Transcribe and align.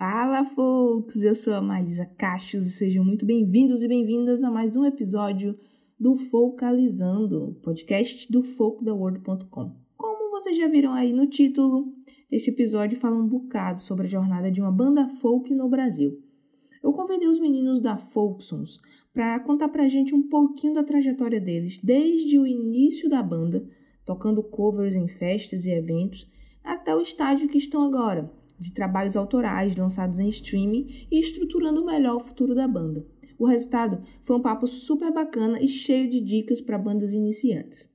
Fala, 0.00 0.42
folks! 0.42 1.24
Eu 1.24 1.34
sou 1.34 1.52
a 1.52 1.60
Maísa 1.60 2.06
Cachos 2.16 2.64
e 2.64 2.70
sejam 2.70 3.04
muito 3.04 3.26
bem-vindos 3.26 3.82
e 3.82 3.86
bem-vindas 3.86 4.42
a 4.42 4.50
mais 4.50 4.74
um 4.74 4.86
episódio 4.86 5.54
do 5.98 6.14
Focalizando, 6.14 7.54
podcast 7.62 8.32
do 8.32 8.42
folkdaworld.com. 8.42 9.76
Como 9.98 10.30
vocês 10.30 10.56
já 10.56 10.68
viram 10.68 10.94
aí 10.94 11.12
no 11.12 11.26
título, 11.26 11.92
este 12.32 12.48
episódio 12.48 12.98
fala 12.98 13.14
um 13.18 13.28
bocado 13.28 13.78
sobre 13.78 14.06
a 14.06 14.08
jornada 14.08 14.50
de 14.50 14.58
uma 14.62 14.72
banda 14.72 15.06
folk 15.06 15.54
no 15.54 15.68
Brasil. 15.68 16.18
Eu 16.82 16.94
convidei 16.94 17.28
os 17.28 17.38
meninos 17.38 17.82
da 17.82 17.98
Folksons 17.98 18.80
para 19.12 19.38
contar 19.40 19.68
pra 19.68 19.86
gente 19.86 20.14
um 20.14 20.26
pouquinho 20.30 20.72
da 20.72 20.82
trajetória 20.82 21.38
deles 21.38 21.78
desde 21.78 22.38
o 22.38 22.46
início 22.46 23.06
da 23.06 23.22
banda, 23.22 23.68
tocando 24.06 24.42
covers 24.42 24.94
em 24.94 25.06
festas 25.06 25.66
e 25.66 25.70
eventos, 25.70 26.26
até 26.64 26.96
o 26.96 27.02
estágio 27.02 27.50
que 27.50 27.58
estão 27.58 27.82
agora, 27.82 28.39
de 28.60 28.72
trabalhos 28.72 29.16
autorais 29.16 29.74
lançados 29.74 30.20
em 30.20 30.28
streaming 30.28 31.06
e 31.10 31.18
estruturando 31.18 31.84
melhor 31.84 32.16
o 32.16 32.20
futuro 32.20 32.54
da 32.54 32.68
banda. 32.68 33.06
O 33.38 33.46
resultado 33.46 34.02
foi 34.22 34.36
um 34.36 34.42
papo 34.42 34.66
super 34.66 35.10
bacana 35.10 35.58
e 35.62 35.66
cheio 35.66 36.08
de 36.08 36.20
dicas 36.20 36.60
para 36.60 36.76
bandas 36.76 37.14
iniciantes. 37.14 37.90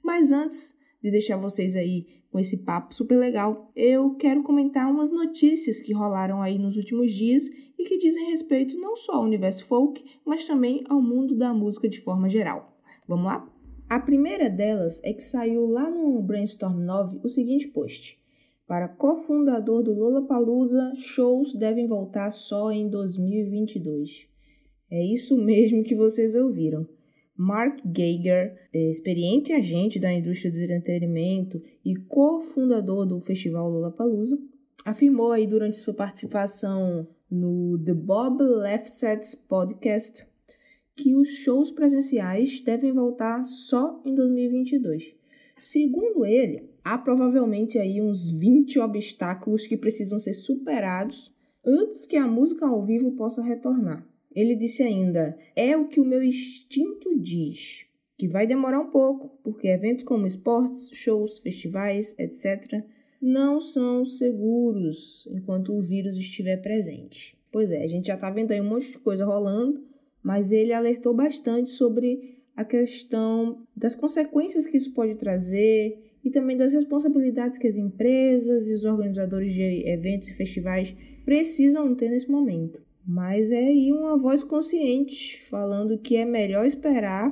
Mas 0.00 0.30
antes 0.30 0.78
de 1.02 1.10
deixar 1.10 1.36
vocês 1.36 1.74
aí 1.74 2.06
com 2.30 2.38
esse 2.38 2.58
papo 2.58 2.94
super 2.94 3.16
legal, 3.16 3.70
eu 3.74 4.14
quero 4.14 4.42
comentar 4.42 4.90
umas 4.90 5.10
notícias 5.10 5.80
que 5.80 5.92
rolaram 5.92 6.40
aí 6.40 6.58
nos 6.58 6.76
últimos 6.76 7.12
dias 7.12 7.44
e 7.78 7.84
que 7.84 7.98
dizem 7.98 8.30
respeito 8.30 8.76
não 8.78 8.96
só 8.96 9.14
ao 9.14 9.24
universo 9.24 9.66
folk, 9.66 10.04
mas 10.24 10.46
também 10.46 10.84
ao 10.88 11.02
mundo 11.02 11.36
da 11.36 11.52
música 11.52 11.88
de 11.88 12.00
forma 12.00 12.28
geral. 12.28 12.76
Vamos 13.06 13.26
lá? 13.26 13.48
A 13.88 14.00
primeira 14.00 14.48
delas 14.48 15.00
é 15.04 15.12
que 15.12 15.22
saiu 15.22 15.66
lá 15.66 15.90
no 15.90 16.20
Brainstorm 16.22 16.80
9 16.80 17.20
o 17.22 17.28
seguinte 17.28 17.68
post. 17.68 18.18
Para 18.66 18.88
cofundador 18.88 19.82
do 19.82 19.92
Lollapalooza, 19.92 20.92
shows 20.96 21.52
devem 21.54 21.86
voltar 21.86 22.30
só 22.30 22.72
em 22.72 22.88
2022. 22.88 24.28
É 24.90 25.04
isso 25.04 25.36
mesmo 25.36 25.82
que 25.82 25.94
vocês 25.94 26.34
ouviram. 26.34 26.88
Mark 27.36 27.80
Geiger, 27.94 28.56
experiente 28.72 29.52
agente 29.52 29.98
da 29.98 30.12
indústria 30.12 30.52
do 30.52 30.60
entretenimento 30.60 31.60
e 31.84 31.94
cofundador 31.96 33.04
do 33.04 33.20
festival 33.20 33.68
Lollapalooza, 33.68 34.38
afirmou 34.84 35.32
aí 35.32 35.46
durante 35.46 35.76
sua 35.76 35.94
participação 35.94 37.06
no 37.30 37.78
The 37.84 37.94
Bob 37.94 38.42
Lefsetz 38.42 39.34
Podcast 39.34 40.26
que 40.96 41.16
os 41.16 41.28
shows 41.28 41.70
presenciais 41.70 42.60
devem 42.60 42.92
voltar 42.92 43.42
só 43.42 44.00
em 44.04 44.14
2022. 44.14 45.16
Segundo 45.58 46.24
ele, 46.24 46.73
há 46.84 46.98
provavelmente 46.98 47.78
aí 47.78 48.00
uns 48.02 48.30
20 48.32 48.78
obstáculos 48.78 49.66
que 49.66 49.76
precisam 49.76 50.18
ser 50.18 50.34
superados 50.34 51.32
antes 51.64 52.06
que 52.06 52.16
a 52.16 52.28
música 52.28 52.66
ao 52.66 52.82
vivo 52.82 53.12
possa 53.12 53.42
retornar. 53.42 54.06
Ele 54.34 54.54
disse 54.54 54.82
ainda: 54.82 55.36
"É 55.56 55.76
o 55.76 55.88
que 55.88 56.00
o 56.00 56.04
meu 56.04 56.22
instinto 56.22 57.18
diz, 57.18 57.86
que 58.18 58.28
vai 58.28 58.46
demorar 58.46 58.80
um 58.80 58.90
pouco, 58.90 59.38
porque 59.42 59.68
eventos 59.68 60.04
como 60.04 60.26
esportes, 60.26 60.90
shows, 60.92 61.38
festivais, 61.38 62.14
etc, 62.18 62.84
não 63.20 63.60
são 63.60 64.04
seguros 64.04 65.26
enquanto 65.30 65.72
o 65.72 65.82
vírus 65.82 66.16
estiver 66.16 66.58
presente." 66.58 67.38
Pois 67.50 67.70
é, 67.70 67.84
a 67.84 67.88
gente 67.88 68.08
já 68.08 68.16
tá 68.16 68.30
vendo 68.30 68.50
aí 68.50 68.60
um 68.60 68.68
monte 68.68 68.90
de 68.90 68.98
coisa 68.98 69.24
rolando, 69.24 69.80
mas 70.22 70.50
ele 70.50 70.72
alertou 70.72 71.14
bastante 71.14 71.70
sobre 71.70 72.42
a 72.56 72.64
questão 72.64 73.64
das 73.76 73.94
consequências 73.94 74.66
que 74.66 74.76
isso 74.76 74.92
pode 74.92 75.16
trazer 75.16 76.03
e 76.24 76.30
também 76.30 76.56
das 76.56 76.72
responsabilidades 76.72 77.58
que 77.58 77.66
as 77.66 77.76
empresas 77.76 78.68
e 78.68 78.74
os 78.74 78.84
organizadores 78.84 79.52
de 79.52 79.86
eventos 79.86 80.28
e 80.28 80.34
festivais 80.34 80.96
precisam 81.24 81.94
ter 81.94 82.08
nesse 82.08 82.30
momento. 82.30 82.82
Mas 83.06 83.52
é 83.52 83.58
aí 83.58 83.92
uma 83.92 84.16
voz 84.16 84.42
consciente 84.42 85.38
falando 85.42 85.98
que 85.98 86.16
é 86.16 86.24
melhor 86.24 86.64
esperar 86.64 87.30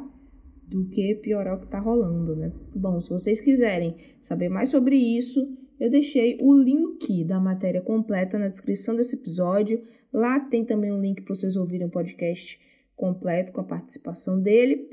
do 0.69 0.89
que 0.89 1.15
piorar 1.15 1.57
o 1.57 1.61
que 1.61 1.67
está 1.67 1.78
rolando, 1.78 2.37
né? 2.37 2.53
Bom, 2.75 3.00
se 3.00 3.11
vocês 3.11 3.41
quiserem 3.41 3.97
saber 4.21 4.49
mais 4.50 4.69
sobre 4.69 4.97
isso, 4.97 5.47
eu 5.81 5.91
deixei 5.91 6.37
o 6.41 6.55
link 6.55 7.25
da 7.25 7.41
matéria 7.41 7.81
completa 7.81 8.39
na 8.39 8.49
descrição 8.49 8.95
desse 8.95 9.16
episódio. 9.16 9.83
Lá 10.12 10.39
tem 10.41 10.65
também 10.65 10.93
um 10.93 11.00
link 11.00 11.22
para 11.22 11.34
vocês 11.34 11.56
ouvirem 11.56 11.87
o 11.87 11.91
podcast 11.91 12.61
completo 12.95 13.53
com 13.53 13.62
a 13.62 13.65
participação 13.65 14.41
dele. 14.41 14.89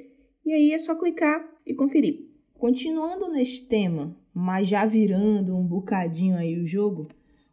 E 0.46 0.54
aí 0.54 0.72
é 0.72 0.80
só 0.80 0.96
clicar 0.96 1.46
e 1.66 1.76
conferir. 1.76 2.29
Continuando 2.60 3.30
neste 3.30 3.68
tema, 3.68 4.14
mas 4.34 4.68
já 4.68 4.86
virando 4.86 5.56
um 5.56 5.66
bocadinho 5.66 6.36
aí 6.36 6.60
o 6.60 6.68
jogo, 6.68 7.08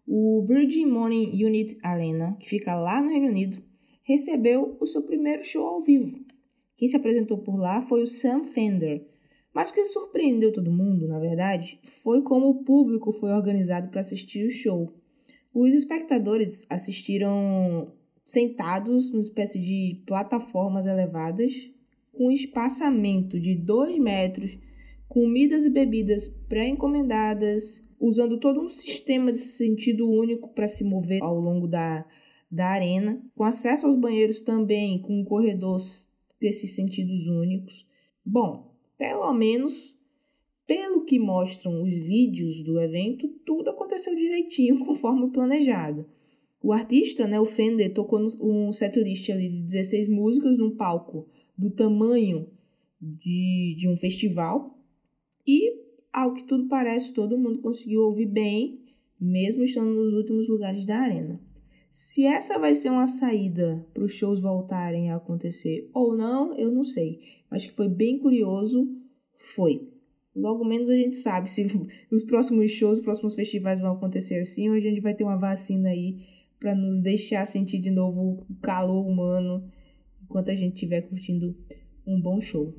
o 0.04 0.42
Virgin 0.42 0.86
Money 0.86 1.44
Unit 1.44 1.78
Arena, 1.80 2.36
que 2.40 2.48
fica 2.48 2.74
lá 2.74 3.00
no 3.00 3.08
Reino 3.08 3.28
Unido, 3.28 3.62
recebeu 4.02 4.76
o 4.80 4.84
seu 4.84 5.02
primeiro 5.02 5.44
show 5.44 5.64
ao 5.64 5.80
vivo. 5.80 6.18
Quem 6.76 6.88
se 6.88 6.96
apresentou 6.96 7.38
por 7.38 7.56
lá 7.56 7.80
foi 7.80 8.02
o 8.02 8.06
Sam 8.06 8.42
Fender. 8.42 9.06
Mas 9.54 9.70
o 9.70 9.74
que 9.74 9.84
surpreendeu 9.84 10.52
todo 10.52 10.72
mundo, 10.72 11.06
na 11.06 11.20
verdade, 11.20 11.78
foi 11.84 12.22
como 12.22 12.48
o 12.48 12.64
público 12.64 13.12
foi 13.12 13.30
organizado 13.30 13.88
para 13.92 14.00
assistir 14.00 14.44
o 14.44 14.50
show. 14.50 14.92
Os 15.54 15.72
espectadores 15.72 16.66
assistiram 16.68 17.92
sentados 18.24 19.12
numa 19.12 19.22
espécie 19.22 19.60
de 19.60 20.02
plataformas 20.04 20.84
elevadas, 20.84 21.70
com 22.12 22.28
espaçamento 22.28 23.38
de 23.38 23.54
2 23.54 24.00
metros 24.00 24.58
comidas 25.08 25.64
e 25.64 25.70
bebidas 25.70 26.28
pré-encomendadas, 26.48 27.82
usando 28.00 28.38
todo 28.38 28.60
um 28.60 28.68
sistema 28.68 29.32
de 29.32 29.38
sentido 29.38 30.10
único 30.10 30.52
para 30.52 30.68
se 30.68 30.84
mover 30.84 31.22
ao 31.22 31.38
longo 31.38 31.66
da, 31.66 32.06
da 32.50 32.66
arena, 32.66 33.22
com 33.34 33.44
acesso 33.44 33.86
aos 33.86 33.96
banheiros 33.96 34.40
também, 34.40 35.00
com 35.00 35.20
um 35.20 35.24
corredor 35.24 35.80
desses 36.40 36.74
sentidos 36.74 37.26
únicos. 37.26 37.86
Bom, 38.24 38.74
pelo 38.98 39.32
menos 39.32 39.96
pelo 40.66 41.04
que 41.04 41.18
mostram 41.18 41.80
os 41.80 41.90
vídeos 41.90 42.62
do 42.64 42.80
evento, 42.80 43.28
tudo 43.44 43.70
aconteceu 43.70 44.14
direitinho 44.14 44.80
conforme 44.84 45.30
planejado. 45.30 46.08
O 46.60 46.72
artista, 46.72 47.28
né, 47.28 47.38
o 47.38 47.44
Fender, 47.44 47.94
tocou 47.94 48.20
um 48.40 48.72
setlist 48.72 49.30
ali 49.30 49.48
de 49.48 49.62
16 49.62 50.08
músicas 50.08 50.58
num 50.58 50.74
palco 50.74 51.28
do 51.56 51.70
tamanho 51.70 52.50
de, 53.00 53.76
de 53.78 53.88
um 53.88 53.96
festival, 53.96 54.75
e, 55.46 55.72
ao 56.12 56.34
que 56.34 56.44
tudo 56.44 56.68
parece, 56.68 57.12
todo 57.12 57.38
mundo 57.38 57.60
conseguiu 57.60 58.02
ouvir 58.02 58.26
bem, 58.26 58.80
mesmo 59.20 59.62
estando 59.62 59.94
nos 59.94 60.12
últimos 60.14 60.48
lugares 60.48 60.84
da 60.84 60.98
arena. 60.98 61.40
Se 61.90 62.24
essa 62.24 62.58
vai 62.58 62.74
ser 62.74 62.90
uma 62.90 63.06
saída 63.06 63.86
para 63.94 64.04
os 64.04 64.12
shows 64.12 64.40
voltarem 64.40 65.10
a 65.10 65.16
acontecer 65.16 65.88
ou 65.94 66.14
não, 66.14 66.54
eu 66.54 66.70
não 66.70 66.84
sei. 66.84 67.20
Mas 67.50 67.64
que 67.64 67.72
foi 67.72 67.88
bem 67.88 68.18
curioso, 68.18 68.86
foi. 69.34 69.88
Logo 70.34 70.62
menos 70.62 70.90
a 70.90 70.94
gente 70.94 71.16
sabe 71.16 71.48
se 71.48 71.66
os 72.12 72.22
próximos 72.22 72.70
shows, 72.72 72.98
os 72.98 73.04
próximos 73.04 73.34
festivais 73.34 73.80
vão 73.80 73.92
acontecer 73.92 74.40
assim, 74.40 74.68
ou 74.68 74.74
a 74.74 74.80
gente 74.80 75.00
vai 75.00 75.14
ter 75.14 75.24
uma 75.24 75.38
vacina 75.38 75.88
aí 75.88 76.18
para 76.60 76.74
nos 76.74 77.00
deixar 77.00 77.46
sentir 77.46 77.78
de 77.78 77.90
novo 77.90 78.44
o 78.48 78.54
calor 78.60 79.06
humano 79.06 79.64
enquanto 80.22 80.50
a 80.50 80.54
gente 80.54 80.74
estiver 80.74 81.00
curtindo 81.02 81.56
um 82.06 82.20
bom 82.20 82.40
show. 82.40 82.74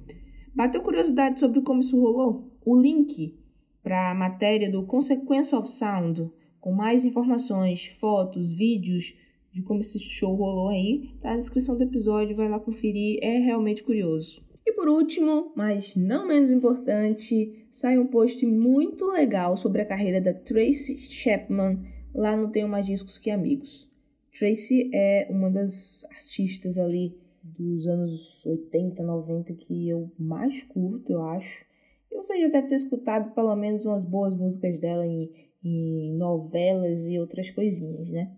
Bateu 0.53 0.81
curiosidade 0.81 1.39
sobre 1.39 1.61
como 1.61 1.79
isso 1.79 1.99
rolou? 1.99 2.51
O 2.69 2.75
link 2.75 3.33
para 3.81 4.11
a 4.11 4.13
matéria 4.13 4.69
do 4.69 4.85
Consequence 4.85 5.55
of 5.55 5.69
Sound, 5.69 6.29
com 6.59 6.73
mais 6.73 7.05
informações, 7.05 7.85
fotos, 7.85 8.51
vídeos 8.57 9.17
de 9.53 9.63
como 9.63 9.79
esse 9.79 9.97
show 9.99 10.35
rolou 10.35 10.67
aí, 10.67 11.11
tá 11.21 11.29
na 11.29 11.37
descrição 11.37 11.77
do 11.77 11.85
episódio, 11.85 12.35
vai 12.35 12.49
lá 12.49 12.59
conferir, 12.59 13.19
é 13.21 13.37
realmente 13.37 13.85
curioso. 13.85 14.45
E 14.65 14.73
por 14.73 14.89
último, 14.89 15.53
mas 15.55 15.95
não 15.95 16.27
menos 16.27 16.51
importante, 16.51 17.65
sai 17.71 17.97
um 17.97 18.07
post 18.07 18.45
muito 18.45 19.05
legal 19.11 19.55
sobre 19.55 19.81
a 19.81 19.85
carreira 19.85 20.19
da 20.19 20.33
Tracy 20.33 20.97
Chapman 20.97 21.81
lá 22.13 22.35
no 22.35 22.51
Tenho 22.51 22.67
Mais 22.67 22.85
Discos 22.85 23.17
Que 23.17 23.31
Amigos. 23.31 23.89
Tracy 24.37 24.91
é 24.93 25.25
uma 25.29 25.49
das 25.49 26.03
artistas 26.11 26.77
ali 26.77 27.17
dos 27.41 27.87
anos 27.87 28.45
80, 28.45 29.01
90 29.03 29.53
que 29.53 29.87
eu 29.87 30.11
mais 30.19 30.63
curto, 30.63 31.13
eu 31.13 31.23
acho. 31.23 31.65
E 32.11 32.15
você 32.15 32.39
já 32.39 32.47
deve 32.47 32.67
ter 32.67 32.75
escutado 32.75 33.33
pelo 33.33 33.55
menos 33.55 33.85
umas 33.85 34.03
boas 34.03 34.35
músicas 34.35 34.79
dela 34.79 35.05
em, 35.05 35.29
em 35.63 36.15
novelas 36.17 37.07
e 37.07 37.19
outras 37.19 37.49
coisinhas, 37.49 38.09
né? 38.09 38.31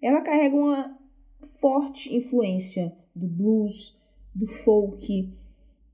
Ela 0.00 0.20
carrega 0.20 0.54
uma 0.54 0.98
forte 1.60 2.14
influência 2.14 2.92
do 3.14 3.26
blues, 3.26 3.98
do 4.34 4.46
folk, 4.46 5.32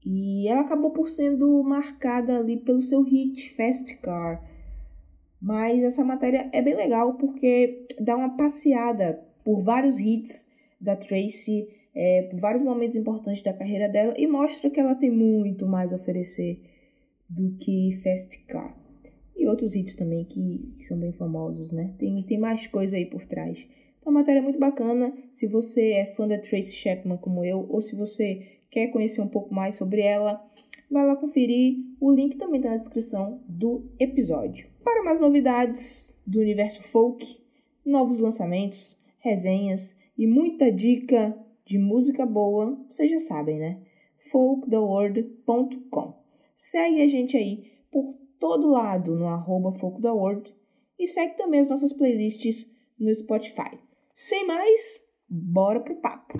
e 0.04 0.46
ela 0.48 0.60
acabou 0.60 0.90
por 0.90 1.08
sendo 1.08 1.62
marcada 1.62 2.38
ali 2.38 2.58
pelo 2.58 2.82
seu 2.82 3.02
hit 3.02 3.50
Fast 3.50 3.96
Car. 3.98 4.44
Mas 5.40 5.82
essa 5.82 6.04
matéria 6.04 6.48
é 6.52 6.60
bem 6.60 6.74
legal 6.74 7.14
porque 7.14 7.86
dá 8.00 8.16
uma 8.16 8.36
passeada 8.36 9.22
por 9.42 9.60
vários 9.60 9.98
hits 9.98 10.50
da 10.80 10.96
Tracy, 10.96 11.68
é, 11.94 12.28
por 12.30 12.38
vários 12.38 12.62
momentos 12.62 12.96
importantes 12.96 13.42
da 13.42 13.52
carreira 13.52 13.88
dela 13.88 14.14
e 14.18 14.26
mostra 14.26 14.68
que 14.68 14.80
ela 14.80 14.94
tem 14.94 15.10
muito 15.10 15.66
mais 15.66 15.92
a 15.92 15.96
oferecer 15.96 16.60
do 17.28 17.56
que 17.56 17.92
Fast 18.02 18.44
Car. 18.46 18.76
E 19.36 19.46
outros 19.46 19.74
hits 19.74 19.96
também 19.96 20.24
que, 20.24 20.72
que 20.76 20.84
são 20.84 20.98
bem 20.98 21.12
famosos, 21.12 21.72
né? 21.72 21.94
Tem, 21.98 22.22
tem 22.22 22.38
mais 22.38 22.66
coisa 22.66 22.96
aí 22.96 23.06
por 23.06 23.24
trás 23.24 23.66
Então, 24.00 24.10
a 24.10 24.14
matéria 24.14 24.38
é 24.38 24.42
muito 24.42 24.58
bacana. 24.58 25.12
Se 25.30 25.46
você 25.46 25.92
é 25.92 26.06
fã 26.06 26.26
da 26.26 26.38
Tracy 26.38 26.74
Chapman 26.74 27.18
como 27.18 27.44
eu, 27.44 27.66
ou 27.68 27.82
se 27.82 27.96
você 27.96 28.60
quer 28.70 28.88
conhecer 28.88 29.20
um 29.20 29.28
pouco 29.28 29.52
mais 29.52 29.74
sobre 29.74 30.02
ela, 30.02 30.42
vai 30.90 31.06
lá 31.06 31.16
conferir. 31.16 31.78
O 32.00 32.12
link 32.12 32.36
também 32.36 32.60
está 32.60 32.70
na 32.70 32.76
descrição 32.76 33.42
do 33.48 33.90
episódio. 33.98 34.68
Para 34.82 35.02
mais 35.02 35.18
novidades 35.18 36.16
do 36.26 36.40
universo 36.40 36.82
folk, 36.82 37.42
novos 37.84 38.20
lançamentos, 38.20 38.96
resenhas 39.18 39.98
e 40.16 40.26
muita 40.26 40.70
dica 40.70 41.36
de 41.66 41.78
música 41.78 42.24
boa, 42.24 42.78
vocês 42.88 43.10
já 43.10 43.18
sabem, 43.18 43.58
né? 43.58 43.80
folktheworld.com. 44.18 46.23
Segue 46.56 47.02
a 47.02 47.08
gente 47.08 47.36
aí 47.36 47.64
por 47.90 48.04
todo 48.38 48.68
lado 48.68 49.16
no 49.16 49.26
arroba 49.26 49.72
folktheworld 49.72 50.54
e 50.96 51.04
segue 51.04 51.36
também 51.36 51.58
as 51.58 51.68
nossas 51.68 51.92
playlists 51.92 52.72
no 52.96 53.12
Spotify. 53.12 53.76
Sem 54.14 54.46
mais, 54.46 55.04
bora 55.28 55.80
pro 55.80 55.96
papo! 55.96 56.38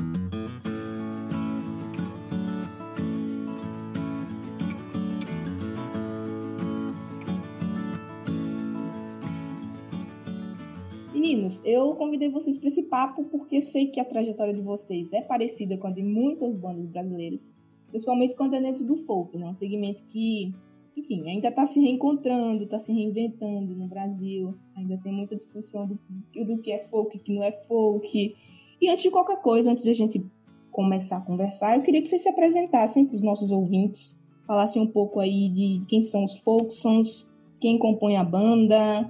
Meninos, 11.13 11.61
eu 11.65 11.97
convidei 11.97 12.29
vocês 12.29 12.57
para 12.57 12.69
esse 12.69 12.85
papo 12.85 13.25
porque 13.25 13.61
sei 13.61 13.87
que 13.87 13.99
a 13.99 14.05
trajetória 14.05 14.55
de 14.55 14.61
vocês 14.61 15.13
é 15.13 15.23
parecida 15.23 15.77
com 15.77 15.89
a 15.89 15.91
de 15.91 16.05
muitas 16.05 16.55
bandas 16.55 16.87
brasileiras, 16.87 17.53
principalmente 17.95 18.35
quando 18.35 18.55
é 18.55 18.61
dentro 18.61 18.85
do 18.85 18.97
folk, 18.97 19.39
né? 19.39 19.47
Um 19.47 19.55
segmento 19.55 20.03
que, 20.09 20.53
enfim, 20.97 21.31
ainda 21.31 21.47
está 21.47 21.65
se 21.65 21.81
reencontrando, 21.81 22.65
está 22.65 22.77
se 22.77 22.93
reinventando 22.93 23.73
no 23.73 23.87
Brasil. 23.87 24.53
Ainda 24.77 24.99
tem 24.99 25.13
muita 25.13 25.37
discussão 25.37 25.87
do, 25.87 25.97
do 26.45 26.59
que 26.59 26.73
é 26.73 26.81
folk, 26.91 27.17
que 27.21 27.33
não 27.33 27.45
é 27.45 27.53
folk. 27.53 28.35
E 28.81 28.89
antes 28.89 29.05
de 29.05 29.13
qualquer 29.13 29.41
coisa, 29.41 29.71
antes 29.71 29.85
de 29.85 29.91
a 29.91 29.95
gente 29.95 30.27
começar 30.73 31.19
a 31.19 31.21
conversar, 31.21 31.77
eu 31.77 31.83
queria 31.83 32.03
que 32.03 32.09
vocês 32.09 32.25
se 32.25 32.29
apresentassem 32.29 33.07
para 33.07 33.15
os 33.15 33.23
nossos 33.23 33.53
ouvintes, 33.53 34.21
falassem 34.45 34.83
um 34.83 34.89
pouco 34.89 35.21
aí 35.21 35.49
de 35.49 35.87
quem 35.87 36.03
são 36.03 36.25
os 36.25 36.37
folksons, 36.39 37.29
quem 37.61 37.79
compõe 37.79 38.17
a 38.17 38.25
banda, 38.25 39.09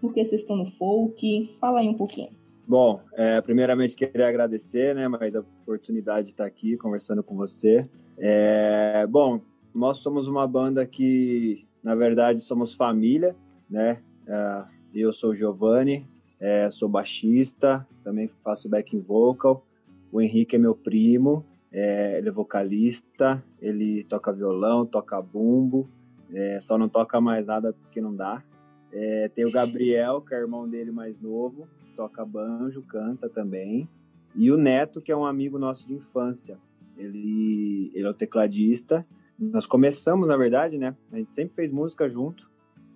por 0.00 0.12
que 0.12 0.24
vocês 0.24 0.40
estão 0.40 0.56
no 0.56 0.66
folk? 0.66 1.56
Fala 1.60 1.78
aí 1.78 1.88
um 1.88 1.94
pouquinho. 1.94 2.30
Bom, 2.66 3.00
é, 3.12 3.40
primeiramente 3.40 3.94
queria 3.94 4.28
agradecer, 4.28 4.92
né, 4.92 5.06
mais 5.06 5.36
a 5.36 5.40
oportunidade 5.40 6.26
de 6.26 6.32
estar 6.32 6.46
aqui 6.46 6.76
conversando 6.76 7.22
com 7.22 7.36
você. 7.36 7.88
É, 8.20 9.06
bom, 9.06 9.40
nós 9.74 9.98
somos 9.98 10.26
uma 10.26 10.46
banda 10.46 10.84
que, 10.84 11.64
na 11.82 11.94
verdade, 11.94 12.40
somos 12.40 12.74
família, 12.74 13.36
né? 13.70 14.02
É, 14.26 14.64
eu 14.92 15.12
sou 15.12 15.30
o 15.30 15.34
Giovanni, 15.34 16.08
é, 16.40 16.68
sou 16.70 16.88
baixista, 16.88 17.86
também 18.02 18.28
faço 18.28 18.68
backing 18.68 19.00
vocal. 19.00 19.64
O 20.10 20.20
Henrique 20.20 20.56
é 20.56 20.58
meu 20.58 20.74
primo, 20.74 21.44
é, 21.70 22.18
ele 22.18 22.28
é 22.28 22.32
vocalista, 22.32 23.42
ele 23.60 24.02
toca 24.04 24.32
violão, 24.32 24.84
toca 24.84 25.20
bumbo, 25.20 25.88
só 26.60 26.76
não 26.76 26.88
toca 26.88 27.20
mais 27.20 27.46
nada 27.46 27.72
porque 27.72 28.00
não 28.00 28.14
dá. 28.14 28.42
Tem 29.34 29.44
o 29.46 29.52
Gabriel, 29.52 30.20
que 30.20 30.34
é 30.34 30.38
irmão 30.38 30.68
dele 30.68 30.90
mais 30.90 31.18
novo, 31.20 31.68
toca 31.96 32.24
banjo, 32.24 32.82
canta 32.82 33.28
também. 33.28 33.88
E 34.34 34.50
o 34.50 34.56
Neto, 34.56 35.00
que 35.00 35.12
é 35.12 35.16
um 35.16 35.24
amigo 35.24 35.58
nosso 35.58 35.86
de 35.86 35.94
infância. 35.94 36.58
Ele, 36.98 37.90
ele 37.94 38.06
é 38.06 38.10
o 38.10 38.14
tecladista. 38.14 39.06
Nós 39.38 39.66
começamos, 39.66 40.26
na 40.26 40.36
verdade, 40.36 40.76
né? 40.76 40.96
A 41.12 41.16
gente 41.16 41.32
sempre 41.32 41.54
fez 41.54 41.70
música 41.70 42.08
junto, 42.08 42.50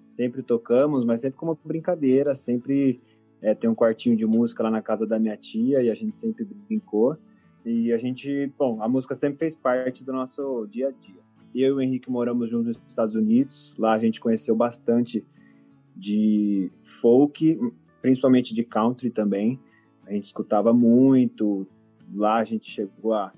sempre 0.06 0.42
tocamos, 0.42 1.04
mas 1.04 1.20
sempre 1.20 1.38
como 1.38 1.56
brincadeira, 1.64 2.34
sempre 2.34 3.00
é, 3.40 3.54
tem 3.54 3.70
um 3.70 3.74
quartinho 3.74 4.16
de 4.16 4.26
música 4.26 4.62
lá 4.62 4.70
na 4.70 4.82
casa 4.82 5.06
da 5.06 5.18
minha 5.18 5.36
tia 5.36 5.82
e 5.82 5.88
a 5.88 5.94
gente 5.94 6.16
sempre 6.16 6.44
brincou. 6.44 7.16
E 7.64 7.92
a 7.92 7.98
gente, 7.98 8.52
bom, 8.58 8.82
a 8.82 8.88
música 8.88 9.14
sempre 9.14 9.38
fez 9.38 9.54
parte 9.54 10.02
do 10.02 10.12
nosso 10.12 10.66
dia 10.66 10.88
a 10.88 10.90
dia. 10.90 11.22
Eu 11.54 11.68
e 11.68 11.72
o 11.72 11.80
Henrique 11.80 12.10
moramos 12.10 12.50
juntos 12.50 12.76
nos 12.76 12.88
Estados 12.88 13.14
Unidos. 13.14 13.72
Lá 13.78 13.92
a 13.92 13.98
gente 13.98 14.20
conheceu 14.20 14.56
bastante 14.56 15.24
de 15.94 16.72
folk, 16.82 17.60
principalmente 18.00 18.52
de 18.52 18.64
country 18.64 19.10
também. 19.10 19.60
A 20.06 20.12
gente 20.12 20.24
escutava 20.24 20.72
muito. 20.72 21.66
Lá 22.12 22.40
a 22.40 22.44
gente 22.44 22.68
chegou 22.68 23.14
a, 23.14 23.32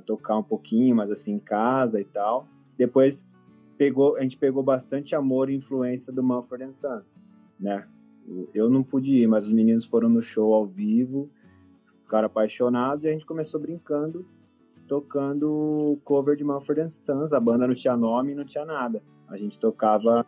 a 0.00 0.02
tocar 0.02 0.36
um 0.36 0.42
pouquinho, 0.42 0.96
mas 0.96 1.10
assim 1.10 1.32
em 1.32 1.38
casa 1.38 2.00
e 2.00 2.04
tal. 2.04 2.48
Depois 2.76 3.28
pegou, 3.76 4.16
a 4.16 4.22
gente 4.22 4.36
pegou 4.36 4.62
bastante 4.62 5.14
amor 5.14 5.48
e 5.48 5.54
influência 5.54 6.12
do 6.12 6.22
Mumford 6.22 6.74
Sons, 6.74 7.22
né? 7.58 7.86
Eu 8.52 8.68
não 8.68 8.82
pude 8.82 9.16
ir, 9.16 9.26
mas 9.26 9.46
os 9.46 9.52
meninos 9.52 9.86
foram 9.86 10.08
no 10.08 10.22
show 10.22 10.52
ao 10.52 10.66
vivo, 10.66 11.30
ficaram 12.02 12.26
apaixonados 12.26 13.04
e 13.04 13.08
a 13.08 13.12
gente 13.12 13.24
começou 13.24 13.60
brincando, 13.60 14.26
tocando 14.86 15.98
cover 16.04 16.36
de 16.36 16.44
Mumford 16.44 16.90
Sons. 16.90 17.32
A 17.32 17.40
banda 17.40 17.66
não 17.66 17.74
tinha 17.74 17.96
nome, 17.96 18.34
não 18.34 18.44
tinha 18.44 18.64
nada. 18.64 19.02
A 19.28 19.36
gente 19.36 19.58
tocava 19.58 20.26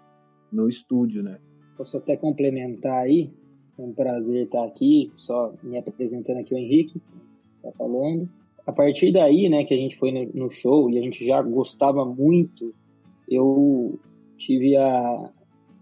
no 0.50 0.68
estúdio, 0.68 1.22
né? 1.22 1.38
Posso 1.76 1.96
até 1.96 2.16
complementar 2.16 3.02
aí. 3.02 3.32
É 3.78 3.82
um 3.82 3.92
prazer 3.92 4.44
estar 4.44 4.64
aqui, 4.64 5.12
só 5.16 5.54
me 5.62 5.78
apresentando 5.78 6.38
aqui 6.38 6.54
o 6.54 6.58
Henrique, 6.58 7.00
tá 7.62 7.72
falando. 7.72 8.28
A 8.66 8.72
partir 8.72 9.12
daí, 9.12 9.48
né, 9.48 9.64
que 9.64 9.74
a 9.74 9.76
gente 9.76 9.96
foi 9.96 10.12
no 10.12 10.48
show 10.50 10.88
e 10.88 10.98
a 10.98 11.02
gente 11.02 11.24
já 11.26 11.42
gostava 11.42 12.04
muito, 12.04 12.74
eu 13.28 13.98
tive 14.36 14.76
a, 14.76 15.30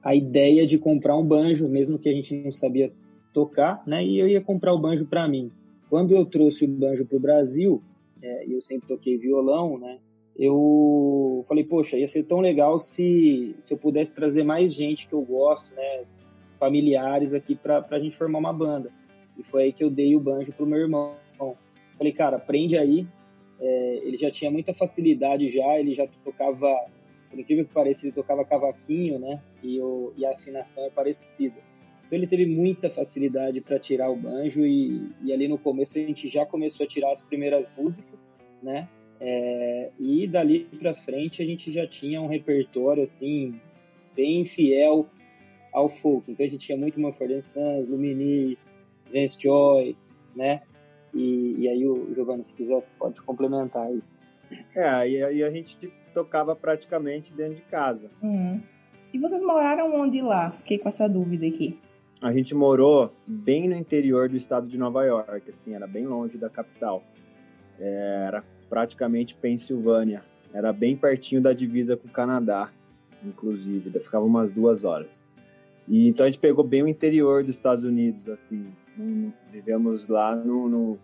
a 0.02 0.14
ideia 0.14 0.66
de 0.66 0.78
comprar 0.78 1.16
um 1.16 1.24
banjo, 1.24 1.68
mesmo 1.68 1.98
que 1.98 2.08
a 2.08 2.12
gente 2.12 2.34
não 2.36 2.52
sabia 2.52 2.90
tocar, 3.34 3.82
né, 3.86 4.04
e 4.04 4.18
eu 4.18 4.26
ia 4.26 4.40
comprar 4.40 4.72
o 4.72 4.78
banjo 4.78 5.04
para 5.04 5.28
mim. 5.28 5.50
Quando 5.88 6.14
eu 6.14 6.24
trouxe 6.24 6.64
o 6.64 6.68
banjo 6.68 7.04
para 7.04 7.16
o 7.16 7.20
Brasil, 7.20 7.82
é, 8.22 8.46
eu 8.46 8.60
sempre 8.60 8.88
toquei 8.88 9.18
violão, 9.18 9.78
né, 9.78 9.98
eu 10.38 11.44
falei, 11.46 11.64
poxa, 11.64 11.98
ia 11.98 12.08
ser 12.08 12.22
tão 12.22 12.40
legal 12.40 12.78
se, 12.78 13.54
se 13.60 13.74
eu 13.74 13.78
pudesse 13.78 14.14
trazer 14.14 14.42
mais 14.42 14.72
gente 14.72 15.06
que 15.06 15.12
eu 15.12 15.20
gosto, 15.20 15.74
né, 15.74 16.04
familiares 16.58 17.34
aqui 17.34 17.54
para 17.54 17.86
a 17.90 17.98
gente 17.98 18.16
formar 18.16 18.38
uma 18.38 18.52
banda. 18.52 18.90
E 19.38 19.42
foi 19.42 19.64
aí 19.64 19.72
que 19.72 19.82
eu 19.82 19.90
dei 19.90 20.14
o 20.14 20.20
banjo 20.20 20.52
pro 20.52 20.66
meu 20.66 20.78
irmão. 20.78 21.14
Falei, 22.00 22.14
cara, 22.14 22.38
aprende 22.38 22.78
aí. 22.78 23.06
É, 23.60 24.00
ele 24.04 24.16
já 24.16 24.30
tinha 24.30 24.50
muita 24.50 24.72
facilidade 24.72 25.50
já, 25.50 25.78
ele 25.78 25.94
já 25.94 26.06
tocava, 26.24 26.66
por 27.28 27.38
incrível 27.38 27.66
que 27.66 27.74
pareça, 27.74 28.06
ele 28.06 28.14
tocava 28.14 28.42
cavaquinho, 28.42 29.18
né, 29.18 29.42
e, 29.62 29.78
o, 29.82 30.14
e 30.16 30.24
a 30.24 30.30
afinação 30.30 30.86
é 30.86 30.88
parecida. 30.88 31.56
Então 32.06 32.18
ele 32.18 32.26
teve 32.26 32.46
muita 32.46 32.88
facilidade 32.88 33.60
para 33.60 33.78
tirar 33.78 34.08
o 34.08 34.16
banjo 34.16 34.64
e, 34.64 35.12
e 35.22 35.30
ali 35.30 35.46
no 35.46 35.58
começo 35.58 35.98
a 35.98 36.00
gente 36.00 36.26
já 36.30 36.46
começou 36.46 36.86
a 36.86 36.88
tirar 36.88 37.12
as 37.12 37.20
primeiras 37.20 37.68
músicas, 37.76 38.34
né, 38.62 38.88
é, 39.20 39.90
e 40.00 40.26
dali 40.26 40.60
para 40.78 40.94
frente 40.94 41.42
a 41.42 41.44
gente 41.44 41.70
já 41.70 41.86
tinha 41.86 42.22
um 42.22 42.28
repertório 42.28 43.02
assim 43.02 43.60
bem 44.16 44.46
fiel 44.46 45.06
ao 45.70 45.90
folk. 45.90 46.32
Então 46.32 46.46
a 46.46 46.48
gente 46.48 46.64
tinha 46.64 46.78
muito 46.78 46.98
Manfred 46.98 47.42
Sons, 47.42 47.90
Luminis, 47.90 48.58
Vance 49.12 49.36
Joy, 49.38 49.94
né? 50.34 50.62
E, 51.12 51.56
e, 51.58 51.68
aí 51.68 51.86
o 51.86 52.14
Giovanni, 52.14 52.42
se 52.42 52.54
quiser, 52.54 52.86
pode 52.98 53.20
complementar 53.22 53.86
aí. 53.86 54.02
É, 54.74 55.08
e 55.08 55.22
aí 55.22 55.44
a 55.44 55.50
gente 55.50 55.76
tocava 56.12 56.54
praticamente 56.56 57.32
dentro 57.32 57.56
de 57.56 57.62
casa. 57.62 58.10
Uhum. 58.22 58.60
E 59.12 59.18
vocês 59.18 59.42
moraram 59.42 59.92
onde 59.94 60.20
lá? 60.20 60.50
Fiquei 60.50 60.78
com 60.78 60.88
essa 60.88 61.08
dúvida 61.08 61.46
aqui. 61.46 61.78
A 62.20 62.32
gente 62.32 62.54
morou 62.54 63.12
bem 63.26 63.68
no 63.68 63.74
interior 63.74 64.28
do 64.28 64.36
estado 64.36 64.66
de 64.66 64.76
Nova 64.76 65.04
York, 65.04 65.48
assim, 65.48 65.74
era 65.74 65.86
bem 65.86 66.06
longe 66.06 66.36
da 66.36 66.50
capital. 66.50 67.02
É, 67.78 68.24
era 68.26 68.44
praticamente 68.68 69.34
Pensilvânia. 69.34 70.22
Era 70.52 70.72
bem 70.72 70.96
pertinho 70.96 71.40
da 71.40 71.52
divisa 71.52 71.96
com 71.96 72.08
o 72.08 72.10
Canadá, 72.10 72.70
inclusive. 73.24 73.90
Ficava 74.00 74.24
umas 74.24 74.52
duas 74.52 74.84
horas. 74.84 75.24
E 75.90 76.08
então 76.08 76.24
a 76.24 76.30
gente 76.30 76.38
pegou 76.38 76.64
bem 76.64 76.84
o 76.84 76.88
interior 76.88 77.42
dos 77.42 77.56
Estados 77.56 77.82
Unidos, 77.82 78.28
assim. 78.28 78.68
Vivemos 79.50 80.06
lá 80.06 80.36
no, 80.36 80.68
no, 80.68 80.98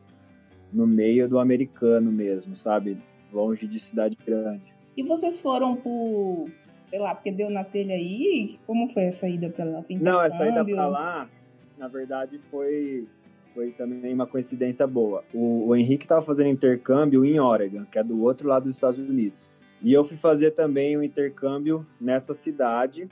no 0.73 0.87
meio 0.87 1.29
do 1.29 1.41
americano 1.41 2.13
mesmo, 2.13 2.55
sabe? 2.55 2.97
Longe 3.33 3.67
de 3.67 3.81
cidade 3.81 4.17
grande. 4.25 4.73
E 4.97 5.03
vocês 5.03 5.41
foram 5.41 5.75
por, 5.75 6.49
sei 6.89 7.01
lá, 7.01 7.17
porque 7.17 7.33
deu 7.33 7.51
na 7.51 7.65
telha 7.65 7.97
aí? 7.97 8.61
Como 8.65 8.89
foi 8.89 9.03
essa 9.03 9.29
ida 9.29 9.51
para 9.51 9.65
lá? 9.65 9.85
Não, 9.91 10.23
essa 10.23 10.49
ida 10.49 10.65
para 10.65 10.87
lá, 10.87 11.29
na 11.77 11.89
verdade, 11.89 12.39
foi 12.49 13.09
foi 13.53 13.71
também 13.73 14.13
uma 14.13 14.27
coincidência 14.27 14.87
boa. 14.87 15.25
O, 15.33 15.69
o 15.69 15.75
Henrique 15.75 16.05
estava 16.05 16.21
fazendo 16.21 16.51
intercâmbio 16.51 17.25
em 17.25 17.41
Oregon, 17.41 17.87
que 17.87 17.99
é 17.99 18.05
do 18.05 18.23
outro 18.23 18.47
lado 18.47 18.65
dos 18.65 18.75
Estados 18.75 19.01
Unidos. 19.01 19.49
E 19.83 19.93
eu 19.93 20.05
fui 20.05 20.17
fazer 20.17 20.51
também 20.51 20.97
um 20.97 21.03
intercâmbio 21.03 21.87
nessa 21.99 22.35
cidade, 22.35 23.09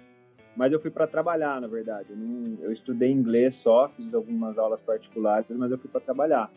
mas 0.56 0.72
eu 0.72 0.78
fui 0.78 0.90
para 0.90 1.06
trabalhar, 1.06 1.60
na 1.60 1.66
verdade. 1.66 2.10
Eu, 2.10 2.16
não, 2.16 2.58
eu, 2.62 2.72
estudei 2.72 3.10
inglês 3.10 3.54
só, 3.54 3.88
fiz 3.88 4.12
algumas 4.14 4.56
aulas 4.58 4.80
particulares, 4.80 5.46
mas 5.50 5.70
eu 5.70 5.78
fui 5.78 5.90
para 5.90 6.00
trabalhar. 6.00 6.50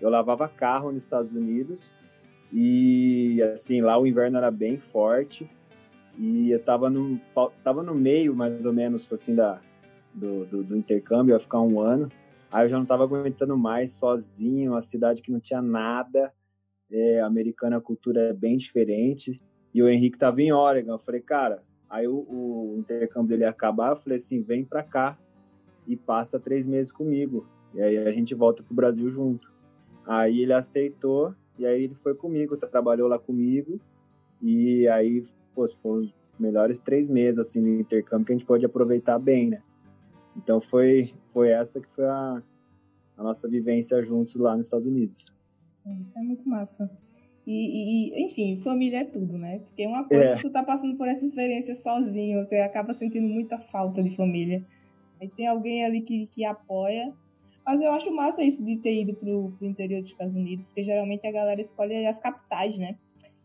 Eu 0.00 0.10
lavava 0.10 0.48
carro 0.48 0.90
nos 0.90 1.04
Estados 1.04 1.32
Unidos 1.32 1.92
e, 2.52 3.40
assim, 3.42 3.80
lá 3.80 3.98
o 3.98 4.06
inverno 4.06 4.38
era 4.38 4.50
bem 4.50 4.78
forte 4.78 5.48
e 6.18 6.50
eu 6.50 6.58
estava 6.58 6.90
no, 6.90 7.20
tava 7.62 7.82
no 7.82 7.94
meio, 7.94 8.34
mais 8.34 8.64
ou 8.64 8.72
menos, 8.72 9.12
assim, 9.12 9.34
da, 9.34 9.60
do, 10.12 10.44
do, 10.46 10.62
do 10.62 10.76
intercâmbio, 10.76 11.34
ia 11.34 11.40
ficar 11.40 11.60
um 11.60 11.80
ano. 11.80 12.08
Aí 12.50 12.64
eu 12.64 12.68
já 12.68 12.78
não 12.78 12.86
tava 12.86 13.02
aguentando 13.02 13.56
mais, 13.56 13.92
sozinho, 13.92 14.72
uma 14.72 14.80
cidade 14.80 15.22
que 15.22 15.32
não 15.32 15.40
tinha 15.40 15.60
nada. 15.60 16.32
É, 16.90 17.20
americana 17.20 17.78
a 17.78 17.80
cultura 17.80 18.20
é 18.28 18.32
bem 18.32 18.56
diferente. 18.56 19.40
E 19.72 19.82
o 19.82 19.88
Henrique 19.88 20.18
tava 20.18 20.40
em 20.40 20.52
Oregon. 20.52 20.92
Eu 20.92 20.98
falei, 20.98 21.20
cara, 21.20 21.62
aí 21.94 22.08
o, 22.08 22.26
o 22.28 22.76
intercâmbio 22.78 23.28
dele 23.28 23.44
ia 23.44 23.50
acabar. 23.50 23.90
Eu 23.90 23.96
falei 23.96 24.16
assim: 24.16 24.42
vem 24.42 24.64
pra 24.64 24.82
cá 24.82 25.16
e 25.86 25.96
passa 25.96 26.40
três 26.40 26.66
meses 26.66 26.90
comigo. 26.90 27.46
E 27.72 27.80
aí 27.80 27.96
a 27.98 28.10
gente 28.10 28.34
volta 28.34 28.62
pro 28.62 28.74
Brasil 28.74 29.08
junto. 29.10 29.52
Aí 30.04 30.40
ele 30.40 30.52
aceitou 30.52 31.34
e 31.58 31.64
aí 31.64 31.84
ele 31.84 31.94
foi 31.94 32.14
comigo, 32.14 32.56
trabalhou 32.56 33.08
lá 33.08 33.18
comigo. 33.18 33.80
E 34.42 34.86
aí, 34.88 35.24
pô, 35.54 35.66
foram 35.68 36.02
os 36.02 36.14
melhores 36.38 36.80
três 36.80 37.08
meses 37.08 37.38
assim 37.38 37.60
no 37.60 37.80
intercâmbio 37.80 38.26
que 38.26 38.32
a 38.32 38.36
gente 38.36 38.46
pode 38.46 38.66
aproveitar 38.66 39.18
bem, 39.18 39.50
né? 39.50 39.62
Então 40.36 40.60
foi 40.60 41.14
foi 41.26 41.48
essa 41.50 41.80
que 41.80 41.88
foi 41.88 42.06
a, 42.06 42.42
a 43.16 43.22
nossa 43.22 43.48
vivência 43.48 44.02
juntos 44.02 44.34
lá 44.34 44.56
nos 44.56 44.66
Estados 44.66 44.86
Unidos. 44.86 45.26
Isso 46.00 46.18
é 46.18 46.22
muito 46.22 46.48
massa. 46.48 46.90
E, 47.46 48.10
e, 48.10 48.24
enfim, 48.24 48.60
família 48.62 49.00
é 49.00 49.04
tudo, 49.04 49.36
né? 49.36 49.58
Porque 49.58 49.86
uma 49.86 50.04
coisa 50.04 50.24
é. 50.24 50.36
que 50.36 50.42
tu 50.42 50.50
tá 50.50 50.62
passando 50.62 50.96
por 50.96 51.06
essa 51.06 51.24
experiência 51.24 51.74
sozinho, 51.74 52.42
você 52.42 52.56
acaba 52.56 52.94
sentindo 52.94 53.28
muita 53.28 53.58
falta 53.58 54.02
de 54.02 54.10
família. 54.16 54.64
Aí 55.20 55.28
tem 55.28 55.46
alguém 55.46 55.84
ali 55.84 56.00
que, 56.00 56.26
que 56.26 56.44
apoia. 56.44 57.12
Mas 57.64 57.80
eu 57.80 57.90
acho 57.92 58.10
massa 58.14 58.42
isso 58.42 58.64
de 58.64 58.76
ter 58.76 59.02
ido 59.02 59.14
pro, 59.14 59.52
pro 59.58 59.66
interior 59.66 60.00
dos 60.00 60.10
Estados 60.10 60.36
Unidos, 60.36 60.66
porque 60.66 60.82
geralmente 60.82 61.26
a 61.26 61.32
galera 61.32 61.60
escolhe 61.60 62.06
as 62.06 62.18
capitais, 62.18 62.78
né? 62.78 62.96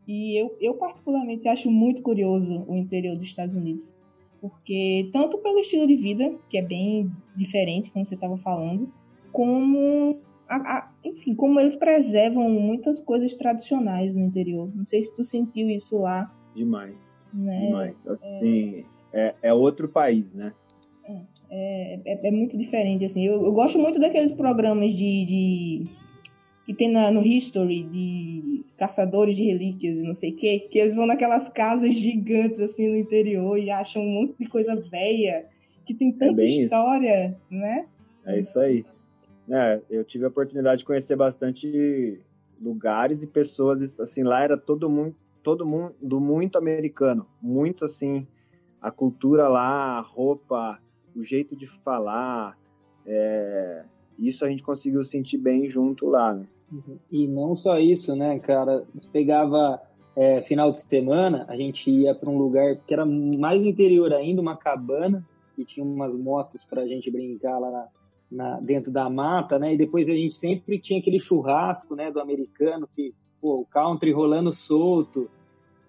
E 0.08 0.36
eu, 0.36 0.58
eu 0.60 0.74
particularmente 0.74 1.48
acho 1.48 1.70
muito 1.70 2.01
curioso 2.01 2.65
o 2.68 2.75
interior 2.75 3.15
dos 3.15 3.27
Estados 3.27 3.56
Unidos. 3.56 3.94
Porque 4.41 5.10
tanto 5.12 5.38
pelo 5.38 5.60
estilo 5.60 5.86
de 5.86 5.96
vida, 5.96 6.34
que 6.50 6.58
é 6.58 6.62
bem 6.62 7.12
diferente, 7.36 7.91
como 7.91 8.06
você 8.06 8.15
estava 8.15 8.38
falando, 8.38 8.91
como 9.32 10.20
a, 10.50 10.56
a, 10.56 10.91
enfim, 11.03 11.36
como 11.36 11.60
eles 11.60 11.75
preservam 11.75 12.50
muitas 12.50 13.00
coisas 13.00 13.34
tradicionais 13.36 14.15
no 14.15 14.25
interior. 14.25 14.70
Não 14.75 14.86
sei 14.86 15.03
se 15.03 15.15
tu 15.15 15.24
sentiu 15.24 15.70
isso 15.70 15.98
lá. 15.98 16.34
Demais. 16.56 17.22
Né? 17.34 17.68
Demais. 17.68 18.08
Assim, 18.08 18.84
é... 19.13 19.29
É, 19.29 19.36
é 19.44 19.53
outro 19.53 19.88
país, 19.88 20.34
né? 20.34 20.53
É, 21.06 21.22
é, 21.50 22.01
é, 22.06 22.27
é 22.27 22.32
muito 22.32 22.58
diferente, 22.58 23.06
assim. 23.06 23.25
Eu, 23.25 23.44
eu, 23.44 23.51
gosto 23.51 23.79
muito 23.79 24.00
daqueles 24.00 24.32
programas 24.34 24.91
de, 24.91 25.25
de 25.25 25.88
que 26.65 26.74
tem 26.74 26.89
na, 26.91 27.12
no 27.12 27.25
History 27.25 27.84
de 27.84 28.63
caçadores 28.77 29.36
de 29.36 29.44
relíquias 29.44 29.98
e 29.98 30.03
não 30.03 30.13
sei 30.13 30.32
o 30.32 30.36
quê, 30.36 30.68
que 30.70 30.77
eles 30.77 30.96
vão 30.96 31.08
naquelas 31.08 31.50
casas 31.50 31.96
gigantes, 31.96 32.60
assim, 32.60 32.88
no 32.88 32.98
interior 32.98 33.58
e 33.58 33.72
acham 33.72 34.01
um 34.01 34.22
monte 34.22 34.38
de 34.39 34.48
coisa 34.48 34.75
velha, 34.75 35.48
que 35.86 35.94
tem 35.94 36.12
tanta 36.12 36.44
história, 36.44 37.29
isso. 37.29 37.38
né? 37.50 37.88
É 38.25 38.39
isso 38.39 38.60
aí. 38.60 38.86
É, 39.50 39.82
eu 39.89 40.03
tive 40.03 40.25
a 40.25 40.27
oportunidade 40.27 40.79
de 40.79 40.86
conhecer 40.86 41.15
bastante 41.15 42.22
lugares 42.62 43.24
e 43.24 43.27
pessoas, 43.27 44.00
assim, 44.00 44.24
lá 44.24 44.44
era 44.44 44.58
todo 44.58 44.89
mundo, 44.89 45.15
todo 45.41 45.65
mundo 45.65 46.20
muito 46.20 46.58
americano, 46.58 47.25
muito 47.41 47.86
assim, 47.86 48.27
a 48.82 48.91
cultura 48.91 49.48
lá, 49.48 49.98
a 49.98 50.01
roupa, 50.01 50.79
o 51.15 51.24
jeito 51.24 51.56
de 51.56 51.68
falar, 51.68 52.58
é, 53.06 53.84
isso 54.18 54.46
a 54.46 54.50
gente 54.50 54.62
conseguiu 54.62 55.03
sentir 55.03 55.38
bem 55.38 55.70
junto 55.70 56.08
lá, 56.08 56.34
né? 56.34 56.46
Uhum. 56.72 57.00
E 57.12 57.27
não 57.27 57.56
só 57.56 57.79
isso, 57.79 58.15
né, 58.15 58.38
cara? 58.39 58.86
Pegava 59.12 59.82
é, 60.15 60.41
final 60.41 60.72
de 60.72 60.79
semana, 60.79 61.46
a 61.48 61.56
gente 61.56 61.89
ia 61.89 62.13
para 62.13 62.29
um 62.29 62.38
lugar 62.38 62.75
que 62.86 62.94
era 62.94 63.06
mais 63.06 63.65
interior 63.65 64.13
ainda, 64.13 64.41
uma 64.41 64.56
cabana, 64.56 65.25
e 65.58 65.65
tinha 65.65 65.84
umas 65.86 66.13
motos 66.13 66.63
para 66.63 66.84
a 66.84 66.88
gente 66.88 67.10
brincar 67.10 67.58
lá 67.58 67.72
na, 67.72 67.88
na, 68.31 68.59
dentro 68.59 68.91
da 68.91 69.09
mata, 69.09 69.57
né? 69.57 69.74
E 69.74 69.77
depois 69.77 70.09
a 70.09 70.13
gente 70.13 70.36
sempre 70.36 70.79
tinha 70.79 71.00
aquele 71.00 71.19
churrasco, 71.19 71.95
né, 71.95 72.12
do 72.12 72.19
americano, 72.19 72.88
que, 72.93 73.13
pô, 73.41 73.62
o 73.62 73.65
country 73.65 74.12
rolando 74.12 74.53
solto, 74.53 75.29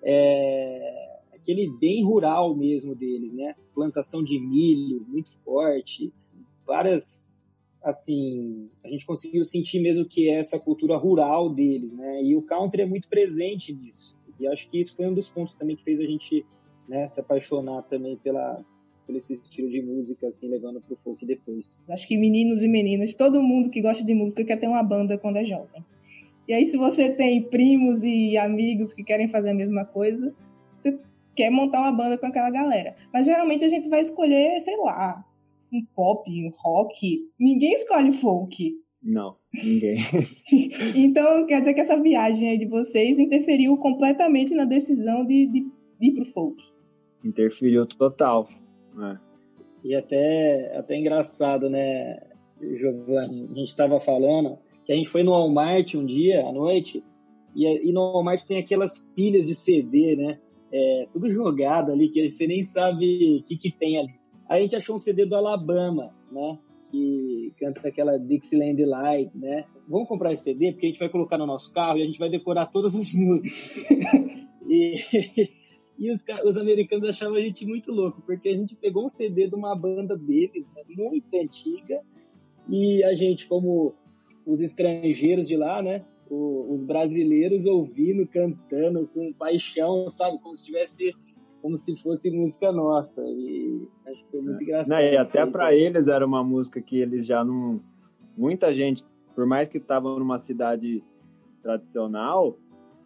é, 0.02 1.18
aquele 1.34 1.68
bem 1.78 2.04
rural 2.04 2.54
mesmo 2.54 2.94
deles, 2.94 3.32
né? 3.32 3.54
Plantação 3.74 4.22
de 4.22 4.38
milho 4.38 5.04
muito 5.08 5.32
forte, 5.44 6.12
várias, 6.66 7.48
assim, 7.82 8.70
a 8.84 8.88
gente 8.88 9.04
conseguiu 9.04 9.44
sentir 9.44 9.80
mesmo 9.80 10.04
que 10.04 10.28
é 10.28 10.38
essa 10.38 10.58
cultura 10.58 10.96
rural 10.96 11.50
deles, 11.50 11.92
né? 11.92 12.22
E 12.22 12.34
o 12.34 12.42
country 12.42 12.82
é 12.82 12.86
muito 12.86 13.08
presente 13.08 13.72
nisso. 13.72 14.14
E 14.38 14.46
acho 14.46 14.70
que 14.70 14.80
isso 14.80 14.96
foi 14.96 15.06
um 15.06 15.12
dos 15.12 15.28
pontos 15.28 15.54
também 15.54 15.76
que 15.76 15.84
fez 15.84 16.00
a 16.00 16.04
gente 16.04 16.46
né, 16.88 17.06
se 17.06 17.20
apaixonar 17.20 17.82
também 17.82 18.16
pela, 18.16 18.64
pelo 19.10 19.18
esse 19.18 19.34
estilo 19.34 19.68
de 19.68 19.82
música, 19.82 20.28
assim, 20.28 20.48
levando 20.48 20.80
pro 20.80 20.96
folk 21.02 21.26
depois. 21.26 21.78
Acho 21.88 22.06
que 22.06 22.16
meninos 22.16 22.62
e 22.62 22.68
meninas, 22.68 23.14
todo 23.14 23.42
mundo 23.42 23.68
que 23.68 23.82
gosta 23.82 24.04
de 24.04 24.14
música 24.14 24.44
quer 24.44 24.56
ter 24.56 24.68
uma 24.68 24.82
banda 24.82 25.18
quando 25.18 25.36
é 25.36 25.44
jovem. 25.44 25.84
E 26.46 26.52
aí, 26.52 26.64
se 26.64 26.76
você 26.76 27.10
tem 27.10 27.42
primos 27.42 28.02
e 28.04 28.36
amigos 28.36 28.94
que 28.94 29.02
querem 29.02 29.28
fazer 29.28 29.50
a 29.50 29.54
mesma 29.54 29.84
coisa, 29.84 30.34
você 30.76 30.98
quer 31.34 31.50
montar 31.50 31.80
uma 31.80 31.92
banda 31.92 32.16
com 32.16 32.26
aquela 32.26 32.50
galera. 32.50 32.94
Mas 33.12 33.26
geralmente 33.26 33.64
a 33.64 33.68
gente 33.68 33.88
vai 33.88 34.00
escolher, 34.00 34.58
sei 34.60 34.76
lá, 34.76 35.24
um 35.72 35.84
pop, 35.94 36.30
um 36.30 36.50
rock. 36.62 37.20
Ninguém 37.38 37.74
escolhe 37.74 38.12
folk. 38.12 38.74
Não, 39.02 39.36
ninguém. 39.52 39.96
então, 40.94 41.46
quer 41.46 41.60
dizer 41.60 41.74
que 41.74 41.80
essa 41.80 42.00
viagem 42.00 42.48
aí 42.48 42.58
de 42.58 42.66
vocês 42.66 43.18
interferiu 43.18 43.76
completamente 43.78 44.54
na 44.54 44.64
decisão 44.64 45.24
de, 45.24 45.46
de, 45.46 45.60
de 46.00 46.08
ir 46.08 46.14
pro 46.14 46.24
folk. 46.24 46.62
Interferiu 47.24 47.86
total. 47.86 48.48
É. 49.02 49.18
E 49.82 49.94
até, 49.94 50.76
até 50.76 50.96
engraçado, 50.98 51.70
né, 51.70 52.20
Giovanni? 52.60 53.44
A 53.44 53.54
gente 53.54 53.68
estava 53.68 53.98
falando 54.00 54.58
que 54.84 54.92
a 54.92 54.96
gente 54.96 55.08
foi 55.08 55.22
no 55.22 55.32
Walmart 55.32 55.94
um 55.94 56.04
dia 56.04 56.46
à 56.46 56.52
noite 56.52 57.02
e, 57.54 57.66
e 57.66 57.92
no 57.92 58.12
Walmart 58.12 58.44
tem 58.46 58.58
aquelas 58.58 59.04
pilhas 59.16 59.46
de 59.46 59.54
CD, 59.54 60.16
né? 60.16 60.38
É, 60.72 61.08
tudo 61.12 61.32
jogado 61.32 61.90
ali, 61.90 62.08
que 62.10 62.28
você 62.28 62.46
nem 62.46 62.62
sabe 62.62 63.40
o 63.40 63.42
que, 63.44 63.56
que 63.56 63.72
tem 63.72 63.98
ali. 63.98 64.14
A 64.48 64.58
gente 64.60 64.76
achou 64.76 64.96
um 64.96 64.98
CD 64.98 65.26
do 65.26 65.34
Alabama, 65.34 66.14
né? 66.30 66.58
Que 66.90 67.52
canta 67.58 67.88
aquela 67.88 68.18
Dixieland 68.18 68.84
Light, 68.84 69.30
né? 69.34 69.64
Vamos 69.88 70.08
comprar 70.08 70.32
esse 70.32 70.44
CD 70.44 70.72
porque 70.72 70.86
a 70.86 70.88
gente 70.90 70.98
vai 70.98 71.08
colocar 71.08 71.38
no 71.38 71.46
nosso 71.46 71.72
carro 71.72 71.98
e 71.98 72.02
a 72.02 72.06
gente 72.06 72.18
vai 72.18 72.28
decorar 72.28 72.66
todas 72.66 72.94
as 72.94 73.12
músicas. 73.14 73.86
e 74.68 75.59
e 76.00 76.10
os, 76.10 76.24
os 76.46 76.56
americanos 76.56 77.06
achavam 77.06 77.36
a 77.36 77.40
gente 77.40 77.66
muito 77.66 77.92
louco, 77.92 78.22
porque 78.22 78.48
a 78.48 78.56
gente 78.56 78.74
pegou 78.74 79.04
um 79.04 79.08
CD 79.10 79.46
de 79.46 79.54
uma 79.54 79.76
banda 79.76 80.16
deles, 80.16 80.66
né, 80.74 80.82
muito 80.88 81.26
antiga, 81.36 82.00
e 82.66 83.04
a 83.04 83.14
gente, 83.14 83.46
como 83.46 83.94
os 84.46 84.62
estrangeiros 84.62 85.46
de 85.46 85.58
lá, 85.58 85.82
né, 85.82 86.02
os 86.30 86.82
brasileiros 86.82 87.66
ouvindo, 87.66 88.26
cantando 88.26 89.06
com 89.12 89.32
paixão, 89.34 90.08
sabe, 90.08 90.38
como 90.38 90.54
se 90.56 90.64
tivesse 90.64 91.14
como 91.60 91.76
se 91.76 91.94
fosse 91.96 92.30
música 92.30 92.72
nossa. 92.72 93.22
E 93.26 93.86
acho 94.06 94.24
que 94.24 94.30
foi 94.30 94.40
muito 94.40 94.60
é. 94.60 94.62
engraçado. 94.62 94.96
Não, 94.96 95.04
e 95.04 95.16
até 95.16 95.44
para 95.44 95.74
eles 95.74 96.08
era 96.08 96.24
uma 96.24 96.42
música 96.42 96.80
que 96.80 96.98
eles 96.98 97.26
já 97.26 97.44
não. 97.44 97.80
Muita 98.36 98.72
gente, 98.72 99.04
por 99.34 99.44
mais 99.44 99.68
que 99.68 99.76
estavam 99.76 100.18
numa 100.18 100.38
cidade 100.38 101.04
tradicional, 101.62 102.56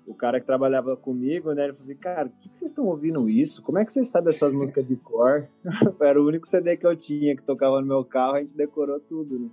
o 0.07 0.15
cara 0.15 0.39
que 0.41 0.47
trabalhava 0.47 0.97
comigo, 0.97 1.53
né? 1.53 1.65
Ele 1.65 1.73
falou 1.73 1.85
assim, 1.85 1.99
cara, 2.01 2.29
o 2.29 2.31
que, 2.41 2.49
que 2.49 2.57
vocês 2.59 2.71
estão 2.71 2.87
ouvindo 2.87 3.29
isso? 3.29 3.63
Como 3.63 3.79
é 3.79 3.85
que 3.85 3.93
vocês 3.93 4.09
sabem 4.09 4.31
essas 4.31 4.53
músicas 4.53 4.87
de 4.87 4.97
cor? 4.97 5.49
Era 6.01 6.21
o 6.21 6.27
único 6.27 6.47
CD 6.47 6.77
que 6.77 6.87
eu 6.87 6.97
tinha 6.97 7.35
que 7.35 7.43
tocava 7.43 7.81
no 7.81 7.87
meu 7.87 8.05
carro, 8.05 8.35
a 8.35 8.41
gente 8.41 8.57
decorou 8.57 9.01
tudo, 9.01 9.39
né? 9.39 9.51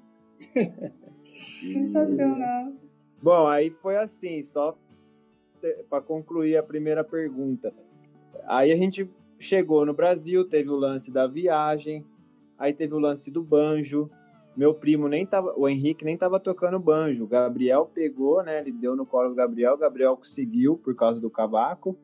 Sensacional. 1.61 2.73
Bom, 3.21 3.47
aí 3.47 3.69
foi 3.69 3.97
assim, 3.97 4.41
só 4.43 4.77
para 5.89 6.01
concluir 6.01 6.57
a 6.57 6.63
primeira 6.63 7.03
pergunta. 7.03 7.73
Aí 8.45 8.71
a 8.71 8.75
gente 8.75 9.09
chegou 9.39 9.85
no 9.85 9.93
Brasil, 9.93 10.47
teve 10.47 10.69
o 10.69 10.75
lance 10.75 11.11
da 11.11 11.27
viagem, 11.27 12.05
aí 12.57 12.73
teve 12.73 12.93
o 12.93 12.99
lance 12.99 13.29
do 13.29 13.43
banjo, 13.43 14.09
meu 14.55 14.73
primo 14.73 15.07
nem 15.07 15.25
tava, 15.25 15.53
o 15.57 15.67
Henrique 15.67 16.03
nem 16.03 16.17
tava 16.17 16.39
tocando 16.39 16.79
banjo. 16.79 17.23
O 17.23 17.27
Gabriel 17.27 17.89
pegou, 17.93 18.43
né? 18.43 18.59
Ele 18.59 18.71
deu 18.71 18.95
no 18.95 19.05
colo 19.05 19.29
do 19.29 19.35
Gabriel, 19.35 19.73
o 19.73 19.77
Gabriel 19.77 20.17
conseguiu 20.17 20.77
por 20.77 20.95
causa 20.95 21.21
do 21.21 21.29
cavaco 21.29 21.97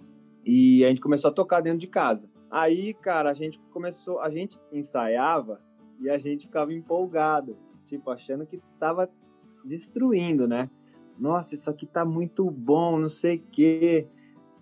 e 0.46 0.84
a 0.86 0.88
gente 0.88 1.02
começou 1.02 1.30
a 1.30 1.34
tocar 1.34 1.62
dentro 1.62 1.80
de 1.80 1.88
casa. 1.88 2.30
Aí, 2.50 2.94
cara, 2.94 3.30
a 3.30 3.34
gente 3.34 3.60
começou, 3.74 4.20
a 4.22 4.30
gente 4.30 4.58
ensaiava 4.72 5.62
e 6.00 6.10
a 6.10 6.18
gente 6.18 6.46
ficava 6.46 6.74
empolgado, 6.74 7.58
tipo 7.86 8.10
achando 8.10 8.46
que 8.46 8.62
tava 8.80 9.10
destruindo, 9.66 10.48
né? 10.48 10.70
Nossa, 11.20 11.56
isso 11.56 11.70
aqui 11.70 11.86
tá 11.86 12.06
muito 12.06 12.50
bom, 12.50 12.98
não 12.98 13.10
sei 13.10 13.38
o 13.38 13.44
quê. 13.52 14.08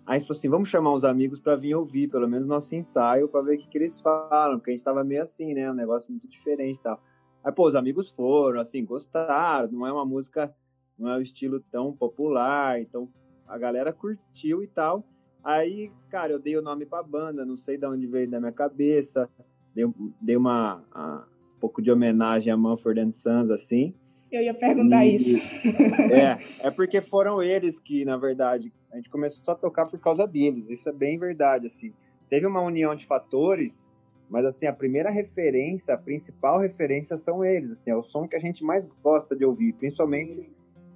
Aí 0.04 0.20
falou 0.20 0.36
assim, 0.36 0.48
vamos 0.48 0.68
chamar 0.68 0.92
os 0.92 1.04
amigos 1.04 1.38
para 1.38 1.54
vir 1.56 1.74
ouvir, 1.74 2.08
pelo 2.08 2.28
menos 2.28 2.48
nosso 2.48 2.74
ensaio, 2.74 3.28
para 3.28 3.42
ver 3.42 3.56
o 3.56 3.58
que, 3.58 3.68
que 3.68 3.78
eles 3.78 4.00
falam, 4.00 4.58
porque 4.58 4.70
a 4.70 4.74
gente 4.74 4.84
tava 4.84 5.04
meio 5.04 5.22
assim, 5.22 5.52
né? 5.52 5.70
Um 5.70 5.74
negócio 5.74 6.10
muito 6.10 6.26
diferente 6.28 6.78
e 6.78 6.82
tal. 6.82 7.00
Aí, 7.46 7.52
pô, 7.52 7.68
os 7.68 7.76
amigos 7.76 8.10
foram, 8.10 8.58
assim, 8.58 8.84
gostaram, 8.84 9.70
não 9.70 9.86
é 9.86 9.92
uma 9.92 10.04
música, 10.04 10.52
não 10.98 11.08
é 11.08 11.16
um 11.16 11.20
estilo 11.20 11.60
tão 11.70 11.92
popular, 11.92 12.80
então 12.80 13.08
a 13.46 13.56
galera 13.56 13.92
curtiu 13.92 14.64
e 14.64 14.66
tal. 14.66 15.06
Aí, 15.44 15.92
cara, 16.10 16.32
eu 16.32 16.40
dei 16.40 16.56
o 16.56 16.60
nome 16.60 16.84
pra 16.84 17.04
banda, 17.04 17.46
não 17.46 17.56
sei 17.56 17.78
de 17.78 17.86
onde 17.86 18.04
veio 18.04 18.28
da 18.28 18.40
minha 18.40 18.50
cabeça, 18.50 19.30
dei, 19.72 19.84
dei 20.20 20.36
uma, 20.36 20.82
a, 20.90 21.24
um 21.54 21.60
pouco 21.60 21.80
de 21.80 21.88
homenagem 21.88 22.52
a 22.52 22.56
Manford 22.56 23.12
Sons, 23.12 23.48
assim. 23.48 23.94
Eu 24.32 24.42
ia 24.42 24.52
perguntar 24.52 25.06
e, 25.06 25.14
isso. 25.14 25.38
É, 26.12 26.66
é 26.66 26.70
porque 26.72 27.00
foram 27.00 27.40
eles 27.40 27.78
que, 27.78 28.04
na 28.04 28.16
verdade, 28.16 28.72
a 28.90 28.96
gente 28.96 29.08
começou 29.08 29.52
a 29.52 29.54
tocar 29.54 29.86
por 29.86 30.00
causa 30.00 30.26
deles. 30.26 30.68
Isso 30.68 30.88
é 30.88 30.92
bem 30.92 31.16
verdade, 31.16 31.66
assim. 31.66 31.92
Teve 32.28 32.44
uma 32.44 32.60
união 32.60 32.92
de 32.96 33.06
fatores, 33.06 33.88
mas 34.28 34.44
assim, 34.44 34.66
a 34.66 34.72
primeira 34.72 35.10
referência, 35.10 35.94
a 35.94 35.98
principal 35.98 36.58
referência 36.58 37.16
são 37.16 37.44
eles, 37.44 37.70
assim, 37.70 37.90
é 37.90 37.96
o 37.96 38.02
som 38.02 38.26
que 38.26 38.36
a 38.36 38.40
gente 38.40 38.64
mais 38.64 38.86
gosta 39.02 39.36
de 39.36 39.44
ouvir, 39.44 39.72
principalmente 39.74 40.50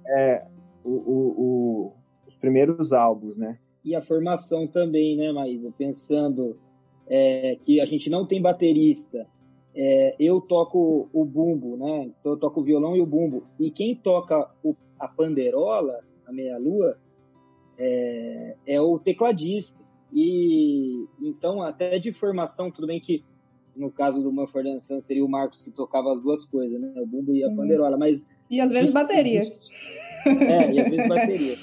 é, 0.05 0.45
o, 0.83 0.89
o, 0.89 1.35
o, 1.37 1.93
os 2.27 2.35
primeiros 2.37 2.93
álbuns, 2.93 3.37
né? 3.37 3.57
E 3.83 3.95
a 3.95 4.01
formação 4.01 4.67
também, 4.67 5.17
né, 5.17 5.31
Maísa? 5.31 5.73
Pensando 5.75 6.57
é, 7.07 7.57
que 7.61 7.81
a 7.81 7.85
gente 7.85 8.09
não 8.09 8.25
tem 8.25 8.41
baterista, 8.41 9.27
é, 9.73 10.15
eu 10.19 10.41
toco 10.41 11.09
o 11.11 11.25
bumbo, 11.25 11.77
né? 11.77 12.11
Então, 12.19 12.33
eu 12.33 12.37
toco 12.37 12.61
o 12.61 12.63
violão 12.63 12.95
e 12.95 13.01
o 13.01 13.05
bumbo. 13.05 13.43
E 13.59 13.71
quem 13.71 13.95
toca 13.95 14.49
o, 14.63 14.75
a 14.99 15.07
panderola, 15.07 15.99
a 16.25 16.31
meia-lua, 16.31 16.97
é, 17.77 18.55
é, 18.65 18.81
o 18.81 18.99
tecladista. 18.99 19.80
E 20.13 21.05
então, 21.21 21.61
até 21.61 21.97
de 21.99 22.11
formação, 22.11 22.69
tudo 22.69 22.87
bem 22.87 22.99
que 22.99 23.23
no 23.75 23.91
caso 23.91 24.21
do 24.21 24.31
Manford 24.31 24.81
Sun 24.81 24.99
seria 24.99 25.23
o 25.23 25.29
Marcos 25.29 25.61
que 25.61 25.71
tocava 25.71 26.13
as 26.13 26.21
duas 26.21 26.45
coisas, 26.45 26.79
né? 26.79 26.93
O 26.97 27.05
bumbo 27.05 27.33
e 27.33 27.43
a 27.43 27.47
uhum. 27.47 27.55
panderola, 27.55 27.97
mas... 27.97 28.27
E 28.49 28.59
às 28.59 28.71
vezes 28.71 28.91
baterias. 28.91 29.59
É, 30.25 30.73
e 30.73 30.79
às 30.81 30.89
vezes 30.89 31.07
bateria. 31.07 31.55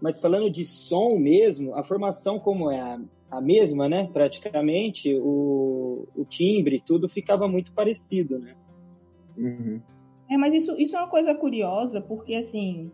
Mas 0.00 0.20
falando 0.20 0.48
de 0.48 0.64
som 0.64 1.18
mesmo, 1.18 1.74
a 1.74 1.82
formação 1.82 2.38
como 2.38 2.70
é 2.70 2.80
a, 2.80 3.00
a 3.30 3.40
mesma, 3.40 3.88
né? 3.88 4.08
Praticamente, 4.12 5.12
o, 5.20 6.06
o 6.14 6.24
timbre, 6.24 6.82
tudo 6.86 7.08
ficava 7.08 7.48
muito 7.48 7.72
parecido, 7.72 8.38
né? 8.38 8.54
Uhum. 9.36 9.80
É, 10.30 10.36
mas 10.36 10.54
isso, 10.54 10.76
isso 10.78 10.96
é 10.96 11.00
uma 11.00 11.08
coisa 11.08 11.34
curiosa, 11.34 12.00
porque 12.00 12.34
assim, 12.34 12.90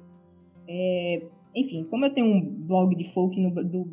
é, 0.68 1.22
enfim, 1.54 1.84
como 1.84 2.06
eu 2.06 2.14
tenho 2.14 2.26
um 2.26 2.40
blog 2.40 2.94
de 2.94 3.04
folk 3.12 3.38
no, 3.38 3.50
do, 3.62 3.84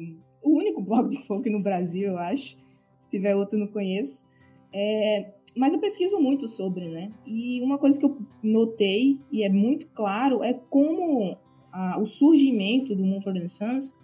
o 0.43 0.57
único 0.57 0.81
blog 0.81 1.09
de 1.09 1.17
folk 1.25 1.49
no 1.49 1.61
Brasil, 1.61 2.09
eu 2.09 2.17
acho, 2.17 2.57
se 2.99 3.09
tiver 3.09 3.35
outro 3.35 3.57
não 3.57 3.67
conheço, 3.67 4.25
é, 4.73 5.33
mas 5.55 5.73
eu 5.73 5.79
pesquiso 5.79 6.19
muito 6.19 6.47
sobre, 6.47 6.87
né? 6.87 7.11
E 7.25 7.61
uma 7.61 7.77
coisa 7.77 7.99
que 7.99 8.05
eu 8.05 8.17
notei 8.41 9.19
e 9.31 9.43
é 9.43 9.49
muito 9.49 9.87
claro 9.87 10.43
é 10.43 10.53
como 10.53 11.37
a, 11.71 11.99
o 11.99 12.05
surgimento 12.05 12.95
do 12.95 13.03
Mumford 13.03 13.47
Sons 13.49 13.97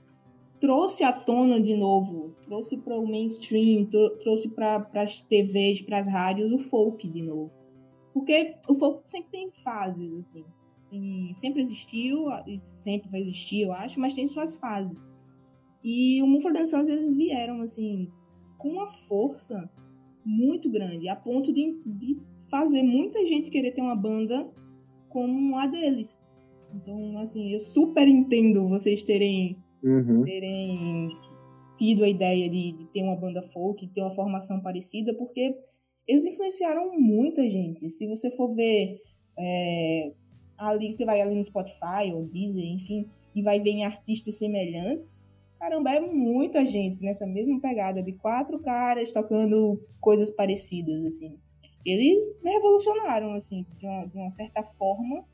trouxe 0.59 1.03
à 1.03 1.11
tona 1.11 1.59
de 1.59 1.75
novo, 1.75 2.35
trouxe 2.43 2.77
para 2.77 2.97
o 2.99 3.07
mainstream, 3.07 3.87
trouxe 4.21 4.49
para 4.49 4.87
as 4.95 5.21
TVs, 5.21 5.81
para 5.81 5.99
as 5.99 6.07
rádios 6.07 6.51
o 6.51 6.59
folk 6.59 7.07
de 7.07 7.21
novo. 7.21 7.51
Porque 8.13 8.55
o 8.67 8.73
folk 8.73 9.07
sempre 9.07 9.29
tem 9.29 9.51
fases, 9.51 10.17
assim. 10.17 10.43
Tem, 10.89 11.31
sempre 11.33 11.61
existiu, 11.61 12.25
sempre 12.59 13.09
vai 13.09 13.21
existir, 13.21 13.61
eu 13.61 13.71
acho, 13.71 13.99
mas 13.99 14.13
tem 14.13 14.27
suas 14.27 14.55
fases. 14.55 15.05
E 15.89 16.21
o 16.21 16.27
Mumford 16.27 16.67
Sons, 16.67 16.89
eles 16.89 17.15
vieram, 17.15 17.61
assim, 17.61 18.11
com 18.57 18.67
uma 18.67 18.91
força 18.91 19.71
muito 20.25 20.69
grande, 20.69 21.07
a 21.07 21.15
ponto 21.15 21.53
de, 21.53 21.81
de 21.85 22.17
fazer 22.51 22.83
muita 22.83 23.25
gente 23.25 23.49
querer 23.49 23.71
ter 23.71 23.79
uma 23.79 23.95
banda 23.95 24.51
como 25.07 25.57
a 25.57 25.65
deles. 25.65 26.21
Então, 26.75 27.17
assim, 27.19 27.53
eu 27.53 27.61
super 27.61 28.05
entendo 28.05 28.67
vocês 28.67 29.01
terem 29.01 29.57
uhum. 29.81 30.25
terem 30.25 31.09
tido 31.77 32.03
a 32.03 32.09
ideia 32.09 32.49
de, 32.49 32.73
de, 32.73 32.85
ter 32.87 33.03
uma 33.03 33.15
banda 33.15 33.41
folk, 33.41 33.87
ter 33.87 34.01
uma 34.01 34.13
formação 34.13 34.59
parecida, 34.59 35.13
porque 35.13 35.55
eles 36.05 36.25
influenciaram 36.25 36.99
muita 36.99 37.49
gente. 37.49 37.89
Se 37.89 38.05
você 38.07 38.29
for 38.29 38.53
ver 38.53 38.97
é, 39.39 40.11
ali, 40.57 40.91
você 40.91 41.05
vai 41.05 41.21
ali 41.21 41.35
no 41.35 41.45
Spotify 41.45 42.11
ou 42.13 42.25
Deezer, 42.25 42.65
enfim, 42.65 43.07
e 43.33 43.41
vai 43.41 43.61
ver 43.61 43.69
em 43.69 43.85
artistas 43.85 44.37
semelhantes, 44.37 45.25
caramba, 45.59 45.91
é 45.91 45.99
muita 45.99 46.65
gente 46.65 47.01
nessa 47.01 47.25
mesma 47.25 47.59
pegada 47.59 48.01
de 48.01 48.13
quatro 48.13 48.59
caras 48.59 49.11
tocando 49.11 49.81
coisas 49.99 50.31
parecidas, 50.31 51.05
assim. 51.05 51.37
Eles 51.85 52.21
revolucionaram, 52.43 53.33
assim, 53.33 53.65
de 53.77 53.85
uma, 53.85 54.05
de 54.05 54.17
uma 54.17 54.29
certa 54.29 54.63
forma, 54.63 55.25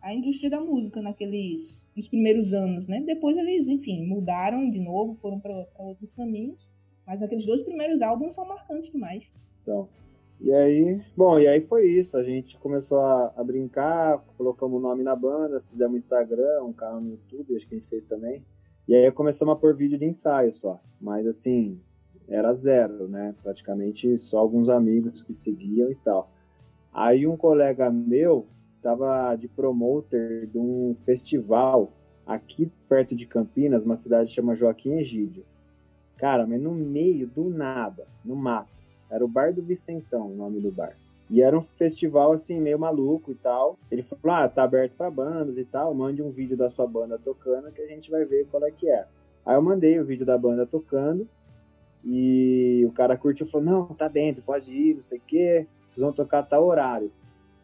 a 0.00 0.12
indústria 0.12 0.50
da 0.50 0.60
música 0.60 1.00
naqueles 1.00 1.88
nos 1.96 2.08
primeiros 2.08 2.52
anos, 2.52 2.88
né? 2.88 3.00
Depois 3.00 3.36
eles, 3.38 3.68
enfim, 3.68 4.04
mudaram 4.04 4.68
de 4.68 4.80
novo, 4.80 5.14
foram 5.14 5.38
para 5.38 5.66
outros 5.78 6.10
caminhos, 6.10 6.68
mas 7.06 7.22
aqueles 7.22 7.46
dois 7.46 7.62
primeiros 7.62 8.02
álbuns 8.02 8.34
são 8.34 8.46
marcantes 8.46 8.90
demais. 8.90 9.30
São. 9.54 9.88
E 10.40 10.52
aí, 10.52 11.00
bom, 11.16 11.38
e 11.38 11.46
aí 11.46 11.60
foi 11.60 11.86
isso. 11.86 12.16
A 12.16 12.24
gente 12.24 12.58
começou 12.58 12.98
a, 12.98 13.32
a 13.36 13.44
brincar, 13.44 14.18
colocamos 14.36 14.76
o 14.76 14.82
nome 14.82 15.04
na 15.04 15.14
banda, 15.14 15.60
fizemos 15.60 15.94
um 15.94 15.96
Instagram, 15.96 16.64
um 16.64 16.72
canal 16.72 17.00
no 17.00 17.10
YouTube, 17.10 17.54
acho 17.54 17.68
que 17.68 17.76
a 17.76 17.78
gente 17.78 17.88
fez 17.88 18.04
também. 18.04 18.44
E 18.88 18.94
aí 18.94 19.10
começamos 19.12 19.54
a 19.54 19.56
pôr 19.56 19.74
vídeo 19.74 19.98
de 19.98 20.06
ensaio 20.06 20.52
só. 20.52 20.80
Mas 21.00 21.26
assim, 21.26 21.80
era 22.28 22.52
zero, 22.52 23.08
né? 23.08 23.34
Praticamente 23.42 24.16
só 24.18 24.38
alguns 24.38 24.68
amigos 24.68 25.22
que 25.22 25.32
seguiam 25.32 25.90
e 25.90 25.94
tal. 25.94 26.30
Aí 26.92 27.26
um 27.26 27.36
colega 27.36 27.90
meu 27.90 28.46
estava 28.76 29.34
de 29.36 29.48
promoter 29.48 30.46
de 30.46 30.58
um 30.58 30.94
festival 30.96 31.92
aqui 32.26 32.70
perto 32.88 33.14
de 33.14 33.26
Campinas, 33.26 33.84
uma 33.84 33.96
cidade 33.96 34.30
chama 34.30 34.54
Joaquim 34.54 34.94
Egídio. 34.94 35.44
Cara, 36.16 36.46
mas 36.46 36.60
no 36.60 36.72
meio 36.72 37.26
do 37.26 37.48
nada, 37.48 38.06
no 38.24 38.36
mato. 38.36 38.70
Era 39.10 39.24
o 39.24 39.28
Bar 39.28 39.52
do 39.52 39.62
Vicentão, 39.62 40.32
o 40.32 40.34
nome 40.34 40.60
do 40.60 40.70
bar. 40.70 40.96
E 41.32 41.40
era 41.40 41.56
um 41.56 41.62
festival 41.62 42.32
assim, 42.32 42.60
meio 42.60 42.78
maluco 42.78 43.32
e 43.32 43.34
tal. 43.34 43.78
Ele 43.90 44.02
falou: 44.02 44.36
ah, 44.36 44.46
tá 44.46 44.64
aberto 44.64 44.92
para 44.92 45.10
bandas 45.10 45.56
e 45.56 45.64
tal. 45.64 45.94
Mande 45.94 46.22
um 46.22 46.30
vídeo 46.30 46.58
da 46.58 46.68
sua 46.68 46.86
banda 46.86 47.18
tocando 47.18 47.72
que 47.72 47.80
a 47.80 47.86
gente 47.86 48.10
vai 48.10 48.22
ver 48.26 48.46
qual 48.50 48.62
é 48.66 48.70
que 48.70 48.86
é. 48.86 49.06
Aí 49.46 49.56
eu 49.56 49.62
mandei 49.62 49.98
o 49.98 50.04
vídeo 50.04 50.26
da 50.26 50.36
banda 50.36 50.66
tocando. 50.66 51.26
E 52.04 52.84
o 52.86 52.92
cara 52.92 53.16
curtiu 53.16 53.46
e 53.46 53.50
falou: 53.50 53.66
não, 53.66 53.86
tá 53.86 54.08
dentro, 54.08 54.42
pode 54.42 54.70
ir, 54.70 54.96
não 54.96 55.00
sei 55.00 55.16
o 55.16 55.22
quê. 55.26 55.66
Vocês 55.88 56.02
vão 56.02 56.12
tocar 56.12 56.42
tal 56.42 56.66
horário. 56.66 57.10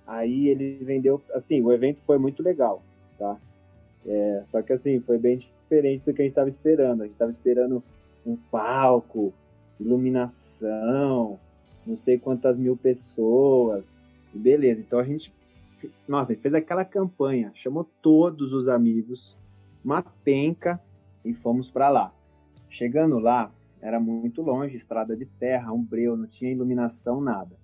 Aí 0.06 0.48
ele 0.48 0.82
vendeu, 0.82 1.20
assim, 1.34 1.60
o 1.60 1.70
evento 1.70 2.00
foi 2.00 2.16
muito 2.16 2.42
legal, 2.42 2.82
tá? 3.18 3.36
É, 4.06 4.40
só 4.46 4.62
que 4.62 4.72
assim, 4.72 4.98
foi 4.98 5.18
bem 5.18 5.36
diferente 5.36 6.06
do 6.06 6.14
que 6.14 6.22
a 6.22 6.24
gente 6.24 6.32
estava 6.32 6.48
esperando. 6.48 7.02
A 7.02 7.04
gente 7.04 7.12
estava 7.12 7.30
esperando 7.30 7.82
um 8.24 8.34
palco, 8.34 9.30
iluminação, 9.78 11.38
não 11.88 11.96
sei 11.96 12.18
quantas 12.18 12.58
mil 12.58 12.76
pessoas. 12.76 14.02
E 14.34 14.38
beleza, 14.38 14.80
então 14.80 14.98
a 14.98 15.04
gente, 15.04 15.34
nossa, 16.06 16.36
fez 16.36 16.54
aquela 16.54 16.84
campanha, 16.84 17.50
chamou 17.54 17.84
todos 18.02 18.52
os 18.52 18.68
amigos, 18.68 19.36
uma 19.82 20.02
penca 20.02 20.80
e 21.24 21.32
fomos 21.32 21.70
para 21.70 21.88
lá. 21.88 22.14
Chegando 22.68 23.18
lá, 23.18 23.50
era 23.80 23.98
muito 23.98 24.42
longe, 24.42 24.76
estrada 24.76 25.16
de 25.16 25.24
terra, 25.24 25.72
um 25.72 25.82
breu, 25.82 26.16
não 26.16 26.26
tinha 26.26 26.52
iluminação, 26.52 27.20
nada. 27.20 27.56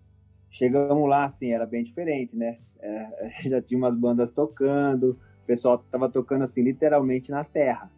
Chegamos 0.51 1.09
lá, 1.09 1.25
assim, 1.25 1.51
era 1.51 1.67
bem 1.67 1.83
diferente, 1.83 2.37
né? 2.37 2.59
É, 2.79 3.29
já 3.51 3.61
tinha 3.61 3.77
umas 3.77 3.95
bandas 3.95 4.33
tocando, 4.33 5.19
o 5.43 5.47
pessoal 5.47 5.79
tava 5.91 6.09
tocando, 6.09 6.43
assim, 6.43 6.63
literalmente 6.63 7.31
na 7.31 7.45
terra. 7.45 7.91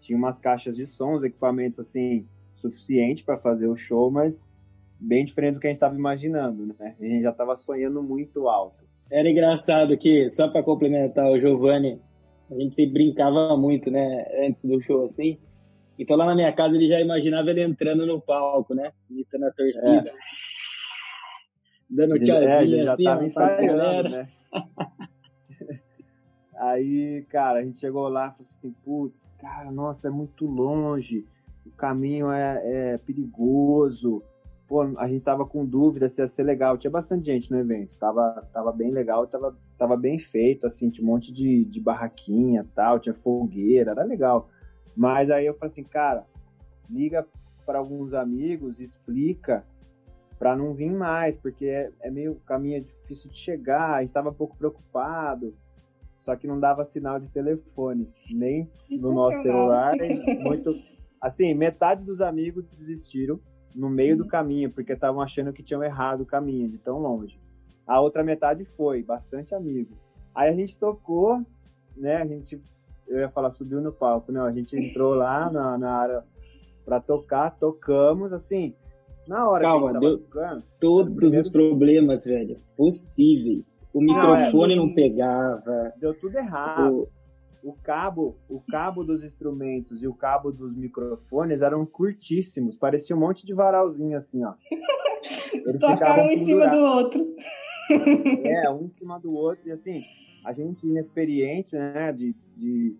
Tinha 0.00 0.18
umas 0.18 0.38
caixas 0.38 0.76
de 0.76 0.84
sons, 0.84 1.22
equipamentos, 1.22 1.78
assim, 1.78 2.26
suficiente 2.52 3.24
para 3.24 3.36
fazer 3.36 3.68
o 3.68 3.76
show, 3.76 4.10
mas 4.10 4.49
bem 5.00 5.24
diferente 5.24 5.54
do 5.54 5.60
que 5.60 5.66
a 5.66 5.70
gente 5.70 5.76
estava 5.76 5.94
imaginando, 5.94 6.66
né? 6.78 6.94
A 7.00 7.04
gente 7.04 7.22
já 7.22 7.30
estava 7.30 7.56
sonhando 7.56 8.02
muito 8.02 8.48
alto. 8.48 8.84
Era 9.10 9.28
engraçado 9.28 9.96
que, 9.96 10.28
só 10.30 10.48
para 10.48 10.62
complementar 10.62 11.30
o 11.30 11.40
Giovanni, 11.40 12.00
a 12.50 12.54
gente 12.54 12.74
sempre 12.74 12.92
brincava 12.92 13.56
muito, 13.56 13.90
né, 13.90 14.26
antes 14.46 14.64
do 14.64 14.80
show, 14.80 15.04
assim. 15.04 15.38
Então 15.98 16.16
lá 16.16 16.26
na 16.26 16.34
minha 16.34 16.52
casa 16.52 16.76
ele 16.76 16.88
já 16.88 17.00
imaginava 17.00 17.50
ele 17.50 17.62
entrando 17.62 18.06
no 18.06 18.20
palco, 18.20 18.74
né, 18.74 18.92
imitando 19.10 19.44
a 19.44 19.52
torcida. 19.52 20.10
É 20.10 20.40
dando 21.90 22.14
tchauzinho 22.14 22.80
é, 22.80 22.84
já 22.84 22.92
assim, 22.92 23.04
tava 23.04 23.24
ensaiando, 23.24 24.08
né? 24.08 24.28
Aí, 26.56 27.24
cara, 27.28 27.58
a 27.58 27.64
gente 27.64 27.78
chegou 27.78 28.06
lá 28.08 28.28
e 28.28 28.30
falou 28.30 28.40
assim, 28.42 28.74
putz, 28.84 29.30
cara, 29.38 29.72
nossa, 29.72 30.08
é 30.08 30.10
muito 30.10 30.44
longe, 30.44 31.26
o 31.66 31.70
caminho 31.70 32.30
é, 32.30 32.60
é, 32.64 32.98
perigoso. 32.98 34.22
Pô, 34.70 34.82
a 34.98 35.08
gente 35.08 35.24
tava 35.24 35.44
com 35.44 35.66
dúvida 35.66 36.08
se 36.08 36.22
ia 36.22 36.28
ser 36.28 36.44
legal. 36.44 36.78
Tinha 36.78 36.92
bastante 36.92 37.26
gente 37.26 37.50
no 37.50 37.58
evento, 37.58 37.98
tava, 37.98 38.48
tava 38.52 38.70
bem 38.70 38.92
legal, 38.92 39.26
tava, 39.26 39.58
tava 39.76 39.96
bem 39.96 40.16
feito, 40.16 40.64
assim, 40.64 40.88
tinha 40.88 41.04
um 41.04 41.10
monte 41.10 41.32
de, 41.32 41.64
de 41.64 41.80
barraquinha 41.80 42.64
tal, 42.72 43.00
tinha 43.00 43.12
fogueira, 43.12 43.90
era 43.90 44.04
legal. 44.04 44.48
Mas 44.96 45.28
aí 45.28 45.44
eu 45.44 45.54
falei 45.54 45.72
assim, 45.72 45.82
cara, 45.82 46.24
liga 46.88 47.26
para 47.66 47.80
alguns 47.80 48.14
amigos, 48.14 48.80
explica 48.80 49.66
para 50.38 50.54
não 50.54 50.72
vir 50.72 50.92
mais, 50.92 51.36
porque 51.36 51.66
é, 51.66 51.90
é 52.00 52.08
meio 52.08 52.36
caminho 52.46 52.76
é 52.76 52.80
difícil 52.80 53.28
de 53.28 53.38
chegar, 53.38 53.94
a 53.94 53.98
gente 53.98 54.10
estava 54.10 54.30
um 54.30 54.34
pouco 54.34 54.56
preocupado, 54.56 55.52
só 56.16 56.36
que 56.36 56.46
não 56.46 56.60
dava 56.60 56.84
sinal 56.84 57.18
de 57.18 57.28
telefone, 57.28 58.08
nem 58.30 58.70
no 58.88 59.12
nosso 59.12 59.42
celular, 59.42 59.96
muito 60.46 60.72
assim, 61.20 61.54
metade 61.54 62.04
dos 62.04 62.20
amigos 62.20 62.64
desistiram, 62.76 63.40
no 63.74 63.88
meio 63.88 64.16
do 64.16 64.26
caminho, 64.26 64.70
porque 64.70 64.92
estavam 64.92 65.20
achando 65.20 65.52
que 65.52 65.62
tinham 65.62 65.82
errado 65.82 66.22
o 66.22 66.26
caminho, 66.26 66.68
de 66.68 66.78
tão 66.78 66.98
longe. 66.98 67.40
A 67.86 68.00
outra 68.00 68.22
metade 68.22 68.64
foi, 68.64 69.02
bastante 69.02 69.54
amigo. 69.54 69.96
Aí 70.34 70.48
a 70.48 70.54
gente 70.54 70.76
tocou, 70.76 71.44
né? 71.96 72.16
A 72.16 72.26
gente, 72.26 72.60
eu 73.08 73.18
ia 73.18 73.28
falar, 73.28 73.50
subiu 73.50 73.80
no 73.80 73.92
palco, 73.92 74.30
não, 74.30 74.44
a 74.44 74.52
gente 74.52 74.76
entrou 74.76 75.14
lá 75.14 75.50
na, 75.52 75.76
na 75.76 75.92
área 75.92 76.24
para 76.84 77.00
tocar, 77.00 77.50
tocamos, 77.50 78.32
assim, 78.32 78.74
na 79.28 79.48
hora 79.48 79.62
Calma, 79.62 79.90
que 79.90 79.96
a 79.96 80.00
deu 80.00 80.18
tocando, 80.18 80.64
todos 80.80 81.36
os 81.36 81.48
problemas, 81.48 82.24
velho, 82.24 82.56
possíveis. 82.76 83.86
O 83.92 84.00
microfone 84.00 84.74
ah, 84.74 84.76
não 84.76 84.94
pegava. 84.94 85.92
Deu 86.00 86.14
tudo 86.18 86.36
errado. 86.36 87.02
O 87.02 87.08
o 87.62 87.74
cabo, 87.74 88.22
o 88.50 88.60
cabo 88.70 89.04
dos 89.04 89.22
instrumentos 89.22 90.02
e 90.02 90.08
o 90.08 90.14
cabo 90.14 90.50
dos 90.50 90.74
microfones 90.74 91.60
eram 91.60 91.84
curtíssimos, 91.84 92.76
parecia 92.76 93.14
um 93.14 93.20
monte 93.20 93.46
de 93.46 93.52
varalzinho 93.52 94.16
assim, 94.16 94.42
ó. 94.44 94.54
Eles 95.52 95.80
Tocaram 95.80 96.24
um 96.24 96.30
em 96.30 96.44
cima 96.44 96.68
do 96.68 96.78
outro. 96.78 97.34
É, 98.44 98.70
um 98.70 98.84
em 98.84 98.88
cima 98.88 99.18
do 99.18 99.32
outro, 99.32 99.68
e 99.68 99.72
assim, 99.72 100.02
a 100.44 100.52
gente 100.52 100.86
inexperiente, 100.86 101.76
né, 101.76 102.12
de, 102.12 102.34
de 102.56 102.96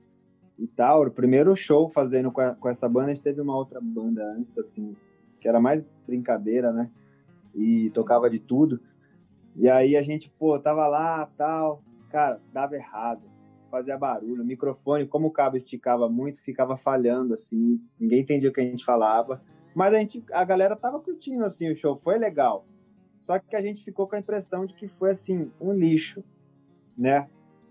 e 0.59 0.67
tal, 0.67 1.07
o 1.07 1.11
primeiro 1.11 1.57
show 1.57 1.89
fazendo 1.89 2.31
com, 2.31 2.41
a, 2.41 2.55
com 2.55 2.69
essa 2.69 2.89
banda, 2.89 3.07
a 3.07 3.15
gente 3.15 3.23
teve 3.23 3.41
uma 3.41 3.57
outra 3.57 3.81
banda 3.81 4.23
antes, 4.37 4.59
assim, 4.59 4.95
que 5.41 5.49
era 5.49 5.59
mais 5.59 5.83
brincadeira, 6.07 6.73
né, 6.73 6.91
e 7.55 7.91
tocava 7.91 8.29
de 8.29 8.39
tudo, 8.39 8.81
e 9.57 9.69
aí 9.69 9.97
a 9.97 10.03
gente, 10.03 10.29
pô, 10.39 10.59
tava 10.59 10.87
lá, 10.87 11.27
tal, 11.37 11.83
cara, 12.11 12.41
dava 12.53 12.77
errado, 12.77 13.23
fazia 13.71 13.97
barulho, 13.97 14.43
o 14.43 14.47
microfone, 14.47 15.07
como 15.07 15.29
o 15.29 15.31
cabo 15.31 15.57
esticava 15.57 16.09
muito, 16.09 16.41
ficava 16.41 16.77
falhando 16.77 17.35
assim, 17.35 17.81
ninguém 17.99 18.21
entendia 18.21 18.51
o 18.51 18.53
que 18.53 18.61
a 18.61 18.65
gente 18.65 18.85
falava. 18.85 19.41
Mas 19.75 19.95
a 19.95 19.99
gente, 19.99 20.23
a 20.33 20.45
galera 20.45 20.75
tava 20.75 21.01
curtindo 21.01 21.45
assim 21.45 21.71
o 21.71 21.77
show, 21.77 21.95
foi 21.95 22.19
legal. 22.19 22.67
Só 23.23 23.39
que 23.39 23.55
a 23.55 23.63
gente 23.63 23.85
ficou 23.85 24.09
com 24.09 24.17
a 24.17 24.19
impressão 24.19 24.67
de 24.67 24.75
que 24.75 24.89
foi 24.89 25.11
assim, 25.11 25.51
um 25.61 25.73
lixo, 25.73 26.25
né? 26.99 27.29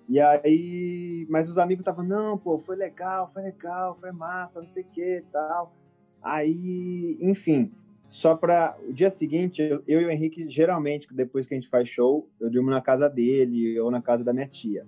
E 0.08 0.20
aí, 0.20 1.28
mas 1.30 1.50
os 1.50 1.58
amigos 1.58 1.82
estavam, 1.82 2.04
não, 2.04 2.38
pô, 2.38 2.58
foi 2.58 2.76
legal, 2.76 3.28
foi 3.28 3.44
legal, 3.44 3.96
foi 3.96 4.12
massa, 4.12 4.62
não 4.62 4.70
sei 4.70 4.84
o 4.84 4.88
que, 4.88 5.24
tal. 5.32 5.76
Aí, 6.22 7.18
enfim, 7.20 7.72
só 8.08 8.36
para 8.36 8.76
o 8.88 8.94
dia 8.94 9.10
seguinte, 9.10 9.62
eu, 9.62 9.84
eu, 9.88 10.02
e 10.02 10.06
o 10.06 10.10
Henrique 10.10 10.50
geralmente 10.50 11.08
depois 11.14 11.46
que 11.46 11.54
a 11.54 11.58
gente 11.60 11.70
faz 11.70 11.88
show, 11.90 12.28
eu 12.40 12.50
durmo 12.50 12.70
na 12.70 12.82
casa 12.82 13.08
dele 13.08 13.80
ou 13.80 13.92
na 13.92 14.02
casa 14.02 14.24
da 14.24 14.34
minha 14.34 14.48
tia 14.48 14.86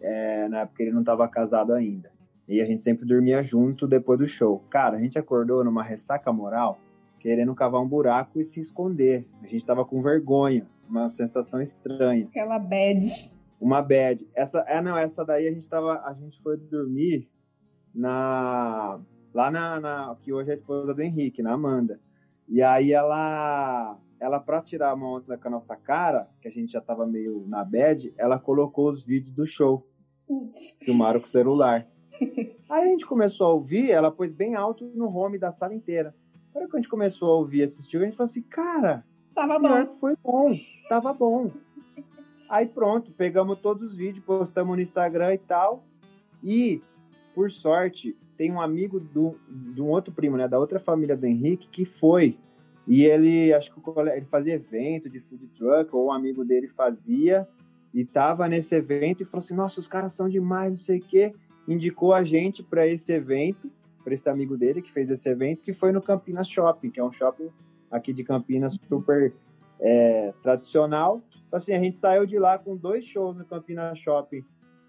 é, 0.00 0.48
na 0.48 0.60
época 0.60 0.82
ele 0.82 0.92
não 0.92 1.00
estava 1.00 1.26
casado 1.28 1.72
ainda. 1.72 2.10
E 2.48 2.60
a 2.62 2.64
gente 2.64 2.80
sempre 2.80 3.06
dormia 3.06 3.42
junto 3.42 3.86
depois 3.86 4.18
do 4.18 4.26
show. 4.26 4.64
Cara, 4.70 4.96
a 4.96 5.00
gente 5.00 5.18
acordou 5.18 5.62
numa 5.62 5.82
ressaca 5.82 6.32
moral, 6.32 6.78
querendo 7.18 7.54
cavar 7.54 7.82
um 7.82 7.88
buraco 7.88 8.40
e 8.40 8.44
se 8.44 8.60
esconder. 8.60 9.26
A 9.42 9.46
gente 9.46 9.64
tava 9.66 9.84
com 9.84 10.00
vergonha, 10.00 10.66
uma 10.88 11.10
sensação 11.10 11.60
estranha. 11.60 12.26
Aquela 12.26 12.58
bad. 12.58 13.04
Uma 13.60 13.82
bad. 13.82 14.26
Essa, 14.34 14.60
é, 14.66 14.80
não, 14.80 14.96
essa 14.96 15.24
daí 15.24 15.46
a 15.46 15.52
gente 15.52 15.68
tava, 15.68 16.00
a 16.04 16.14
gente 16.14 16.40
foi 16.40 16.56
dormir 16.56 17.28
na 17.94 18.98
lá 19.34 19.50
na, 19.50 19.78
na 19.80 20.16
que 20.22 20.32
hoje 20.32 20.48
é 20.48 20.52
a 20.52 20.56
esposa 20.56 20.94
do 20.94 21.02
Henrique, 21.02 21.42
na 21.42 21.52
Amanda. 21.52 22.00
E 22.48 22.62
aí 22.62 22.92
ela 22.92 23.98
ela 24.20 24.40
para 24.40 24.60
tirar 24.60 24.94
uma 24.94 25.18
onda 25.18 25.38
com 25.38 25.48
a 25.48 25.50
nossa 25.50 25.76
cara, 25.76 26.28
que 26.40 26.48
a 26.48 26.50
gente 26.50 26.72
já 26.72 26.80
tava 26.80 27.06
meio 27.06 27.44
na 27.46 27.64
bad, 27.64 28.12
ela 28.16 28.38
colocou 28.38 28.90
os 28.90 29.04
vídeos 29.04 29.34
do 29.34 29.46
show. 29.46 29.86
Putz. 30.26 30.76
Filmaram 30.82 31.20
com 31.20 31.26
o 31.26 31.30
celular. 31.30 31.86
Aí 32.68 32.82
a 32.82 32.86
gente 32.86 33.06
começou 33.06 33.46
a 33.46 33.52
ouvir, 33.52 33.90
ela 33.90 34.10
pôs 34.10 34.32
bem 34.32 34.54
alto 34.54 34.84
no 34.94 35.08
home 35.08 35.38
da 35.38 35.52
sala 35.52 35.74
inteira. 35.74 36.14
Aí 36.54 36.62
quando 36.62 36.74
a 36.74 36.78
gente 36.78 36.88
começou 36.88 37.30
a 37.30 37.36
ouvir, 37.36 37.62
assistir, 37.62 37.96
a 37.98 38.04
gente 38.04 38.16
falou 38.16 38.28
assim, 38.28 38.42
cara, 38.42 39.04
tava 39.34 39.58
bom. 39.58 39.90
foi 39.92 40.16
bom, 40.22 40.52
tava 40.88 41.12
bom. 41.12 41.50
Aí 42.50 42.66
pronto, 42.66 43.12
pegamos 43.12 43.58
todos 43.60 43.92
os 43.92 43.96
vídeos, 43.96 44.24
postamos 44.24 44.74
no 44.74 44.82
Instagram 44.82 45.34
e 45.34 45.38
tal. 45.38 45.84
E, 46.42 46.82
por 47.34 47.50
sorte, 47.50 48.16
tem 48.36 48.50
um 48.50 48.60
amigo 48.60 48.98
do, 48.98 49.36
de 49.48 49.80
um 49.80 49.88
outro 49.88 50.12
primo, 50.12 50.36
né, 50.36 50.48
da 50.48 50.58
outra 50.58 50.80
família 50.80 51.16
do 51.16 51.26
Henrique, 51.26 51.68
que 51.68 51.84
foi 51.84 52.38
e 52.88 53.04
ele, 53.04 53.52
acho 53.52 53.70
que 53.70 53.80
ele 54.00 54.24
fazia 54.24 54.54
evento 54.54 55.10
de 55.10 55.20
food 55.20 55.46
truck, 55.48 55.94
ou 55.94 56.06
um 56.06 56.12
amigo 56.12 56.42
dele 56.42 56.68
fazia, 56.68 57.46
e 57.92 58.02
tava 58.02 58.48
nesse 58.48 58.74
evento 58.74 59.22
e 59.22 59.26
falou 59.26 59.40
assim: 59.40 59.54
Nossa, 59.54 59.78
os 59.78 59.86
caras 59.86 60.14
são 60.14 60.26
demais, 60.26 60.70
não 60.70 60.78
sei 60.78 60.98
o 60.98 61.02
quê. 61.02 61.34
Indicou 61.68 62.14
a 62.14 62.24
gente 62.24 62.62
para 62.62 62.86
esse 62.86 63.12
evento, 63.12 63.70
para 64.02 64.14
esse 64.14 64.26
amigo 64.30 64.56
dele 64.56 64.80
que 64.80 64.90
fez 64.90 65.10
esse 65.10 65.28
evento, 65.28 65.60
que 65.60 65.74
foi 65.74 65.92
no 65.92 66.00
Campinas 66.00 66.48
Shopping, 66.48 66.90
que 66.90 66.98
é 66.98 67.04
um 67.04 67.12
shopping 67.12 67.50
aqui 67.90 68.10
de 68.10 68.24
Campinas 68.24 68.78
super 68.88 69.34
é, 69.78 70.32
tradicional. 70.42 71.22
Então, 71.46 71.58
assim, 71.58 71.74
a 71.74 71.78
gente 71.78 71.96
saiu 71.96 72.24
de 72.24 72.38
lá 72.38 72.58
com 72.58 72.74
dois 72.74 73.04
shows 73.04 73.36
no 73.36 73.44
Campinas 73.44 73.98
Shopping 73.98 74.42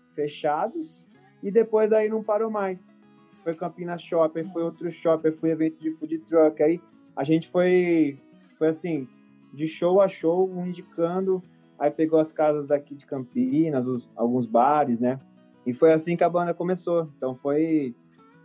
fechados 0.07 1.05
e 1.43 1.51
depois 1.51 1.91
aí 1.91 2.07
não 2.07 2.23
parou 2.23 2.49
mais. 2.49 2.95
Foi 3.43 3.53
Campinas 3.55 4.01
Shopping, 4.01 4.45
foi 4.45 4.63
outro 4.63 4.89
shopping, 4.89 5.31
foi 5.31 5.49
evento 5.49 5.81
de 5.81 5.91
food 5.91 6.17
truck, 6.19 6.63
aí 6.63 6.81
a 7.19 7.23
gente 7.25 7.49
foi, 7.49 8.17
foi 8.53 8.69
assim, 8.69 9.05
de 9.53 9.67
show 9.67 9.99
a 9.99 10.07
show, 10.07 10.49
indicando, 10.65 11.43
aí 11.77 11.91
pegou 11.91 12.17
as 12.17 12.31
casas 12.31 12.65
daqui 12.65 12.95
de 12.95 13.05
Campinas, 13.05 13.85
os, 13.85 14.09
alguns 14.15 14.45
bares, 14.45 15.01
né? 15.01 15.19
E 15.65 15.73
foi 15.73 15.91
assim 15.91 16.15
que 16.15 16.23
a 16.23 16.29
banda 16.29 16.53
começou. 16.53 17.09
Então 17.17 17.33
foi, 17.33 17.93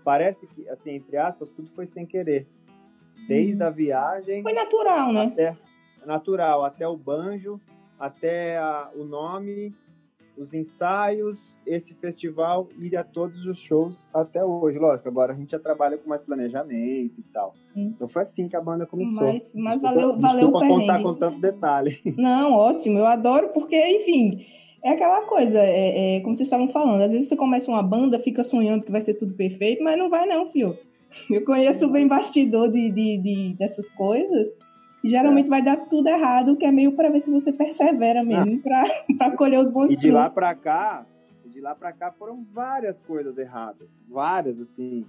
parece 0.02 0.48
que, 0.48 0.68
assim, 0.68 0.90
entre 0.90 1.16
aspas, 1.16 1.48
tudo 1.50 1.68
foi 1.68 1.86
sem 1.86 2.04
querer. 2.04 2.48
Desde 3.28 3.62
uhum. 3.62 3.68
a 3.68 3.70
viagem... 3.70 4.42
Foi 4.42 4.52
natural, 4.52 5.12
né? 5.12 5.26
Até, 5.26 5.56
natural, 6.04 6.64
até 6.64 6.88
o 6.88 6.96
banjo, 6.96 7.60
até 7.96 8.58
a, 8.58 8.90
o 8.96 9.04
nome, 9.04 9.72
os 10.36 10.54
ensaios, 10.54 11.52
esse 11.66 11.94
festival 11.94 12.68
e 12.78 12.96
a 12.96 13.04
todos 13.04 13.46
os 13.46 13.58
shows 13.58 14.08
até 14.12 14.44
hoje. 14.44 14.78
Lógico, 14.78 15.08
agora 15.08 15.32
a 15.32 15.36
gente 15.36 15.52
já 15.52 15.58
trabalha 15.58 15.96
com 15.96 16.08
mais 16.08 16.20
planejamento 16.20 17.18
e 17.18 17.24
tal. 17.32 17.54
Hum. 17.76 17.92
Então 17.94 18.08
foi 18.08 18.22
assim 18.22 18.48
que 18.48 18.56
a 18.56 18.60
banda 18.60 18.86
começou. 18.86 19.22
Mas, 19.22 19.54
mas 19.54 19.80
desculpa, 19.80 19.94
valeu, 19.94 20.20
valeu 20.20 20.40
desculpa 20.48 20.64
o 20.64 20.68
contar 20.68 21.02
com 21.02 21.14
tanto 21.14 21.40
detalhe. 21.40 22.00
Não, 22.16 22.52
ótimo, 22.52 22.98
eu 22.98 23.06
adoro 23.06 23.48
porque, 23.48 23.76
enfim, 23.96 24.44
é 24.82 24.90
aquela 24.90 25.22
coisa, 25.22 25.58
é, 25.58 26.16
é, 26.16 26.20
como 26.20 26.34
vocês 26.34 26.46
estavam 26.46 26.68
falando, 26.68 27.02
às 27.02 27.12
vezes 27.12 27.28
você 27.28 27.36
começa 27.36 27.70
uma 27.70 27.82
banda, 27.82 28.18
fica 28.18 28.44
sonhando 28.44 28.84
que 28.84 28.92
vai 28.92 29.00
ser 29.00 29.14
tudo 29.14 29.34
perfeito, 29.34 29.82
mas 29.82 29.96
não 29.96 30.10
vai 30.10 30.26
não, 30.26 30.46
fio. 30.46 30.76
Eu 31.30 31.44
conheço 31.44 31.88
bem 31.88 32.08
bastidor 32.08 32.70
de, 32.70 32.90
de, 32.90 33.18
de 33.18 33.54
dessas 33.54 33.88
coisas 33.88 34.52
geralmente 35.04 35.48
vai 35.48 35.62
dar 35.62 35.76
tudo 35.76 36.08
errado, 36.08 36.56
que 36.56 36.64
é 36.64 36.72
meio 36.72 36.92
para 36.92 37.10
ver 37.10 37.20
se 37.20 37.30
você 37.30 37.52
persevera 37.52 38.24
mesmo, 38.24 38.60
ah. 38.66 38.88
para 39.18 39.30
colher 39.36 39.60
os 39.60 39.70
bons 39.70 39.92
E 39.92 39.96
de 39.96 40.10
lá 40.10 40.30
para 40.30 40.54
cá, 40.54 41.06
de 41.44 41.60
lá 41.60 41.74
para 41.74 41.92
cá 41.92 42.10
foram 42.10 42.42
várias 42.52 43.00
coisas 43.00 43.38
erradas, 43.38 44.00
várias 44.08 44.58
assim, 44.60 45.04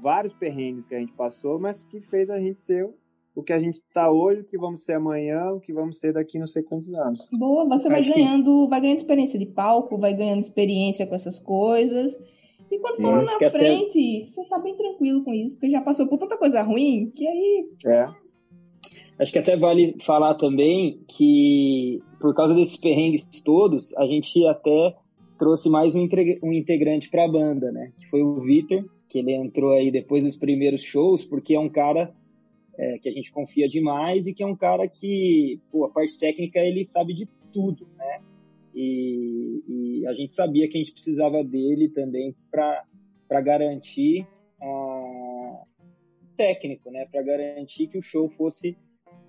vários 0.00 0.34
perrengues 0.34 0.86
que 0.86 0.94
a 0.94 0.98
gente 0.98 1.12
passou, 1.12 1.58
mas 1.58 1.84
que 1.84 2.00
fez 2.00 2.28
a 2.30 2.38
gente 2.38 2.60
ser 2.60 2.88
o 3.34 3.42
que 3.42 3.52
a 3.52 3.58
gente 3.58 3.76
está 3.76 4.10
hoje, 4.10 4.42
o 4.42 4.44
que 4.44 4.56
vamos 4.56 4.84
ser 4.84 4.92
amanhã, 4.92 5.50
o 5.50 5.60
que 5.60 5.72
vamos 5.72 5.98
ser 5.98 6.12
daqui 6.12 6.38
não 6.38 6.46
sei 6.46 6.62
quantos 6.62 6.92
anos. 6.94 7.28
Boa, 7.32 7.66
você 7.66 7.88
vai 7.88 8.02
ganhando, 8.02 8.64
que... 8.64 8.70
vai 8.70 8.80
ganhando 8.80 8.98
experiência 8.98 9.38
de 9.38 9.46
palco, 9.46 9.98
vai 9.98 10.14
ganhando 10.14 10.42
experiência 10.42 11.06
com 11.06 11.14
essas 11.14 11.40
coisas. 11.40 12.16
E 12.70 12.78
quando 12.78 12.96
for 12.96 13.14
lá 13.14 13.22
na 13.22 13.50
frente, 13.50 14.18
até... 14.18 14.26
você 14.26 14.44
tá 14.44 14.58
bem 14.58 14.76
tranquilo 14.76 15.24
com 15.24 15.34
isso, 15.34 15.54
porque 15.54 15.70
já 15.70 15.80
passou 15.80 16.06
por 16.06 16.18
tanta 16.18 16.36
coisa 16.36 16.62
ruim 16.62 17.10
que 17.14 17.26
aí 17.26 17.68
é. 17.86 18.08
Acho 19.18 19.32
que 19.32 19.38
até 19.38 19.56
vale 19.56 19.96
falar 20.00 20.34
também 20.34 21.00
que, 21.08 22.02
por 22.20 22.34
causa 22.34 22.54
desses 22.54 22.76
perrengues 22.76 23.24
todos, 23.44 23.94
a 23.96 24.06
gente 24.06 24.44
até 24.46 24.96
trouxe 25.38 25.68
mais 25.68 25.94
um, 25.94 26.08
um 26.42 26.52
integrante 26.52 27.08
para 27.08 27.24
a 27.24 27.28
banda, 27.28 27.70
né? 27.70 27.92
Que 27.96 28.06
foi 28.06 28.22
o 28.22 28.40
Vitor, 28.40 28.84
que 29.08 29.18
ele 29.18 29.32
entrou 29.32 29.72
aí 29.72 29.90
depois 29.90 30.24
dos 30.24 30.36
primeiros 30.36 30.82
shows, 30.82 31.24
porque 31.24 31.54
é 31.54 31.60
um 31.60 31.68
cara 31.68 32.12
é, 32.76 32.98
que 32.98 33.08
a 33.08 33.12
gente 33.12 33.32
confia 33.32 33.68
demais 33.68 34.26
e 34.26 34.34
que 34.34 34.42
é 34.42 34.46
um 34.46 34.56
cara 34.56 34.88
que, 34.88 35.60
pô, 35.70 35.84
a 35.84 35.90
parte 35.90 36.18
técnica 36.18 36.58
ele 36.58 36.84
sabe 36.84 37.14
de 37.14 37.28
tudo, 37.52 37.86
né? 37.96 38.20
E, 38.74 39.62
e 39.68 40.06
a 40.08 40.14
gente 40.14 40.32
sabia 40.32 40.68
que 40.68 40.76
a 40.76 40.80
gente 40.80 40.92
precisava 40.92 41.44
dele 41.44 41.88
também 41.88 42.34
para 42.50 43.40
garantir 43.40 44.26
a 44.60 45.62
técnico, 46.36 46.90
né? 46.90 47.06
Para 47.06 47.22
garantir 47.22 47.86
que 47.86 47.98
o 47.98 48.02
show 48.02 48.28
fosse 48.28 48.76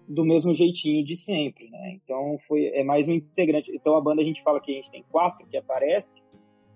do 0.07 0.23
mesmo 0.23 0.53
jeitinho 0.53 1.05
de 1.05 1.17
sempre, 1.17 1.69
né? 1.69 1.97
Então 2.03 2.37
foi 2.47 2.67
é 2.67 2.83
mais 2.83 3.07
um 3.07 3.13
integrante. 3.13 3.71
Então 3.73 3.95
a 3.95 4.01
banda 4.01 4.21
a 4.21 4.25
gente 4.25 4.43
fala 4.43 4.59
que 4.59 4.71
a 4.71 4.75
gente 4.75 4.91
tem 4.91 5.03
quatro 5.09 5.47
que 5.47 5.57
aparecem, 5.57 6.21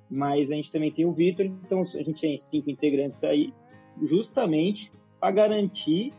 mas 0.09 0.51
a 0.51 0.55
gente 0.55 0.71
também 0.71 0.91
tem 0.91 1.05
o 1.05 1.11
Vitor, 1.11 1.45
então 1.45 1.81
a 1.81 2.03
gente 2.03 2.21
tem 2.21 2.37
cinco 2.39 2.69
integrantes 2.69 3.23
aí, 3.23 3.53
justamente 4.01 4.91
para 5.19 5.31
garantir 5.31 6.11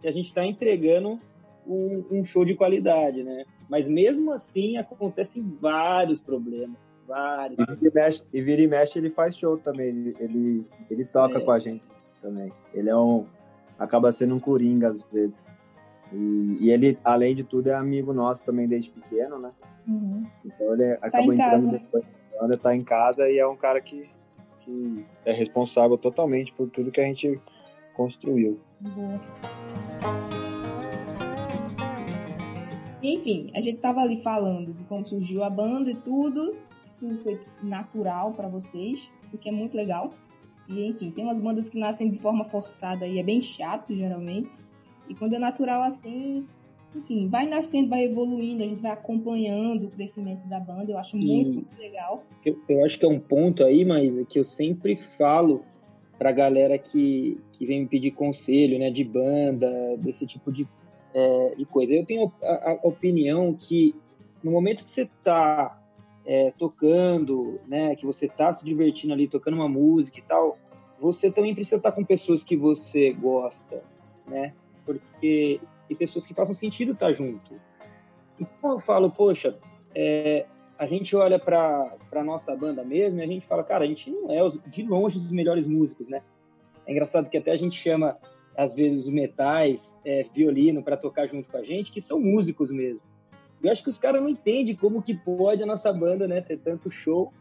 que 0.00 0.08
a 0.08 0.12
gente 0.12 0.26
está 0.26 0.44
entregando 0.44 1.18
um, 1.66 2.04
um, 2.10 2.24
show 2.24 2.44
de 2.44 2.54
qualidade, 2.54 3.22
né? 3.22 3.44
Mas 3.68 3.88
mesmo 3.88 4.32
assim 4.32 4.76
acontecem 4.76 5.42
vários 5.60 6.20
problemas, 6.20 6.98
vários. 7.06 7.58
E 7.58 7.64
vira 7.64 7.78
e 7.82 7.94
mexe, 7.94 8.22
e 8.32 8.42
vira 8.42 8.62
e 8.62 8.66
mexe 8.66 8.98
ele 8.98 9.10
faz 9.10 9.36
show 9.36 9.56
também, 9.56 9.88
ele, 9.88 10.16
ele, 10.18 10.66
ele 10.90 11.04
toca 11.04 11.38
é. 11.38 11.40
com 11.40 11.50
a 11.50 11.58
gente 11.58 11.84
também. 12.20 12.52
Ele 12.74 12.90
é 12.90 12.96
um 12.96 13.26
acaba 13.78 14.12
sendo 14.12 14.34
um 14.34 14.40
coringa 14.40 14.90
às 14.90 15.02
vezes. 15.04 15.44
E, 16.12 16.58
e, 16.60 16.70
ele, 16.70 16.98
além 17.02 17.34
de 17.34 17.42
tudo, 17.42 17.68
é 17.68 17.74
amigo 17.74 18.12
nosso 18.12 18.44
também 18.44 18.68
desde 18.68 18.90
pequeno, 18.90 19.38
né? 19.38 19.50
Uhum. 19.86 20.26
Então 20.44 20.74
ele 20.74 20.96
tá 20.96 21.06
acabou 21.06 21.32
entrando 21.32 21.70
depois 21.70 22.04
da 22.04 22.40
banda, 22.40 22.56
tá 22.56 22.76
em 22.76 22.84
casa 22.84 23.28
e 23.28 23.38
é 23.38 23.46
um 23.46 23.56
cara 23.56 23.80
que, 23.80 24.08
que 24.60 25.04
é 25.24 25.32
responsável 25.32 25.96
totalmente 25.96 26.52
por 26.52 26.68
tudo 26.68 26.90
que 26.90 27.00
a 27.00 27.04
gente 27.04 27.40
construiu. 27.94 28.60
Boa. 28.80 29.20
Enfim, 33.02 33.50
a 33.54 33.60
gente 33.60 33.78
tava 33.78 34.00
ali 34.00 34.22
falando 34.22 34.72
de 34.72 34.84
como 34.84 35.04
surgiu 35.04 35.42
a 35.42 35.50
banda 35.50 35.90
e 35.90 35.94
tudo. 35.94 36.56
Isso 36.86 36.96
tudo 36.98 37.16
foi 37.18 37.40
natural 37.62 38.32
para 38.32 38.48
vocês, 38.48 39.10
o 39.32 39.38
que 39.38 39.48
é 39.48 39.52
muito 39.52 39.76
legal. 39.76 40.10
E 40.68 40.86
enfim, 40.86 41.10
tem 41.10 41.24
umas 41.24 41.40
bandas 41.40 41.68
que 41.68 41.78
nascem 41.78 42.08
de 42.08 42.18
forma 42.18 42.44
forçada 42.44 43.06
e 43.06 43.18
é 43.18 43.22
bem 43.22 43.40
chato 43.40 43.94
geralmente. 43.94 44.50
E 45.12 45.14
quando 45.14 45.34
é 45.34 45.38
natural 45.38 45.82
assim, 45.82 46.46
enfim, 46.96 47.28
vai 47.28 47.46
nascendo, 47.46 47.90
vai 47.90 48.04
evoluindo, 48.04 48.62
a 48.62 48.66
gente 48.66 48.80
vai 48.80 48.92
acompanhando 48.92 49.84
o 49.84 49.90
crescimento 49.90 50.48
da 50.48 50.58
banda. 50.58 50.90
Eu 50.90 50.96
acho 50.96 51.18
muito, 51.18 51.66
e 51.76 51.82
legal. 51.82 52.24
Eu, 52.42 52.58
eu, 52.66 52.82
acho 52.82 52.98
que 52.98 53.04
é 53.04 53.08
um 53.08 53.20
ponto 53.20 53.62
aí, 53.62 53.84
mas 53.84 54.16
é 54.16 54.24
que 54.24 54.38
eu 54.38 54.44
sempre 54.44 54.96
falo 55.18 55.62
pra 56.18 56.32
galera 56.32 56.78
que, 56.78 57.38
que 57.52 57.66
vem 57.66 57.80
me 57.80 57.86
pedir 57.86 58.12
conselho, 58.12 58.78
né, 58.78 58.90
de 58.90 59.04
banda, 59.04 59.70
desse 59.98 60.26
tipo 60.26 60.50
de 60.50 60.66
é, 61.12 61.54
de 61.56 61.66
coisa. 61.66 61.94
Eu 61.94 62.06
tenho 62.06 62.32
a, 62.42 62.70
a, 62.70 62.78
opinião 62.84 63.52
que 63.52 63.94
no 64.42 64.50
momento 64.50 64.82
que 64.82 64.90
você 64.90 65.02
está 65.02 65.78
é, 66.24 66.52
tocando, 66.56 67.60
né, 67.68 67.94
que 67.96 68.06
você 68.06 68.24
está 68.24 68.50
se 68.50 68.64
divertindo 68.64 69.12
ali, 69.12 69.28
tocando 69.28 69.54
uma 69.54 69.68
música 69.68 70.18
e 70.18 70.22
tal, 70.22 70.56
você 70.98 71.30
também 71.30 71.54
precisa 71.54 71.76
estar 71.76 71.90
tá 71.90 71.96
com 71.96 72.02
pessoas 72.02 72.42
que 72.42 72.56
você 72.56 73.12
gosta, 73.12 73.82
né? 74.26 74.54
Porque 74.84 75.60
tem 75.88 75.96
pessoas 75.96 76.26
que 76.26 76.34
façam 76.34 76.54
sentido 76.54 76.92
estar 76.92 77.12
junto. 77.12 77.54
Então 78.38 78.72
eu 78.72 78.78
falo, 78.78 79.10
poxa, 79.10 79.58
é, 79.94 80.46
a 80.78 80.86
gente 80.86 81.14
olha 81.14 81.38
para 81.38 81.96
a 82.12 82.24
nossa 82.24 82.56
banda 82.56 82.82
mesmo 82.82 83.20
e 83.20 83.22
a 83.22 83.26
gente 83.26 83.46
fala, 83.46 83.62
cara, 83.62 83.84
a 83.84 83.86
gente 83.86 84.10
não 84.10 84.32
é 84.32 84.42
os, 84.42 84.58
de 84.66 84.82
longe 84.82 85.16
os 85.16 85.30
melhores 85.30 85.66
músicos, 85.66 86.08
né? 86.08 86.22
É 86.86 86.92
engraçado 86.92 87.28
que 87.30 87.36
até 87.36 87.52
a 87.52 87.56
gente 87.56 87.78
chama 87.78 88.18
às 88.56 88.74
vezes, 88.74 89.06
os 89.06 89.08
metais, 89.08 90.00
é, 90.04 90.24
violino 90.34 90.82
para 90.82 90.96
tocar 90.96 91.26
junto 91.26 91.50
com 91.50 91.56
a 91.56 91.62
gente, 91.62 91.90
que 91.90 92.00
são 92.00 92.20
músicos 92.20 92.70
mesmo. 92.70 93.00
Eu 93.62 93.70
acho 93.70 93.82
que 93.82 93.88
os 93.88 93.98
caras 93.98 94.20
não 94.20 94.28
entendem 94.28 94.74
como 94.74 95.02
que 95.02 95.14
pode 95.14 95.62
a 95.62 95.66
nossa 95.66 95.92
banda 95.92 96.26
né, 96.26 96.40
ter 96.40 96.58
tanto 96.58 96.90
show 96.90 97.32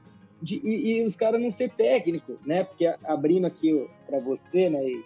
de, 0.41 0.61
e, 0.63 0.99
e, 0.99 1.05
os 1.05 1.15
caras 1.15 1.41
não 1.41 1.51
ser 1.51 1.69
técnico, 1.71 2.39
né? 2.45 2.63
Porque 2.63 2.85
abrindo 3.03 3.45
aqui 3.45 3.87
para 4.07 4.19
você, 4.19 4.69
né, 4.69 4.83
e 4.87 5.03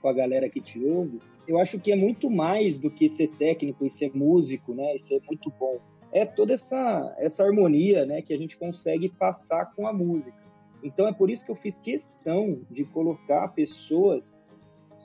com 0.00 0.08
a 0.08 0.12
galera 0.12 0.48
que 0.48 0.60
te 0.60 0.82
ouve, 0.84 1.20
eu 1.46 1.58
acho 1.58 1.80
que 1.80 1.90
é 1.90 1.96
muito 1.96 2.30
mais 2.30 2.78
do 2.78 2.90
que 2.90 3.08
ser 3.08 3.28
técnico 3.28 3.84
e 3.84 3.90
ser 3.90 4.14
músico, 4.14 4.74
né, 4.74 4.96
e 4.96 5.00
ser 5.00 5.20
muito 5.26 5.52
bom. 5.58 5.78
É 6.12 6.24
toda 6.24 6.54
essa 6.54 7.14
essa 7.18 7.44
harmonia, 7.44 8.06
né, 8.06 8.22
que 8.22 8.32
a 8.32 8.38
gente 8.38 8.56
consegue 8.56 9.08
passar 9.08 9.66
com 9.74 9.86
a 9.86 9.92
música. 9.92 10.38
Então 10.82 11.08
é 11.08 11.12
por 11.12 11.30
isso 11.30 11.44
que 11.44 11.50
eu 11.50 11.56
fiz 11.56 11.78
questão 11.78 12.60
de 12.70 12.84
colocar 12.84 13.48
pessoas 13.48 14.44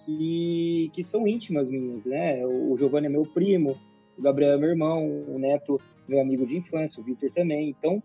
que, 0.06 0.92
que 0.94 1.04
são 1.04 1.28
íntimas 1.28 1.70
minhas, 1.70 2.06
né? 2.06 2.46
O, 2.46 2.78
Giovanni 2.78 3.08
é 3.08 3.10
meu 3.10 3.24
primo, 3.24 3.78
o 4.18 4.22
Gabriel 4.22 4.54
é 4.54 4.58
meu 4.58 4.70
irmão, 4.70 5.24
o 5.28 5.40
Neto 5.40 5.80
meu 6.08 6.20
amigo 6.20 6.46
de 6.46 6.58
infância, 6.58 7.02
o 7.02 7.04
Victor 7.04 7.32
também. 7.32 7.70
Então, 7.70 8.04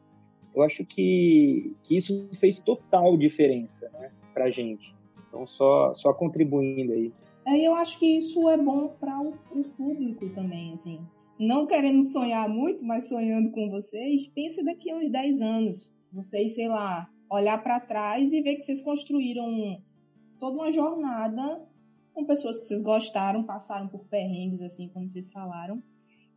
eu 0.55 0.63
acho 0.63 0.85
que, 0.85 1.75
que 1.83 1.97
isso 1.97 2.29
fez 2.39 2.61
total 2.61 3.17
diferença, 3.17 3.91
né, 3.91 4.11
pra 4.33 4.51
gente. 4.51 4.95
Então, 5.29 5.47
só, 5.47 5.95
só 5.95 6.13
contribuindo 6.13 6.93
aí. 6.93 7.13
É, 7.47 7.59
eu 7.61 7.75
acho 7.75 7.99
que 7.99 8.19
isso 8.19 8.49
é 8.49 8.57
bom 8.57 8.89
para 9.01 9.21
o, 9.21 9.35
o, 9.53 9.65
público 9.65 10.29
também, 10.31 10.75
assim. 10.75 11.01
Não 11.39 11.67
querendo 11.67 12.05
sonhar 12.05 12.49
muito, 12.49 12.85
mas 12.85 13.09
sonhando 13.09 13.51
com 13.51 13.71
vocês, 13.71 14.27
pense 14.29 14.63
daqui 14.65 14.91
a 14.91 14.97
uns 14.97 15.11
10 15.11 15.41
anos. 15.41 15.95
Vocês, 16.13 16.55
sei 16.55 16.69
lá, 16.69 17.09
olhar 17.31 17.63
para 17.63 17.81
trás 17.81 18.33
e 18.33 18.43
ver 18.43 18.57
que 18.57 18.63
vocês 18.63 18.81
construíram 18.81 19.81
toda 20.39 20.57
uma 20.57 20.73
jornada 20.73 21.63
com 22.13 22.25
pessoas 22.25 22.59
que 22.59 22.67
vocês 22.67 22.83
gostaram, 22.83 23.45
passaram 23.45 23.89
por 23.89 24.05
perrengues, 24.07 24.61
assim 24.61 24.89
como 24.89 25.09
vocês 25.09 25.31
falaram. 25.31 25.83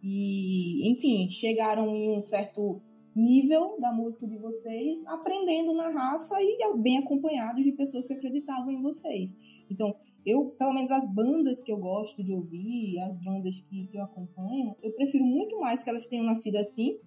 E, 0.04 0.92
enfim, 0.92 1.30
chegaram 1.30 1.96
em 1.96 2.18
um 2.18 2.24
certo 2.24 2.82
nível 3.16 3.78
da 3.80 3.92
música 3.92 4.28
de 4.28 4.38
vocês, 4.38 5.06
aprendendo 5.06 5.74
na 5.74 5.90
raça 5.90 6.36
e 6.42 6.58
bem 6.78 6.98
acompanhados 6.98 7.64
de 7.64 7.72
pessoas 7.74 8.08
que 8.08 8.14
acreditavam 8.14 8.72
em 8.72 8.82
vocês. 8.82 9.36
Então, 9.70 9.96
eu, 10.26 10.56
pelo 10.58 10.74
menos 10.74 10.92
as 10.92 11.06
bandas 11.12 11.62
que 11.62 11.72
eu 11.72 11.78
gosto 11.78 12.24
de 12.24 12.34
ouvir, 12.34 13.00
as 13.00 13.18
bandas 13.24 13.60
que, 13.62 13.88
que 13.88 13.98
eu 13.98 14.04
acompanho, 14.04 14.76
eu 14.82 14.92
prefiro 14.94 15.26
muito 15.26 15.60
mais 15.60 15.84
que 15.84 15.90
elas 15.90 16.08
tenham 16.08 16.26
nascido 16.26 16.58
assim 16.58 16.98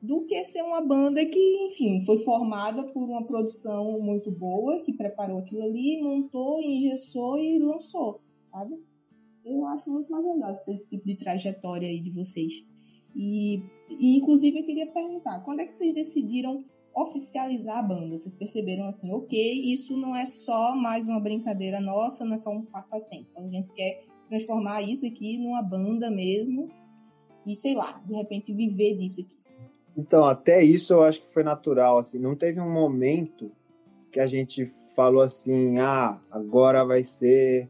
do 0.00 0.24
que 0.24 0.42
ser 0.44 0.62
uma 0.62 0.80
banda 0.80 1.24
que, 1.26 1.66
enfim, 1.66 2.00
foi 2.04 2.18
formada 2.18 2.84
por 2.84 3.02
uma 3.02 3.24
produção 3.26 4.00
muito 4.00 4.30
boa, 4.30 4.82
que 4.82 4.94
preparou 4.94 5.38
aquilo 5.38 5.62
ali, 5.62 6.00
montou, 6.02 6.60
engessou 6.62 7.38
e 7.38 7.58
lançou, 7.58 8.20
sabe? 8.44 8.80
Eu 9.44 9.66
acho 9.66 9.90
muito 9.90 10.10
mais 10.10 10.24
legal 10.24 10.52
esse 10.52 10.88
tipo 10.88 11.06
de 11.06 11.16
trajetória 11.16 11.88
aí 11.88 12.00
de 12.00 12.10
vocês. 12.10 12.64
E, 13.14 13.62
e 13.88 14.16
inclusive 14.16 14.60
eu 14.60 14.64
queria 14.64 14.86
perguntar, 14.86 15.40
quando 15.40 15.60
é 15.60 15.66
que 15.66 15.74
vocês 15.74 15.92
decidiram 15.92 16.64
oficializar 16.94 17.78
a 17.78 17.82
banda? 17.82 18.18
Vocês 18.18 18.34
perceberam 18.34 18.86
assim, 18.86 19.12
ok, 19.12 19.62
isso 19.72 19.96
não 19.96 20.14
é 20.14 20.26
só 20.26 20.74
mais 20.74 21.08
uma 21.08 21.20
brincadeira 21.20 21.80
nossa, 21.80 22.24
não 22.24 22.34
é 22.34 22.36
só 22.36 22.50
um 22.50 22.62
passatempo. 22.62 23.30
A 23.36 23.48
gente 23.48 23.70
quer 23.72 24.04
transformar 24.28 24.82
isso 24.82 25.06
aqui 25.06 25.38
numa 25.38 25.62
banda 25.62 26.10
mesmo 26.10 26.68
e 27.46 27.56
sei 27.56 27.74
lá, 27.74 28.00
de 28.06 28.14
repente 28.14 28.52
viver 28.52 28.96
disso 28.96 29.20
aqui. 29.20 29.38
Então, 29.96 30.24
até 30.24 30.62
isso 30.62 30.92
eu 30.92 31.02
acho 31.02 31.20
que 31.20 31.28
foi 31.28 31.42
natural, 31.42 31.98
assim, 31.98 32.18
não 32.18 32.36
teve 32.36 32.60
um 32.60 32.72
momento 32.72 33.50
que 34.12 34.20
a 34.20 34.26
gente 34.26 34.66
falou 34.94 35.22
assim, 35.22 35.78
ah, 35.78 36.20
agora 36.30 36.84
vai 36.84 37.04
ser... 37.04 37.68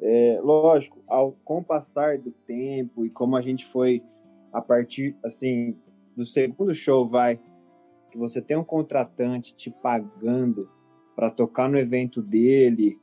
É, 0.00 0.38
lógico, 0.40 1.02
ao, 1.08 1.32
com 1.44 1.58
o 1.58 1.64
passar 1.64 2.18
do 2.18 2.30
tempo 2.30 3.04
e 3.04 3.10
como 3.10 3.34
a 3.34 3.40
gente 3.40 3.66
foi 3.66 4.00
a 4.52 4.60
partir, 4.60 5.16
assim, 5.24 5.76
do 6.16 6.24
segundo 6.24 6.74
show, 6.74 7.06
vai, 7.06 7.40
que 8.10 8.18
você 8.18 8.40
tem 8.40 8.56
um 8.56 8.64
contratante 8.64 9.54
te 9.54 9.70
pagando 9.70 10.68
para 11.14 11.30
tocar 11.30 11.68
no 11.68 11.78
evento 11.78 12.22
dele, 12.22 12.98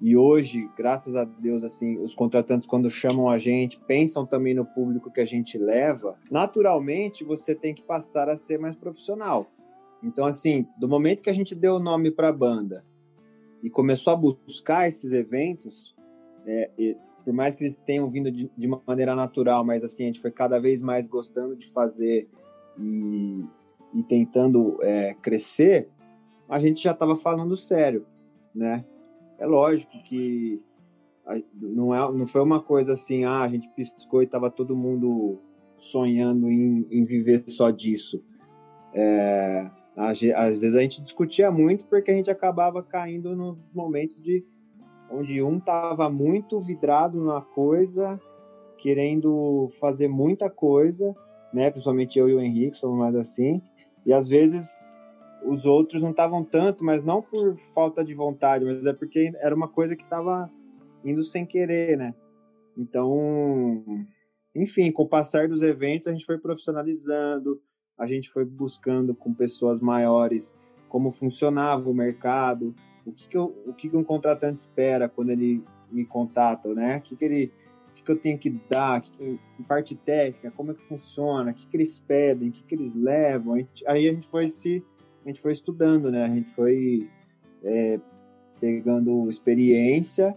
e 0.00 0.16
hoje, 0.16 0.66
graças 0.78 1.14
a 1.14 1.24
Deus, 1.24 1.62
assim, 1.62 1.98
os 1.98 2.14
contratantes 2.14 2.66
quando 2.66 2.88
chamam 2.88 3.28
a 3.28 3.36
gente, 3.36 3.78
pensam 3.80 4.24
também 4.24 4.54
no 4.54 4.64
público 4.64 5.10
que 5.10 5.20
a 5.20 5.26
gente 5.26 5.58
leva. 5.58 6.18
Naturalmente, 6.30 7.22
você 7.22 7.54
tem 7.54 7.74
que 7.74 7.82
passar 7.82 8.30
a 8.30 8.36
ser 8.36 8.58
mais 8.58 8.74
profissional. 8.74 9.52
Então, 10.02 10.24
assim, 10.24 10.66
do 10.78 10.88
momento 10.88 11.22
que 11.22 11.28
a 11.28 11.34
gente 11.34 11.54
deu 11.54 11.74
o 11.74 11.78
nome 11.78 12.10
para 12.10 12.30
a 12.30 12.32
banda 12.32 12.82
e 13.62 13.68
começou 13.68 14.14
a 14.14 14.16
buscar 14.16 14.88
esses 14.88 15.12
eventos, 15.12 15.94
é, 16.46 16.70
por 17.24 17.32
mais 17.32 17.54
que 17.54 17.64
eles 17.64 17.76
tenham 17.76 18.08
vindo 18.10 18.30
de, 18.30 18.50
de, 18.56 18.66
uma 18.66 18.82
maneira 18.86 19.14
natural, 19.14 19.64
mas 19.64 19.84
assim, 19.84 20.04
a 20.04 20.06
gente 20.06 20.20
foi 20.20 20.30
cada 20.30 20.58
vez 20.58 20.82
mais 20.82 21.06
gostando 21.06 21.56
de 21.56 21.66
fazer 21.68 22.28
e, 22.78 23.44
e 23.94 24.02
tentando 24.04 24.78
é, 24.82 25.14
crescer, 25.14 25.88
a 26.48 26.58
gente 26.58 26.82
já 26.82 26.92
estava 26.92 27.14
falando 27.14 27.56
sério, 27.56 28.06
né? 28.54 28.84
É 29.38 29.46
lógico 29.46 29.92
que 30.04 30.60
não, 31.54 31.94
é, 31.94 32.12
não 32.12 32.26
foi 32.26 32.42
uma 32.42 32.60
coisa 32.60 32.92
assim, 32.92 33.24
ah, 33.24 33.42
a 33.42 33.48
gente 33.48 33.68
piscou 33.70 34.22
e 34.22 34.24
estava 34.24 34.50
todo 34.50 34.76
mundo 34.76 35.38
sonhando 35.76 36.50
em, 36.50 36.86
em 36.90 37.04
viver 37.04 37.44
só 37.46 37.70
disso. 37.70 38.22
É, 38.92 39.70
às 39.96 40.58
vezes 40.58 40.74
a 40.74 40.80
gente 40.80 41.02
discutia 41.02 41.50
muito 41.50 41.84
porque 41.84 42.10
a 42.10 42.14
gente 42.14 42.30
acabava 42.30 42.82
caindo 42.82 43.36
nos 43.36 43.58
momentos 43.72 44.20
de 44.20 44.44
onde 45.10 45.42
um 45.42 45.58
estava 45.58 46.08
muito 46.08 46.60
vidrado 46.60 47.22
na 47.24 47.40
coisa, 47.40 48.20
querendo 48.78 49.68
fazer 49.80 50.08
muita 50.08 50.48
coisa, 50.48 51.14
né? 51.52 51.70
Principalmente 51.70 52.18
eu 52.18 52.28
e 52.28 52.34
o 52.34 52.40
Henrique 52.40 52.76
somos 52.76 52.98
mais 52.98 53.14
assim. 53.14 53.60
E 54.06 54.12
às 54.12 54.28
vezes 54.28 54.80
os 55.44 55.66
outros 55.66 56.02
não 56.02 56.10
estavam 56.10 56.44
tanto, 56.44 56.84
mas 56.84 57.02
não 57.02 57.22
por 57.22 57.56
falta 57.74 58.04
de 58.04 58.14
vontade, 58.14 58.64
mas 58.64 58.84
é 58.84 58.92
porque 58.92 59.32
era 59.40 59.54
uma 59.54 59.68
coisa 59.68 59.96
que 59.96 60.02
estava 60.02 60.50
indo 61.04 61.24
sem 61.24 61.46
querer, 61.46 61.96
né? 61.96 62.14
Então, 62.76 63.84
enfim, 64.54 64.90
com 64.92 65.02
o 65.02 65.08
passar 65.08 65.48
dos 65.48 65.62
eventos, 65.62 66.06
a 66.06 66.12
gente 66.12 66.24
foi 66.24 66.38
profissionalizando, 66.38 67.60
a 67.98 68.06
gente 68.06 68.30
foi 68.30 68.44
buscando 68.44 69.14
com 69.14 69.34
pessoas 69.34 69.80
maiores 69.80 70.54
como 70.88 71.10
funcionava 71.10 71.88
o 71.88 71.94
mercado, 71.94 72.74
o 73.10 73.12
que, 73.12 73.28
que, 73.28 73.36
eu, 73.36 73.54
o 73.66 73.72
que, 73.72 73.88
que 73.88 73.96
um 73.96 74.04
contratante 74.04 74.58
espera 74.58 75.08
quando 75.08 75.30
ele 75.30 75.62
me 75.90 76.04
contata, 76.04 76.74
né? 76.74 76.96
O 76.96 77.00
que, 77.00 77.16
que 77.16 77.24
ele 77.24 77.52
o 77.90 78.02
que, 78.02 78.10
eu 78.10 78.16
tenho 78.16 78.38
que 78.38 78.48
dar, 78.68 79.00
que 79.02 79.10
que, 79.10 79.62
parte 79.64 79.94
técnica, 79.94 80.50
como 80.56 80.70
é 80.70 80.74
que 80.74 80.82
funciona, 80.82 81.50
o 81.50 81.54
que, 81.54 81.66
que 81.66 81.76
eles 81.76 81.98
pedem, 81.98 82.48
o 82.48 82.52
que, 82.52 82.62
que 82.62 82.74
eles 82.74 82.94
levam. 82.94 83.54
A 83.54 83.58
gente, 83.58 83.86
aí 83.86 84.08
a 84.08 84.12
gente 84.12 84.26
foi 84.26 84.48
se 84.48 84.82
a 85.24 85.28
gente 85.28 85.40
foi 85.40 85.52
estudando, 85.52 86.10
né? 86.10 86.24
A 86.24 86.28
gente 86.28 86.50
foi 86.50 87.08
é, 87.62 88.00
pegando 88.58 89.28
experiência 89.28 90.34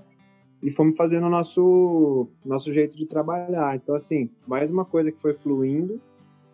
e 0.62 0.70
fomos 0.72 0.96
fazendo 0.96 1.28
o 1.28 1.30
nosso, 1.30 2.28
nosso 2.44 2.72
jeito 2.74 2.98
de 2.98 3.06
trabalhar. 3.06 3.76
Então, 3.76 3.96
assim, 3.96 4.30
mais 4.48 4.70
uma 4.70 4.86
coisa 4.86 5.12
que 5.12 5.20
foi 5.20 5.34
fluindo 5.34 6.02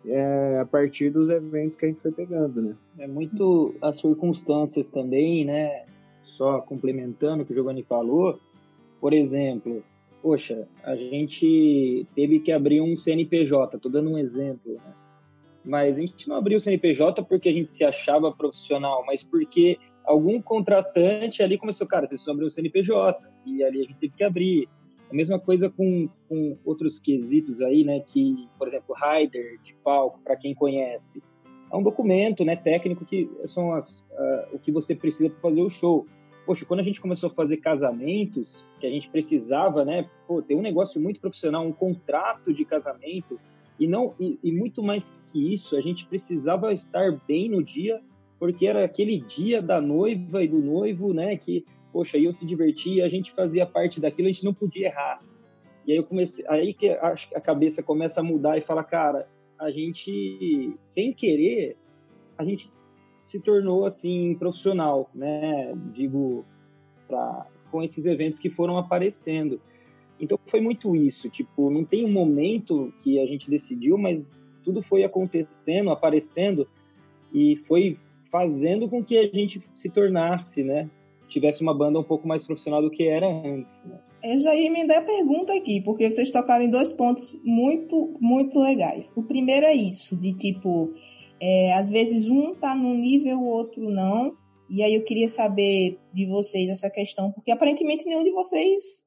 é, 0.04 0.58
a 0.60 0.66
partir 0.66 1.10
dos 1.10 1.28
eventos 1.28 1.76
que 1.76 1.84
a 1.84 1.88
gente 1.88 2.00
foi 2.00 2.12
pegando, 2.12 2.62
né? 2.62 2.76
É 2.98 3.06
muito 3.06 3.74
as 3.80 3.98
circunstâncias 3.98 4.88
também, 4.88 5.44
né? 5.44 5.84
Só 6.40 6.58
complementando 6.62 7.42
o 7.42 7.46
que 7.46 7.52
o 7.52 7.54
Giovanni 7.54 7.82
falou, 7.82 8.40
por 8.98 9.12
exemplo, 9.12 9.84
poxa, 10.22 10.66
a 10.82 10.96
gente 10.96 12.06
teve 12.14 12.40
que 12.40 12.50
abrir 12.50 12.80
um 12.80 12.96
CNPJ, 12.96 13.78
tô 13.78 13.90
dando 13.90 14.08
um 14.08 14.16
exemplo, 14.16 14.72
né? 14.72 14.94
Mas 15.62 15.98
a 15.98 16.00
gente 16.00 16.26
não 16.26 16.36
abriu 16.36 16.56
o 16.56 16.60
CNPJ 16.62 17.22
porque 17.24 17.50
a 17.50 17.52
gente 17.52 17.70
se 17.70 17.84
achava 17.84 18.32
profissional, 18.32 19.04
mas 19.06 19.22
porque 19.22 19.78
algum 20.02 20.40
contratante 20.40 21.42
ali 21.42 21.58
começou, 21.58 21.86
cara, 21.86 22.06
você 22.06 22.14
precisa 22.14 22.32
abrir 22.32 22.46
um 22.46 22.50
CNPJ, 22.50 23.28
e 23.44 23.62
ali 23.62 23.80
a 23.80 23.82
gente 23.82 23.98
teve 23.98 24.14
que 24.16 24.24
abrir. 24.24 24.66
A 25.10 25.14
mesma 25.14 25.38
coisa 25.38 25.68
com, 25.68 26.08
com 26.26 26.56
outros 26.64 26.98
quesitos 26.98 27.60
aí, 27.60 27.84
né? 27.84 28.00
Que, 28.00 28.48
por 28.58 28.66
exemplo, 28.66 28.94
rider 28.94 29.60
de 29.62 29.74
palco, 29.84 30.18
para 30.24 30.36
quem 30.36 30.54
conhece, 30.54 31.22
é 31.70 31.76
um 31.76 31.82
documento, 31.82 32.46
né? 32.46 32.56
Técnico 32.56 33.04
que 33.04 33.30
são 33.46 33.74
as, 33.74 34.00
uh, 34.00 34.54
o 34.54 34.58
que 34.58 34.72
você 34.72 34.94
precisa 34.94 35.28
para 35.28 35.50
fazer 35.50 35.60
o 35.60 35.68
show. 35.68 36.06
Poxa, 36.50 36.66
quando 36.66 36.80
a 36.80 36.82
gente 36.82 37.00
começou 37.00 37.30
a 37.30 37.32
fazer 37.32 37.58
casamentos, 37.58 38.66
que 38.80 38.84
a 38.84 38.90
gente 38.90 39.08
precisava, 39.08 39.84
né? 39.84 40.10
Pô, 40.26 40.42
ter 40.42 40.56
um 40.56 40.60
negócio 40.60 41.00
muito 41.00 41.20
profissional, 41.20 41.64
um 41.64 41.72
contrato 41.72 42.52
de 42.52 42.64
casamento 42.64 43.38
e 43.78 43.86
não 43.86 44.16
e, 44.18 44.36
e 44.42 44.50
muito 44.50 44.82
mais 44.82 45.14
que 45.30 45.54
isso, 45.54 45.76
a 45.76 45.80
gente 45.80 46.04
precisava 46.06 46.72
estar 46.72 47.12
bem 47.24 47.48
no 47.48 47.62
dia, 47.62 48.02
porque 48.36 48.66
era 48.66 48.84
aquele 48.84 49.20
dia 49.20 49.62
da 49.62 49.80
noiva 49.80 50.42
e 50.42 50.48
do 50.48 50.58
noivo, 50.58 51.14
né? 51.14 51.36
Que 51.36 51.64
poxa, 51.92 52.18
iam 52.18 52.32
se 52.32 52.44
divertir, 52.44 53.00
a 53.00 53.08
gente 53.08 53.30
fazia 53.30 53.64
parte 53.64 54.00
daquilo, 54.00 54.26
a 54.26 54.32
gente 54.32 54.44
não 54.44 54.52
podia 54.52 54.88
errar. 54.88 55.22
E 55.86 55.92
aí 55.92 55.98
eu 55.98 56.02
comecei, 56.02 56.44
aí 56.48 56.74
que 56.74 56.88
a, 56.88 57.14
a 57.36 57.40
cabeça 57.40 57.80
começa 57.80 58.18
a 58.18 58.24
mudar 58.24 58.58
e 58.58 58.60
fala, 58.60 58.82
cara, 58.82 59.28
a 59.56 59.70
gente, 59.70 60.74
sem 60.80 61.12
querer, 61.12 61.76
a 62.36 62.44
gente 62.44 62.68
se 63.30 63.38
tornou 63.38 63.84
assim 63.86 64.34
profissional, 64.34 65.08
né? 65.14 65.72
Digo, 65.92 66.44
pra, 67.06 67.46
com 67.70 67.80
esses 67.80 68.04
eventos 68.04 68.40
que 68.40 68.50
foram 68.50 68.76
aparecendo. 68.76 69.60
Então 70.18 70.36
foi 70.46 70.60
muito 70.60 70.96
isso, 70.96 71.30
tipo, 71.30 71.70
não 71.70 71.84
tem 71.84 72.04
um 72.04 72.12
momento 72.12 72.92
que 72.98 73.20
a 73.20 73.26
gente 73.26 73.48
decidiu, 73.48 73.96
mas 73.96 74.36
tudo 74.64 74.82
foi 74.82 75.04
acontecendo, 75.04 75.90
aparecendo 75.90 76.68
e 77.32 77.56
foi 77.68 77.96
fazendo 78.32 78.88
com 78.88 79.02
que 79.02 79.16
a 79.16 79.26
gente 79.28 79.62
se 79.74 79.88
tornasse, 79.88 80.64
né, 80.64 80.90
tivesse 81.28 81.62
uma 81.62 81.72
banda 81.72 82.00
um 82.00 82.04
pouco 82.04 82.26
mais 82.26 82.44
profissional 82.44 82.82
do 82.82 82.90
que 82.90 83.04
era 83.04 83.26
antes. 83.26 83.80
Né? 83.84 83.96
Eu 84.24 84.38
já 84.40 84.54
ia 84.56 84.70
me 84.70 84.86
dar 84.86 85.06
pergunta 85.06 85.54
aqui, 85.54 85.80
porque 85.80 86.10
vocês 86.10 86.30
tocaram 86.32 86.64
em 86.64 86.70
dois 86.70 86.92
pontos 86.92 87.38
muito, 87.44 88.12
muito 88.20 88.58
legais. 88.58 89.12
O 89.16 89.22
primeiro 89.22 89.64
é 89.64 89.74
isso, 89.74 90.16
de 90.16 90.34
tipo, 90.34 90.92
é, 91.40 91.72
às 91.72 91.90
vezes 91.90 92.28
um 92.28 92.54
tá 92.54 92.74
num 92.74 92.94
nível, 92.94 93.38
o 93.38 93.46
outro 93.46 93.90
não. 93.90 94.36
E 94.68 94.82
aí 94.82 94.94
eu 94.94 95.02
queria 95.02 95.28
saber 95.28 95.98
de 96.12 96.26
vocês 96.26 96.68
essa 96.68 96.90
questão, 96.90 97.32
porque 97.32 97.50
aparentemente 97.50 98.04
nenhum 98.04 98.22
de 98.22 98.30
vocês 98.30 99.04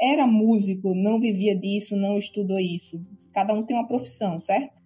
era 0.00 0.26
músico, 0.26 0.94
não 0.94 1.20
vivia 1.20 1.54
disso, 1.54 1.96
não 1.96 2.16
estudou 2.16 2.58
isso. 2.58 3.00
Cada 3.34 3.52
um 3.52 3.62
tem 3.62 3.76
uma 3.76 3.86
profissão, 3.86 4.40
certo? 4.40 4.80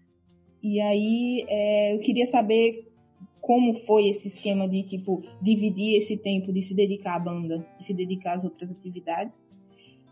E 0.62 0.80
aí 0.80 1.44
é, 1.48 1.94
eu 1.94 2.00
queria 2.00 2.26
saber 2.26 2.86
como 3.40 3.74
foi 3.74 4.08
esse 4.08 4.26
esquema 4.26 4.68
de, 4.68 4.82
tipo, 4.82 5.22
dividir 5.40 5.96
esse 5.96 6.16
tempo 6.16 6.52
de 6.52 6.60
se 6.60 6.74
dedicar 6.74 7.14
à 7.14 7.18
banda 7.20 7.64
e 7.78 7.84
se 7.84 7.94
dedicar 7.94 8.34
às 8.34 8.42
outras 8.42 8.72
atividades. 8.72 9.48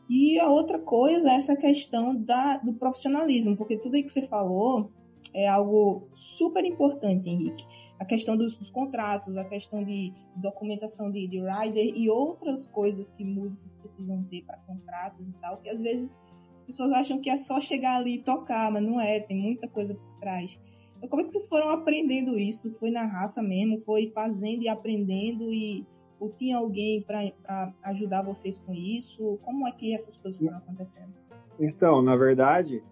E 0.09 0.39
a 0.39 0.49
outra 0.49 0.79
coisa 0.79 1.31
é 1.33 1.35
essa 1.35 1.57
questão 1.57 2.15
da, 2.15 2.59
do 2.59 2.75
profissionalismo, 2.75 3.57
porque 3.57 3.77
tudo 3.77 3.97
aí 3.97 4.05
que 4.05 4.11
você 4.11 4.23
falou 4.23 4.93
é 5.33 5.49
algo 5.49 6.09
super 6.15 6.65
importante, 6.65 7.29
Henrique. 7.29 7.65
A 7.99 8.05
questão 8.05 8.37
dos, 8.37 8.59
dos 8.59 8.71
contratos, 8.71 9.37
a 9.37 9.45
questão 9.45 9.85
de 9.85 10.13
documentação 10.37 11.11
de, 11.11 11.27
de 11.27 11.41
rider 11.41 11.93
e 11.97 12.11
outras 12.11 12.67
coisas 12.67 13.13
que 13.13 13.25
músicos 13.25 13.73
precisam 13.81 14.23
ter 14.25 14.43
para 14.43 14.59
contratos 14.59 15.29
e 15.29 15.33
tal, 15.35 15.59
que 15.59 15.69
às 15.69 15.81
vezes 15.81 16.19
as 16.53 16.63
pessoas 16.63 16.93
acham 16.93 17.21
que 17.21 17.31
é 17.31 17.37
só 17.37 17.59
chegar 17.59 17.97
ali 17.97 18.17
e 18.17 18.23
tocar, 18.23 18.71
mas 18.71 18.83
não 18.83 19.01
é, 19.01 19.21
tem 19.21 19.37
muita 19.37 19.69
coisa 19.69 19.95
por 19.95 20.15
trás. 20.21 20.61
Então, 20.97 21.09
como 21.09 21.23
é 21.23 21.25
que 21.25 21.33
vocês 21.33 21.49
foram 21.49 21.71
aprendendo 21.71 22.39
isso? 22.39 22.73
Foi 22.73 22.91
na 22.91 23.05
raça 23.05 23.43
mesmo? 23.43 23.81
Foi 23.81 24.11
fazendo 24.15 24.63
e 24.63 24.69
aprendendo? 24.69 25.53
E 25.53 25.87
ou 26.19 26.31
tinha 26.31 26.57
alguém 26.57 27.03
para 27.03 27.75
ajudar 27.83 28.23
vocês 28.23 28.59
com 28.59 28.73
isso? 28.73 29.39
Como 29.43 29.67
é 29.67 29.73
que 29.73 29.95
essas 29.95 30.17
coisas 30.17 30.41
foram 30.41 30.57
acontecendo? 30.59 31.13
Então, 31.59 32.01
na 32.01 32.17
verdade, 32.17 32.83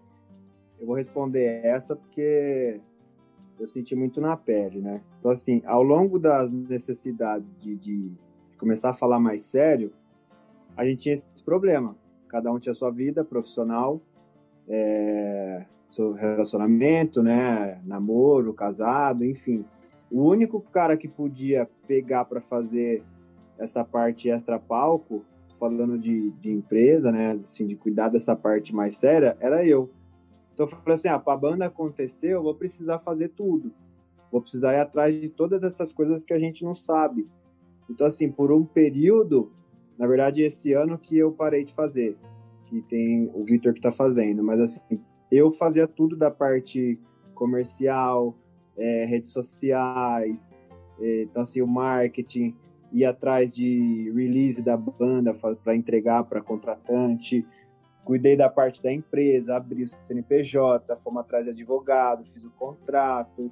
eu 0.79 0.87
vou 0.87 0.95
responder 0.95 1.63
essa 1.63 1.95
porque 1.95 2.79
eu 3.59 3.67
senti 3.67 3.95
muito 3.95 4.19
na 4.19 4.35
pele, 4.35 4.81
né? 4.81 5.01
Então, 5.19 5.31
assim, 5.31 5.61
ao 5.65 5.83
longo 5.83 6.19
das 6.19 6.51
necessidades 6.51 7.55
de, 7.55 7.75
de 7.75 8.11
começar 8.57 8.89
a 8.89 8.93
falar 8.93 9.19
mais 9.19 9.41
sério, 9.41 9.91
a 10.75 10.85
gente 10.85 11.03
tinha 11.03 11.13
esse 11.13 11.43
problema. 11.43 11.95
Cada 12.27 12.51
um 12.51 12.59
tinha 12.59 12.73
sua 12.73 12.89
vida 12.89 13.23
profissional, 13.23 14.01
é, 14.67 15.65
seu 15.89 16.13
relacionamento, 16.13 17.21
né, 17.21 17.79
namoro, 17.85 18.53
casado, 18.53 19.23
enfim. 19.23 19.63
O 20.09 20.27
único 20.27 20.59
cara 20.59 20.97
que 20.97 21.07
podia 21.07 21.69
pegar 21.87 22.25
para 22.25 22.41
fazer 22.41 23.03
essa 23.57 23.83
parte 23.83 24.29
extra 24.29 24.59
palco, 24.59 25.23
falando 25.59 25.97
de, 25.97 26.31
de 26.31 26.51
empresa, 26.51 27.11
né, 27.11 27.31
assim, 27.31 27.67
de 27.67 27.75
cuidar 27.75 28.09
dessa 28.09 28.35
parte 28.35 28.73
mais 28.73 28.95
séria, 28.95 29.37
era 29.39 29.65
eu. 29.65 29.89
Então 30.53 30.65
eu 30.65 30.67
falei 30.67 30.93
assim, 30.93 31.07
ah, 31.07 31.19
para 31.19 31.33
a 31.33 31.37
banda 31.37 31.65
acontecer, 31.65 32.29
eu 32.29 32.43
vou 32.43 32.53
precisar 32.53 32.99
fazer 32.99 33.29
tudo. 33.29 33.71
Vou 34.31 34.41
precisar 34.41 34.73
ir 34.73 34.79
atrás 34.79 35.19
de 35.19 35.29
todas 35.29 35.63
essas 35.63 35.91
coisas 35.91 36.23
que 36.23 36.33
a 36.33 36.39
gente 36.39 36.63
não 36.63 36.73
sabe. 36.73 37.27
Então 37.89 38.07
assim, 38.07 38.29
por 38.29 38.51
um 38.51 38.63
período, 38.63 39.51
na 39.97 40.07
verdade 40.07 40.41
esse 40.41 40.73
ano 40.73 40.97
que 40.97 41.17
eu 41.17 41.31
parei 41.31 41.63
de 41.63 41.73
fazer, 41.73 42.17
que 42.65 42.81
tem 42.81 43.29
o 43.33 43.43
Vitor 43.43 43.73
que 43.73 43.79
está 43.79 43.91
fazendo, 43.91 44.43
mas 44.43 44.59
assim, 44.59 44.81
eu 45.31 45.51
fazia 45.51 45.87
tudo 45.87 46.15
da 46.15 46.31
parte 46.31 46.99
comercial, 47.33 48.35
é, 48.77 49.05
redes 49.05 49.31
sociais, 49.31 50.57
é, 50.99 51.23
então 51.23 51.41
assim, 51.41 51.61
o 51.61 51.67
marketing, 51.67 52.55
ir 52.91 53.05
atrás 53.05 53.53
de 53.55 54.11
release 54.15 54.61
da 54.61 54.77
banda 54.77 55.33
para 55.63 55.75
entregar 55.75 56.23
para 56.23 56.41
contratante, 56.41 57.45
cuidei 58.03 58.35
da 58.35 58.49
parte 58.49 58.81
da 58.81 58.91
empresa, 58.91 59.55
abri 59.55 59.83
o 59.83 59.87
CNPJ, 59.87 60.95
fomos 60.97 61.21
atrás 61.21 61.45
de 61.45 61.51
advogado, 61.51 62.25
fiz 62.25 62.43
o 62.43 62.51
contrato, 62.51 63.51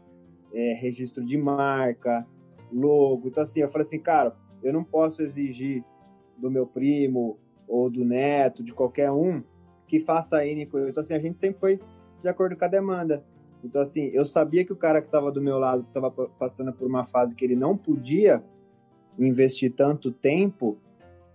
é, 0.53 0.73
registro 0.73 1.23
de 1.23 1.37
marca, 1.37 2.25
logo. 2.71 3.27
Então, 3.27 3.43
assim, 3.43 3.61
eu 3.61 3.69
falei 3.69 3.87
assim, 3.87 3.99
cara, 3.99 4.35
eu 4.61 4.73
não 4.73 4.83
posso 4.83 5.21
exigir 5.21 5.83
do 6.37 6.51
meu 6.51 6.67
primo 6.67 7.37
ou 7.67 7.89
do 7.89 8.03
neto, 8.03 8.63
de 8.63 8.73
qualquer 8.73 9.11
um, 9.11 9.41
que 9.87 9.99
faça 9.99 10.45
N 10.45 10.65
coisa. 10.65 10.89
Então, 10.89 11.01
assim, 11.01 11.13
a 11.13 11.19
gente 11.19 11.37
sempre 11.37 11.59
foi 11.59 11.79
de 12.21 12.27
acordo 12.27 12.55
com 12.55 12.65
a 12.65 12.67
demanda. 12.67 13.23
Então, 13.63 13.81
assim, 13.81 14.09
eu 14.13 14.25
sabia 14.25 14.65
que 14.65 14.73
o 14.73 14.75
cara 14.75 15.01
que 15.01 15.07
estava 15.07 15.31
do 15.31 15.41
meu 15.41 15.57
lado 15.57 15.85
estava 15.87 16.11
passando 16.11 16.73
por 16.73 16.87
uma 16.87 17.03
fase 17.03 17.35
que 17.35 17.45
ele 17.45 17.55
não 17.55 17.77
podia 17.77 18.43
investir 19.17 19.73
tanto 19.73 20.11
tempo, 20.11 20.77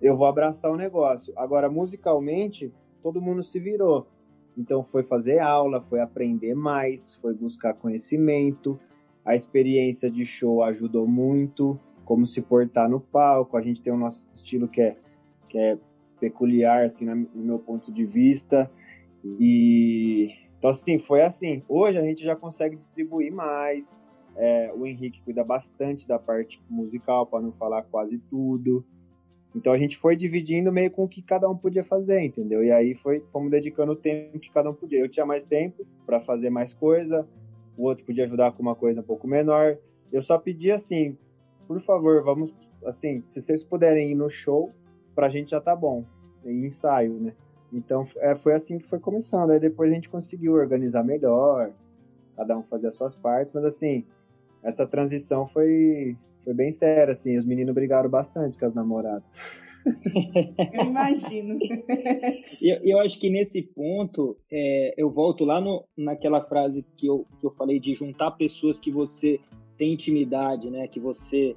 eu 0.00 0.16
vou 0.16 0.26
abraçar 0.26 0.70
o 0.70 0.76
negócio. 0.76 1.32
Agora, 1.36 1.70
musicalmente, 1.70 2.72
todo 3.06 3.22
mundo 3.22 3.40
se 3.40 3.60
virou. 3.60 4.04
Então, 4.58 4.82
foi 4.82 5.04
fazer 5.04 5.38
aula, 5.38 5.80
foi 5.80 6.00
aprender 6.00 6.56
mais, 6.56 7.14
foi 7.14 7.32
buscar 7.34 7.72
conhecimento. 7.72 8.80
A 9.24 9.36
experiência 9.36 10.10
de 10.10 10.24
show 10.24 10.60
ajudou 10.64 11.06
muito, 11.06 11.78
como 12.04 12.26
se 12.26 12.42
portar 12.42 12.90
no 12.90 12.98
palco. 12.98 13.56
A 13.56 13.62
gente 13.62 13.80
tem 13.80 13.92
o 13.92 13.96
nosso 13.96 14.26
estilo 14.34 14.66
que 14.66 14.80
é, 14.80 14.96
que 15.48 15.56
é 15.56 15.78
peculiar, 16.18 16.84
assim, 16.84 17.04
no 17.04 17.44
meu 17.44 17.60
ponto 17.60 17.92
de 17.92 18.04
vista. 18.04 18.68
E 19.38 20.32
então, 20.58 20.70
assim, 20.70 20.98
foi 20.98 21.22
assim. 21.22 21.62
Hoje 21.68 21.98
a 21.98 22.02
gente 22.02 22.24
já 22.24 22.34
consegue 22.34 22.74
distribuir 22.74 23.32
mais. 23.32 23.96
É, 24.34 24.72
o 24.74 24.84
Henrique 24.84 25.22
cuida 25.22 25.44
bastante 25.44 26.08
da 26.08 26.18
parte 26.18 26.60
musical, 26.68 27.24
para 27.24 27.40
não 27.40 27.52
falar 27.52 27.82
quase 27.82 28.18
tudo. 28.18 28.84
Então 29.56 29.72
a 29.72 29.78
gente 29.78 29.96
foi 29.96 30.14
dividindo 30.14 30.70
meio 30.70 30.90
com 30.90 31.04
o 31.04 31.08
que 31.08 31.22
cada 31.22 31.48
um 31.48 31.56
podia 31.56 31.82
fazer, 31.82 32.20
entendeu? 32.20 32.62
E 32.62 32.70
aí 32.70 32.94
foi, 32.94 33.20
fomos 33.32 33.50
dedicando 33.50 33.92
o 33.92 33.96
tempo 33.96 34.38
que 34.38 34.50
cada 34.50 34.68
um 34.68 34.74
podia. 34.74 35.00
Eu 35.00 35.08
tinha 35.08 35.24
mais 35.24 35.46
tempo 35.46 35.86
para 36.04 36.20
fazer 36.20 36.50
mais 36.50 36.74
coisa, 36.74 37.26
o 37.74 37.84
outro 37.84 38.04
podia 38.04 38.24
ajudar 38.24 38.52
com 38.52 38.62
uma 38.62 38.74
coisa 38.74 39.00
um 39.00 39.02
pouco 39.04 39.26
menor. 39.26 39.78
Eu 40.12 40.20
só 40.20 40.36
pedi 40.36 40.70
assim, 40.70 41.16
por 41.66 41.80
favor, 41.80 42.22
vamos, 42.22 42.54
assim, 42.84 43.22
se 43.22 43.40
vocês 43.40 43.64
puderem 43.64 44.10
ir 44.10 44.14
no 44.14 44.28
show, 44.28 44.68
pra 45.14 45.30
gente 45.30 45.52
já 45.52 45.60
tá 45.60 45.74
bom. 45.74 46.04
Em 46.44 46.66
ensaio, 46.66 47.14
né? 47.14 47.32
Então 47.72 48.02
é, 48.18 48.34
foi 48.34 48.52
assim 48.52 48.78
que 48.78 48.86
foi 48.86 48.98
começando. 48.98 49.52
Aí 49.52 49.58
depois 49.58 49.90
a 49.90 49.94
gente 49.94 50.10
conseguiu 50.10 50.52
organizar 50.52 51.02
melhor, 51.02 51.72
cada 52.36 52.58
um 52.58 52.62
fazer 52.62 52.88
as 52.88 52.94
suas 52.94 53.14
partes, 53.14 53.54
mas 53.54 53.64
assim, 53.64 54.04
essa 54.66 54.84
transição 54.84 55.46
foi, 55.46 56.16
foi 56.42 56.52
bem 56.52 56.72
séria, 56.72 57.12
assim. 57.12 57.38
Os 57.38 57.46
meninos 57.46 57.72
brigaram 57.72 58.10
bastante 58.10 58.58
com 58.58 58.66
as 58.66 58.74
namoradas. 58.74 59.24
eu 60.74 60.84
imagino. 60.84 61.56
eu, 62.60 62.76
eu 62.82 62.98
acho 62.98 63.20
que 63.20 63.30
nesse 63.30 63.62
ponto, 63.62 64.36
é, 64.50 64.92
eu 64.96 65.08
volto 65.08 65.44
lá 65.44 65.60
no, 65.60 65.84
naquela 65.96 66.42
frase 66.42 66.84
que 66.96 67.06
eu, 67.06 67.24
que 67.40 67.46
eu 67.46 67.52
falei 67.52 67.78
de 67.78 67.94
juntar 67.94 68.32
pessoas 68.32 68.80
que 68.80 68.90
você 68.90 69.38
tem 69.78 69.92
intimidade, 69.92 70.68
né? 70.68 70.88
Que 70.88 70.98
você 70.98 71.54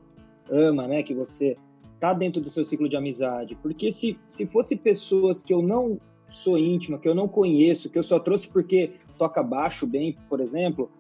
ama, 0.48 0.88
né? 0.88 1.02
Que 1.02 1.16
você 1.16 1.58
tá 2.00 2.14
dentro 2.14 2.40
do 2.40 2.52
seu 2.52 2.64
ciclo 2.64 2.88
de 2.88 2.96
amizade. 2.96 3.56
Porque 3.56 3.92
se, 3.92 4.20
se 4.28 4.46
fosse 4.46 4.76
pessoas 4.76 5.42
que 5.42 5.52
eu 5.52 5.64
não 5.64 6.00
sou 6.32 6.60
íntima, 6.60 7.00
que 7.00 7.10
eu 7.10 7.16
não 7.16 7.28
conheço, 7.28 7.90
que 7.90 7.98
eu 7.98 8.04
só 8.04 8.20
trouxe 8.20 8.48
porque 8.48 8.92
toca 9.18 9.42
baixo 9.42 9.88
bem, 9.88 10.16
por 10.30 10.40
exemplo, 10.40 10.92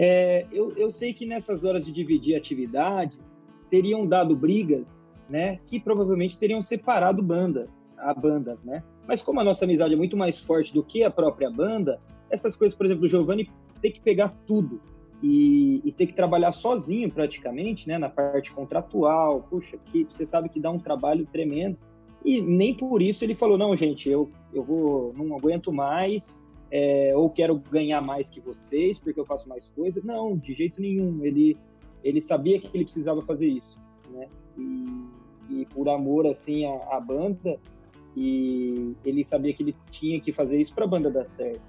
é, 0.00 0.46
eu, 0.52 0.72
eu 0.76 0.92
sei 0.92 1.12
que 1.12 1.26
nessas 1.26 1.64
horas 1.64 1.84
de 1.84 1.90
dividir 1.90 2.36
atividades 2.36 3.44
teriam 3.68 4.06
dado 4.06 4.36
brigas, 4.36 5.18
né? 5.28 5.58
Que 5.66 5.80
provavelmente 5.80 6.38
teriam 6.38 6.62
separado 6.62 7.20
banda, 7.20 7.68
a 7.96 8.14
banda, 8.14 8.56
né? 8.62 8.84
Mas 9.08 9.20
como 9.20 9.40
a 9.40 9.44
nossa 9.44 9.64
amizade 9.64 9.94
é 9.94 9.96
muito 9.96 10.16
mais 10.16 10.38
forte 10.38 10.72
do 10.72 10.84
que 10.84 11.02
a 11.02 11.10
própria 11.10 11.50
banda, 11.50 12.00
essas 12.30 12.54
coisas, 12.54 12.78
por 12.78 12.86
exemplo, 12.86 13.02
do 13.02 13.08
Giovanni 13.08 13.50
tem 13.82 13.90
que 13.90 14.00
pegar 14.00 14.28
tudo 14.46 14.80
e, 15.20 15.82
e 15.84 15.90
ter 15.90 16.06
que 16.06 16.12
trabalhar 16.12 16.52
sozinho 16.52 17.10
praticamente, 17.10 17.88
né? 17.88 17.98
Na 17.98 18.08
parte 18.08 18.52
contratual, 18.52 19.48
puxa, 19.50 19.76
que 19.78 20.04
você 20.04 20.24
sabe 20.24 20.48
que 20.48 20.60
dá 20.60 20.70
um 20.70 20.78
trabalho 20.78 21.26
tremendo. 21.26 21.76
E 22.24 22.40
nem 22.40 22.72
por 22.72 23.02
isso 23.02 23.24
ele 23.24 23.34
falou, 23.34 23.58
não, 23.58 23.74
gente, 23.74 24.08
eu, 24.08 24.30
eu 24.54 24.62
vou, 24.62 25.12
não 25.16 25.36
aguento 25.36 25.72
mais, 25.72 26.40
é, 26.70 27.12
ou 27.16 27.30
quero 27.30 27.58
ganhar 27.58 28.00
mais 28.00 28.28
que 28.30 28.40
vocês 28.40 28.98
porque 28.98 29.18
eu 29.18 29.24
faço 29.24 29.48
mais 29.48 29.68
coisas. 29.70 30.02
Não, 30.04 30.36
de 30.36 30.52
jeito 30.52 30.80
nenhum. 30.80 31.24
Ele, 31.24 31.56
ele 32.02 32.20
sabia 32.20 32.60
que 32.60 32.68
ele 32.74 32.84
precisava 32.84 33.22
fazer 33.22 33.48
isso, 33.48 33.78
né? 34.10 34.28
E, 34.56 35.60
e 35.60 35.66
por 35.66 35.88
amor, 35.88 36.26
assim, 36.26 36.66
à, 36.66 36.96
à 36.96 37.00
banda, 37.00 37.58
e 38.16 38.94
ele 39.04 39.24
sabia 39.24 39.52
que 39.54 39.62
ele 39.62 39.76
tinha 39.90 40.20
que 40.20 40.32
fazer 40.32 40.60
isso 40.60 40.74
para 40.74 40.84
a 40.84 40.88
banda 40.88 41.10
dar 41.10 41.24
certo. 41.24 41.62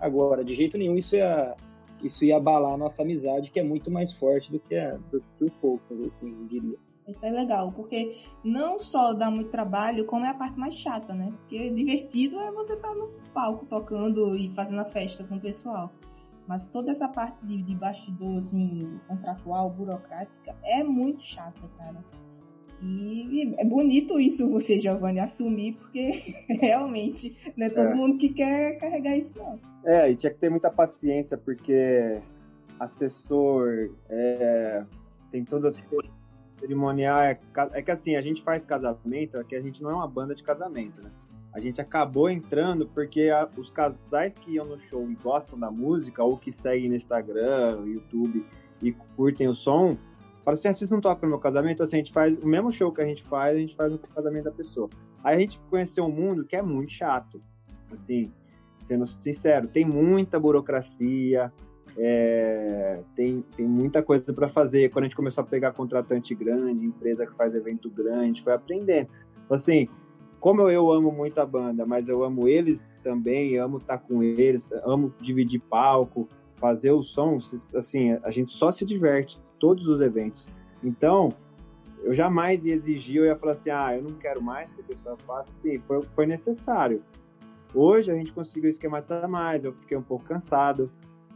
Agora, 0.00 0.42
de 0.42 0.54
jeito 0.54 0.78
nenhum, 0.78 0.96
isso 0.96 1.14
ia, 1.14 1.54
isso 2.02 2.24
ia 2.24 2.38
abalar 2.38 2.72
a 2.72 2.76
nossa 2.76 3.02
amizade, 3.02 3.50
que 3.50 3.60
é 3.60 3.62
muito 3.62 3.90
mais 3.90 4.12
forte 4.12 4.50
do 4.50 4.58
que, 4.58 4.74
a, 4.74 4.96
do 5.10 5.22
que 5.38 5.44
o 5.44 5.50
Folks, 5.60 5.92
assim, 5.92 6.30
eu 6.30 6.46
diria. 6.46 6.78
Isso 7.10 7.26
é 7.26 7.30
legal, 7.30 7.72
porque 7.72 8.16
não 8.44 8.78
só 8.78 9.12
dá 9.12 9.30
muito 9.30 9.50
trabalho, 9.50 10.04
como 10.06 10.24
é 10.24 10.28
a 10.28 10.34
parte 10.34 10.58
mais 10.58 10.74
chata, 10.74 11.12
né? 11.12 11.32
Porque 11.40 11.70
divertido 11.70 12.38
é 12.40 12.52
você 12.52 12.74
estar 12.74 12.88
tá 12.88 12.94
no 12.94 13.08
palco 13.34 13.66
tocando 13.66 14.36
e 14.36 14.48
fazendo 14.54 14.80
a 14.80 14.84
festa 14.84 15.24
com 15.24 15.36
o 15.36 15.40
pessoal. 15.40 15.92
Mas 16.46 16.66
toda 16.68 16.90
essa 16.90 17.08
parte 17.08 17.44
de, 17.44 17.62
de 17.62 17.74
bastidor, 17.74 18.38
assim, 18.38 19.00
contratual, 19.08 19.70
burocrática, 19.70 20.56
é 20.64 20.82
muito 20.82 21.22
chata, 21.22 21.60
cara. 21.76 22.04
E 22.82 23.54
é 23.58 23.64
bonito 23.64 24.18
isso 24.18 24.48
você, 24.48 24.78
Giovanni, 24.78 25.20
assumir, 25.20 25.74
porque 25.74 26.34
realmente 26.48 27.36
não 27.56 27.66
é 27.66 27.70
todo 27.70 27.88
é. 27.88 27.94
mundo 27.94 28.18
que 28.18 28.30
quer 28.30 28.78
carregar 28.78 29.16
isso, 29.16 29.38
não. 29.38 29.58
É, 29.84 30.10
e 30.10 30.16
tinha 30.16 30.32
que 30.32 30.38
ter 30.38 30.48
muita 30.48 30.70
paciência, 30.70 31.36
porque 31.36 32.20
assessor, 32.78 33.90
é, 34.08 34.84
tem 35.30 35.44
todas 35.44 35.76
as 35.76 35.80
cerimonial 36.60 37.18
é, 37.20 37.40
é 37.72 37.82
que 37.82 37.90
assim, 37.90 38.14
a 38.14 38.22
gente 38.22 38.42
faz 38.42 38.64
casamento, 38.64 39.38
aqui 39.38 39.56
a 39.56 39.60
gente 39.60 39.82
não 39.82 39.90
é 39.90 39.94
uma 39.94 40.06
banda 40.06 40.34
de 40.34 40.42
casamento, 40.42 41.02
né? 41.02 41.10
A 41.52 41.58
gente 41.58 41.80
acabou 41.80 42.30
entrando 42.30 42.86
porque 42.86 43.28
a, 43.28 43.48
os 43.56 43.70
casais 43.70 44.34
que 44.36 44.52
iam 44.52 44.66
no 44.66 44.78
show 44.78 45.10
e 45.10 45.14
gostam 45.16 45.58
da 45.58 45.70
música, 45.70 46.22
ou 46.22 46.36
que 46.36 46.52
seguem 46.52 46.88
no 46.88 46.94
Instagram, 46.94 47.82
YouTube 47.86 48.46
e 48.80 48.92
curtem 49.16 49.48
o 49.48 49.54
som, 49.54 49.96
falam 50.44 50.54
assim: 50.54 50.68
ah, 50.68 50.72
vocês 50.72 50.90
não 50.90 51.00
tocam 51.00 51.28
no 51.28 51.34
meu 51.34 51.40
casamento? 51.40 51.82
Assim, 51.82 51.96
a 51.96 51.98
gente 51.98 52.12
faz 52.12 52.38
o 52.38 52.46
mesmo 52.46 52.70
show 52.70 52.92
que 52.92 53.00
a 53.00 53.04
gente 53.04 53.22
faz, 53.22 53.56
a 53.56 53.60
gente 53.60 53.74
faz 53.74 53.90
no 53.90 53.98
casamento 53.98 54.44
da 54.44 54.52
pessoa. 54.52 54.88
Aí 55.24 55.36
a 55.36 55.38
gente 55.38 55.58
conheceu 55.68 56.04
um 56.04 56.10
mundo 56.10 56.44
que 56.44 56.54
é 56.54 56.62
muito 56.62 56.92
chato. 56.92 57.42
Assim, 57.92 58.32
sendo 58.80 59.06
sincero, 59.06 59.66
tem 59.66 59.84
muita 59.84 60.38
burocracia, 60.38 61.52
é, 61.96 63.00
tem, 63.14 63.44
tem 63.56 63.66
muita 63.66 64.02
coisa 64.02 64.32
para 64.32 64.48
fazer. 64.48 64.90
Quando 64.90 65.04
a 65.04 65.08
gente 65.08 65.16
começou 65.16 65.42
a 65.42 65.46
pegar 65.46 65.72
contratante 65.72 66.34
grande, 66.34 66.84
empresa 66.84 67.26
que 67.26 67.34
faz 67.34 67.54
evento 67.54 67.90
grande, 67.90 68.42
foi 68.42 68.52
aprendendo. 68.52 69.08
Assim, 69.48 69.88
como 70.40 70.62
eu, 70.62 70.70
eu 70.70 70.92
amo 70.92 71.12
muito 71.12 71.38
a 71.38 71.46
banda, 71.46 71.84
mas 71.84 72.08
eu 72.08 72.24
amo 72.24 72.48
eles 72.48 72.86
também, 73.02 73.56
amo 73.58 73.76
estar 73.78 73.98
tá 73.98 74.04
com 74.04 74.22
eles, 74.22 74.72
amo 74.84 75.12
dividir 75.20 75.60
palco, 75.60 76.28
fazer 76.56 76.92
o 76.92 77.02
som, 77.02 77.38
assim, 77.74 78.18
a 78.22 78.30
gente 78.30 78.52
só 78.52 78.70
se 78.70 78.84
diverte 78.84 79.40
todos 79.58 79.88
os 79.88 80.00
eventos. 80.00 80.46
Então, 80.82 81.30
eu 82.02 82.12
jamais 82.12 82.64
ia 82.64 82.74
exigir, 82.74 83.16
eu 83.16 83.26
ia 83.26 83.36
falar 83.36 83.52
assim, 83.52 83.70
ah, 83.70 83.94
eu 83.94 84.02
não 84.02 84.12
quero 84.12 84.40
mais 84.40 84.70
que 84.70 84.80
o 84.80 84.84
pessoal 84.84 85.16
faça, 85.18 85.50
assim, 85.50 85.78
foi, 85.78 86.02
foi 86.02 86.26
necessário. 86.26 87.02
Hoje 87.74 88.10
a 88.10 88.14
gente 88.14 88.32
conseguiu 88.32 88.70
esquematizar 88.70 89.28
mais, 89.28 89.64
eu 89.64 89.72
fiquei 89.72 89.96
um 89.96 90.02
pouco 90.02 90.24
cansado, 90.24 90.90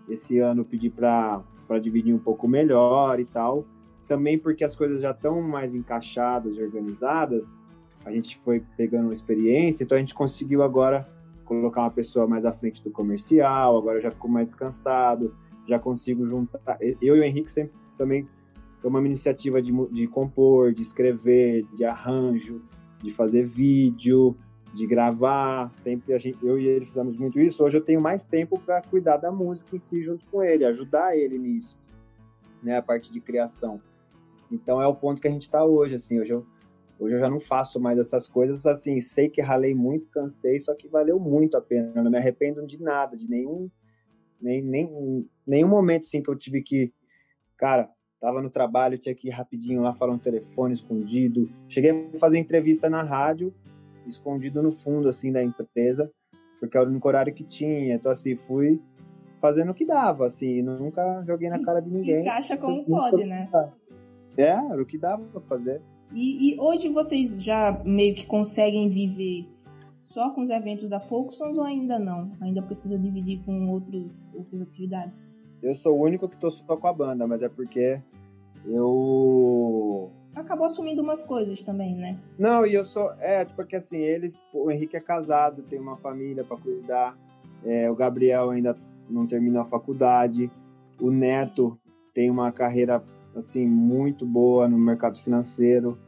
esse 0.08 0.38
ano 0.38 0.64
pedi 0.64 0.90
para 0.90 1.42
dividir 1.80 2.14
um 2.14 2.18
pouco 2.18 2.46
melhor 2.46 3.18
e 3.20 3.24
tal. 3.24 3.64
Também 4.06 4.38
porque 4.38 4.64
as 4.64 4.76
coisas 4.76 5.00
já 5.00 5.12
estão 5.12 5.40
mais 5.40 5.74
encaixadas 5.74 6.56
e 6.56 6.62
organizadas, 6.62 7.58
a 8.04 8.12
gente 8.12 8.36
foi 8.38 8.62
pegando 8.76 9.12
experiência, 9.12 9.82
então 9.82 9.96
a 9.96 10.00
gente 10.00 10.14
conseguiu 10.14 10.62
agora 10.62 11.08
colocar 11.44 11.82
uma 11.82 11.90
pessoa 11.90 12.26
mais 12.26 12.44
à 12.44 12.52
frente 12.52 12.82
do 12.82 12.90
comercial, 12.90 13.78
agora 13.78 14.00
já 14.00 14.10
ficou 14.10 14.30
mais 14.30 14.46
descansado, 14.46 15.34
já 15.66 15.78
consigo 15.78 16.26
juntar. 16.26 16.76
Eu 16.80 17.16
e 17.16 17.20
o 17.20 17.24
Henrique 17.24 17.50
sempre 17.50 17.74
também 17.96 18.28
tomamos 18.82 19.06
iniciativa 19.06 19.62
de, 19.62 19.72
de 19.90 20.06
compor, 20.06 20.74
de 20.74 20.82
escrever, 20.82 21.64
de 21.74 21.84
arranjo, 21.84 22.60
de 23.02 23.10
fazer 23.10 23.44
vídeo, 23.44 24.36
de 24.74 24.86
gravar, 24.86 25.72
sempre 25.76 26.18
gente, 26.18 26.44
eu 26.44 26.58
e 26.58 26.66
ele 26.66 26.84
fizemos 26.84 27.16
muito 27.16 27.38
isso. 27.38 27.64
Hoje 27.64 27.76
eu 27.78 27.80
tenho 27.80 28.00
mais 28.00 28.24
tempo 28.24 28.58
para 28.58 28.82
cuidar 28.82 29.16
da 29.16 29.30
música 29.30 29.74
em 29.76 29.78
si 29.78 30.02
junto 30.02 30.26
com 30.26 30.42
ele, 30.42 30.64
ajudar 30.64 31.16
ele 31.16 31.38
nisso, 31.38 31.78
né, 32.62 32.76
a 32.76 32.82
parte 32.82 33.12
de 33.12 33.20
criação. 33.20 33.80
Então 34.50 34.82
é 34.82 34.86
o 34.86 34.94
ponto 34.94 35.22
que 35.22 35.28
a 35.28 35.30
gente 35.30 35.42
está 35.42 35.64
hoje, 35.64 35.94
assim, 35.94 36.18
hoje 36.20 36.32
eu, 36.32 36.44
hoje 36.98 37.14
eu 37.14 37.20
já 37.20 37.30
não 37.30 37.38
faço 37.38 37.80
mais 37.80 37.98
essas 37.98 38.26
coisas, 38.26 38.66
assim, 38.66 39.00
sei 39.00 39.28
que 39.28 39.40
ralei 39.40 39.74
muito, 39.74 40.08
cansei, 40.08 40.58
só 40.58 40.74
que 40.74 40.88
valeu 40.88 41.20
muito 41.20 41.56
a 41.56 41.60
pena, 41.60 41.92
eu 41.94 42.02
não 42.02 42.10
me 42.10 42.18
arrependo 42.18 42.66
de 42.66 42.82
nada, 42.82 43.16
de 43.16 43.28
nenhum, 43.28 43.70
nem, 44.40 44.60
nem, 44.60 45.28
nenhum 45.46 45.68
momento, 45.68 46.02
assim, 46.02 46.20
que 46.20 46.28
eu 46.28 46.36
tive 46.36 46.62
que, 46.62 46.92
cara, 47.56 47.88
tava 48.20 48.42
no 48.42 48.50
trabalho, 48.50 48.98
tinha 48.98 49.14
que 49.14 49.28
ir 49.28 49.30
rapidinho 49.30 49.82
lá 49.82 49.92
falar 49.92 50.14
um 50.14 50.18
telefone 50.18 50.74
escondido, 50.74 51.48
cheguei 51.68 52.10
a 52.12 52.18
fazer 52.18 52.38
entrevista 52.38 52.90
na 52.90 53.02
rádio, 53.02 53.54
escondido 54.06 54.62
no 54.62 54.72
fundo, 54.72 55.08
assim, 55.08 55.32
da 55.32 55.42
empresa, 55.42 56.10
porque 56.60 56.76
era 56.76 56.86
o 56.86 56.90
único 56.90 57.06
horário 57.08 57.34
que 57.34 57.44
tinha. 57.44 57.94
Então, 57.94 58.10
assim, 58.10 58.36
fui 58.36 58.80
fazendo 59.40 59.72
o 59.72 59.74
que 59.74 59.84
dava, 59.84 60.26
assim, 60.26 60.62
nunca 60.62 61.22
joguei 61.26 61.50
na 61.50 61.62
cara 61.62 61.80
de 61.80 61.90
ninguém. 61.90 62.22
Encaixa 62.22 62.56
como 62.56 62.84
pode, 62.84 63.24
né? 63.24 63.46
É, 64.36 64.50
era 64.50 64.82
o 64.82 64.86
que 64.86 64.98
dava 64.98 65.22
pra 65.24 65.40
fazer. 65.42 65.82
E, 66.12 66.54
e, 66.54 66.60
hoje 66.60 66.88
vocês 66.88 67.42
já 67.42 67.82
meio 67.84 68.14
que 68.14 68.26
conseguem 68.26 68.88
viver 68.88 69.48
só 70.02 70.30
com 70.30 70.42
os 70.42 70.50
eventos 70.50 70.88
da 70.88 71.00
Folksons 71.00 71.58
ou 71.58 71.64
ainda 71.64 71.98
não? 71.98 72.32
Ainda 72.40 72.62
precisa 72.62 72.98
dividir 72.98 73.42
com 73.44 73.68
outros, 73.68 74.32
outras 74.34 74.62
atividades? 74.62 75.28
Eu 75.62 75.74
sou 75.74 75.98
o 75.98 76.02
único 76.02 76.28
que 76.28 76.38
tô 76.38 76.50
só 76.50 76.76
com 76.76 76.86
a 76.86 76.92
banda, 76.92 77.26
mas 77.26 77.42
é 77.42 77.48
porque 77.48 78.00
eu 78.66 80.10
acabou 80.36 80.66
assumindo 80.66 81.02
umas 81.02 81.22
coisas 81.22 81.62
também, 81.62 81.94
né? 81.94 82.18
Não, 82.38 82.66
e 82.66 82.74
eu 82.74 82.84
sou. 82.84 83.12
É, 83.20 83.44
porque 83.44 83.76
assim, 83.76 83.98
eles. 83.98 84.42
O 84.52 84.70
Henrique 84.70 84.96
é 84.96 85.00
casado, 85.00 85.62
tem 85.62 85.78
uma 85.78 85.96
família 85.96 86.44
para 86.44 86.56
cuidar. 86.56 87.16
É, 87.64 87.90
o 87.90 87.94
Gabriel 87.94 88.50
ainda 88.50 88.76
não 89.08 89.26
terminou 89.26 89.62
a 89.62 89.64
faculdade. 89.64 90.50
O 91.00 91.10
Neto 91.10 91.78
tem 92.12 92.30
uma 92.30 92.52
carreira, 92.52 93.02
assim, 93.34 93.66
muito 93.66 94.26
boa 94.26 94.68
no 94.68 94.78
mercado 94.78 95.18
financeiro. 95.18 95.98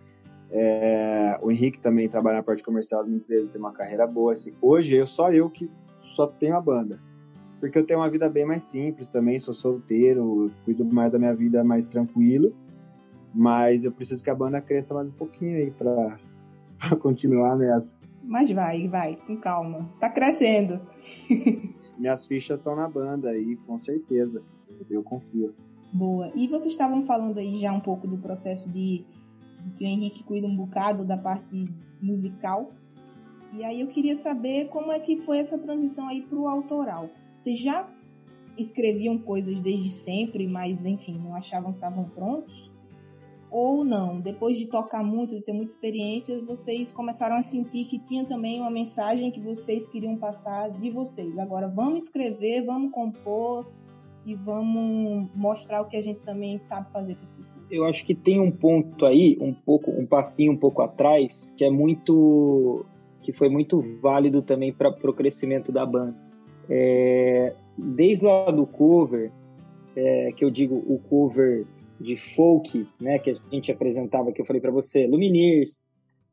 É, 0.51 1.39
o 1.43 1.51
Henrique 1.51 1.81
também 1.81 2.09
trabalha 2.09 2.37
na 2.37 2.43
parte 2.43 2.63
comercial 2.63 3.05
da 3.05 3.11
empresa, 3.11 3.49
tem 3.49 3.61
uma 3.61 3.73
carreira 3.73 4.07
boa. 4.07 4.33
Assim, 4.33 4.55
hoje, 4.61 4.97
eu 4.97 5.07
só 5.07 5.33
eu 5.33 5.51
que 5.51 5.71
só 6.01 6.27
tenho 6.27 6.57
a 6.57 6.61
banda. 6.61 7.01
Porque 7.59 7.79
eu 7.79 7.87
tenho 7.87 8.01
uma 8.01 8.11
vida 8.11 8.29
bem 8.29 8.45
mais 8.45 8.63
simples 8.65 9.09
também, 9.09 9.39
sou 9.39 9.55
solteiro, 9.55 10.51
cuido 10.65 10.85
mais 10.85 11.13
da 11.13 11.19
minha 11.19 11.35
vida 11.35 11.65
mais 11.65 11.87
tranquilo 11.87 12.55
mas 13.37 13.85
eu 13.85 13.93
preciso 13.93 14.25
que 14.25 14.31
a 14.31 14.35
banda 14.35 14.63
cresça 14.63 14.95
mais 14.95 15.09
um 15.09 15.13
pouquinho 15.13 15.59
aí 15.59 15.71
para 15.71 16.19
continuar 16.97 17.55
nessa. 17.55 17.95
Mas 18.25 18.51
vai, 18.51 18.89
vai, 18.89 19.15
com 19.15 19.37
calma. 19.37 19.91
Tá 20.01 20.09
crescendo. 20.09 20.81
Minhas 21.99 22.27
fichas 22.27 22.59
estão 22.59 22.75
na 22.75 22.89
banda 22.89 23.29
aí, 23.29 23.57
com 23.67 23.77
certeza. 23.77 24.43
Eu 24.89 25.03
confio. 25.03 25.55
Boa. 25.93 26.33
E 26.35 26.49
vocês 26.49 26.73
estavam 26.73 27.05
falando 27.05 27.39
aí 27.39 27.59
já 27.59 27.73
um 27.73 27.81
pouco 27.81 28.09
do 28.09 28.17
processo 28.17 28.71
de, 28.71 29.05
de 29.63 29.71
que 29.77 29.85
o 29.85 29.87
Henrique 29.87 30.25
cuida 30.25 30.47
um 30.47 30.57
bocado 30.57 31.05
da 31.05 31.17
parte 31.17 31.67
musical. 32.01 32.73
E 33.53 33.63
aí 33.63 33.83
eu 33.83 33.89
queria 33.89 34.17
saber 34.17 34.69
como 34.69 34.91
é 34.91 34.99
que 34.99 35.19
foi 35.19 35.39
essa 35.39 35.59
transição 35.59 36.09
aí 36.09 36.23
pro 36.23 36.49
autoral. 36.49 37.09
Vocês 37.37 37.59
já 37.59 37.89
escreviam 38.57 39.19
coisas 39.19 39.61
desde 39.61 39.91
sempre, 39.91 40.49
mas 40.49 40.87
enfim, 40.87 41.19
não 41.19 41.35
achavam 41.35 41.73
que 41.73 41.79
estavam 41.79 42.05
prontos? 42.05 42.75
Ou 43.51 43.85
não? 43.85 44.21
Depois 44.21 44.57
de 44.59 44.67
tocar 44.67 45.03
muito, 45.03 45.35
de 45.35 45.43
ter 45.43 45.53
muita 45.53 45.73
experiência, 45.73 46.43
vocês 46.45 46.93
começaram 46.93 47.37
a 47.37 47.43
sentir 47.43 47.85
que 47.85 47.99
tinha 47.99 48.25
também 48.25 48.61
uma 48.61 48.71
mensagem 48.71 49.31
que 49.31 49.41
vocês 49.41 49.89
queriam 49.89 50.17
passar 50.17 50.71
de 50.71 50.91
vocês. 50.91 51.39
Agora, 51.39 51.69
vamos 51.69 52.05
escrever, 52.05 52.65
vamos 52.65 52.91
compor 52.93 53.67
e 54.25 54.35
vamos 54.35 55.29
mostrar 55.35 55.83
o 55.83 55.85
que 55.85 55.97
a 55.97 56.03
gente 56.03 56.21
também 56.21 56.59
sabe 56.59 56.91
fazer 56.91 57.15
para 57.15 57.23
as 57.23 57.31
pessoas. 57.31 57.65
Eu 57.71 57.85
acho 57.85 58.05
que 58.05 58.15
tem 58.15 58.41
um 58.41 58.51
ponto 58.51 59.07
aí, 59.07 59.39
um 59.41 59.55
pouco, 59.55 59.91
um 59.91 60.05
passinho 60.05 60.53
um 60.53 60.57
pouco 60.57 60.83
atrás, 60.83 61.53
que 61.57 61.65
é 61.65 61.71
muito, 61.71 62.85
que 63.23 63.33
foi 63.33 63.49
muito 63.49 63.83
válido 64.03 64.43
também 64.43 64.73
para 64.73 64.91
o 64.91 65.13
crescimento 65.13 65.71
da 65.71 65.87
banda. 65.87 66.17
É, 66.69 67.55
desde 67.79 68.27
lá 68.27 68.51
do 68.51 68.67
cover, 68.67 69.31
é, 69.95 70.33
que 70.37 70.45
eu 70.45 70.51
digo 70.51 70.75
o 70.75 70.99
cover 71.09 71.65
de 72.01 72.17
folk, 72.17 72.87
né, 73.01 73.19
que 73.19 73.31
a 73.31 73.35
gente 73.51 73.73
apresentava, 73.73 74.33
que 74.33 74.41
eu 74.41 74.45
falei 74.45 74.61
para 74.61 74.71
você, 74.71 75.07
Lumineers, 75.07 75.81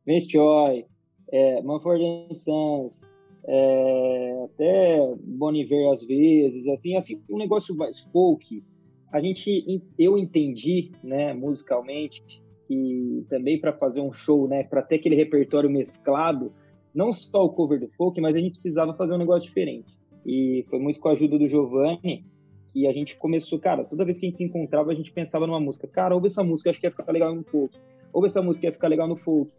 Vince 0.05 0.32
Joy, 0.32 0.86
é, 1.32 1.61
Manford 1.61 2.03
Sons, 2.34 3.05
é, 3.45 4.43
até 4.45 5.16
Boniver 5.20 5.91
às 5.91 6.03
vezes, 6.03 6.68
assim, 6.68 6.95
assim, 6.95 7.22
um 7.30 7.38
negócio 7.38 7.76
mais 7.76 7.99
folk. 7.99 8.64
A 9.11 9.20
gente, 9.22 9.82
eu 9.97 10.18
entendi, 10.18 10.91
né, 11.03 11.34
musicalmente, 11.34 12.41
que 12.66 13.26
também 13.30 13.59
para 13.59 13.74
fazer 13.74 14.01
um 14.01 14.11
show, 14.11 14.47
né, 14.47 14.64
para 14.64 14.82
ter 14.82 14.95
aquele 14.95 15.16
repertório 15.16 15.70
mesclado, 15.70 16.51
não 16.93 17.11
só 17.11 17.45
o 17.45 17.49
cover 17.49 17.80
do 17.80 17.89
folk, 17.89 18.20
mas 18.22 18.36
a 18.36 18.39
gente 18.39 18.53
precisava 18.53 18.93
fazer 18.95 19.14
um 19.14 19.18
negócio 19.18 19.47
diferente. 19.47 19.97
E 20.26 20.66
foi 20.70 20.80
muito 20.80 20.99
com 20.99 21.09
a 21.09 21.11
ajuda 21.11 21.38
do 21.38 21.47
Giovanni 21.47 22.26
que 22.74 22.88
a 22.88 22.92
gente 22.92 23.16
começou, 23.18 23.60
cara, 23.60 23.84
toda 23.84 24.04
vez 24.04 24.18
que 24.18 24.26
a 24.26 24.30
gente 24.30 24.38
se 24.38 24.44
encontrava, 24.44 24.92
a 24.92 24.96
gente 24.96 25.12
pensava 25.14 25.46
numa 25.46 25.60
música. 25.60 25.88
Cara, 25.88 26.16
ouve 26.16 26.28
essa 26.28 26.44
música, 26.44 26.72
acho 26.72 26.80
que 26.80 26.88
ia 26.88 26.92
ficar 26.92 27.12
legal 27.12 27.34
no 27.34 27.44
folk. 27.44 27.78
Ouve 28.12 28.26
essa 28.26 28.42
música, 28.42 28.66
ia 28.66 28.74
ficar 28.74 28.88
legal 28.88 29.08
no 29.08 29.16
folk. 29.16 29.54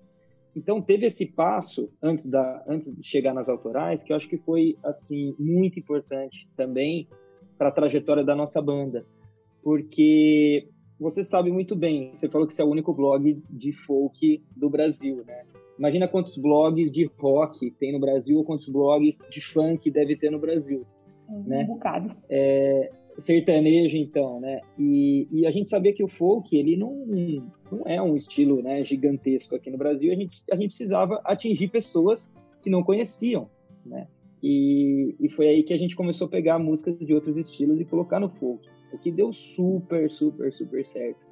Então 0.56 0.82
teve 0.82 1.06
esse 1.06 1.26
passo 1.26 1.90
antes 2.02 2.26
da 2.26 2.64
antes 2.66 2.94
de 2.94 3.06
chegar 3.06 3.32
nas 3.32 3.48
autorais, 3.48 4.02
que 4.02 4.12
eu 4.12 4.16
acho 4.16 4.28
que 4.28 4.36
foi 4.36 4.76
assim 4.84 5.34
muito 5.38 5.78
importante 5.78 6.48
também 6.56 7.08
para 7.56 7.68
a 7.68 7.72
trajetória 7.72 8.24
da 8.24 8.34
nossa 8.34 8.60
banda, 8.60 9.06
porque 9.62 10.68
você 10.98 11.24
sabe 11.24 11.50
muito 11.50 11.74
bem, 11.74 12.14
você 12.14 12.28
falou 12.28 12.46
que 12.46 12.52
esse 12.52 12.62
é 12.62 12.64
o 12.64 12.70
único 12.70 12.92
blog 12.92 13.42
de 13.50 13.72
folk 13.72 14.44
do 14.56 14.70
Brasil, 14.70 15.24
né? 15.26 15.44
Imagina 15.76 16.06
quantos 16.06 16.36
blogs 16.36 16.90
de 16.90 17.10
rock 17.18 17.70
tem 17.72 17.92
no 17.92 17.98
Brasil 17.98 18.38
ou 18.38 18.44
quantos 18.44 18.68
blogs 18.68 19.18
de 19.28 19.40
funk 19.40 19.90
deve 19.90 20.16
ter 20.16 20.30
no 20.30 20.38
Brasil. 20.38 20.86
Um 21.30 21.42
né? 21.42 21.64
bocado. 21.64 22.08
É, 22.28 22.92
sertanejo, 23.18 23.96
então, 23.96 24.40
né? 24.40 24.60
E, 24.78 25.28
e, 25.30 25.46
a 25.46 25.50
gente 25.50 25.68
sabia 25.68 25.92
que 25.92 26.02
o 26.02 26.08
folk, 26.08 26.56
ele 26.56 26.76
não, 26.76 27.06
não 27.70 27.82
é 27.86 28.00
um 28.00 28.16
estilo 28.16 28.62
né, 28.62 28.84
gigantesco 28.84 29.54
aqui 29.54 29.70
no 29.70 29.78
Brasil. 29.78 30.12
A 30.12 30.16
gente, 30.16 30.42
a 30.50 30.56
gente 30.56 30.68
precisava 30.68 31.20
atingir 31.24 31.68
pessoas 31.68 32.32
que 32.62 32.70
não 32.70 32.82
conheciam, 32.82 33.48
né? 33.84 34.06
E, 34.42 35.16
e 35.20 35.28
foi 35.30 35.48
aí 35.48 35.62
que 35.62 35.72
a 35.72 35.78
gente 35.78 35.96
começou 35.96 36.26
a 36.26 36.30
pegar 36.30 36.58
músicas 36.58 36.98
de 36.98 37.14
outros 37.14 37.36
estilos 37.38 37.80
e 37.80 37.84
colocar 37.84 38.20
no 38.20 38.28
folk. 38.28 38.68
O 38.92 38.98
que 38.98 39.10
deu 39.10 39.32
super, 39.32 40.10
super, 40.10 40.52
super 40.52 40.84
certo. 40.84 41.24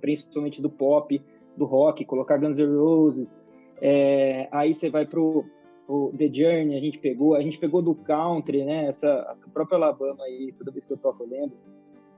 Principalmente 0.00 0.60
do 0.60 0.68
pop, 0.68 1.20
do 1.56 1.64
rock, 1.64 2.04
colocar 2.04 2.36
Guns 2.36 2.58
N' 2.58 2.76
Roses. 2.76 3.38
É, 3.80 4.48
aí 4.52 4.74
você 4.74 4.90
vai 4.90 5.06
pro, 5.06 5.44
o 5.88 6.12
The 6.16 6.30
Journey 6.30 6.76
a 6.76 6.80
gente 6.80 6.98
pegou, 6.98 7.34
a 7.34 7.42
gente 7.42 7.58
pegou 7.58 7.80
do 7.80 7.94
country, 7.94 8.62
né? 8.62 8.86
Essa 8.86 9.10
a 9.10 9.50
própria 9.50 9.76
Alabama 9.76 10.22
aí, 10.22 10.52
toda 10.56 10.70
vez 10.70 10.84
que 10.84 10.92
eu 10.92 10.98
toco 10.98 11.24
eu 11.24 11.28
lembro. 11.28 11.56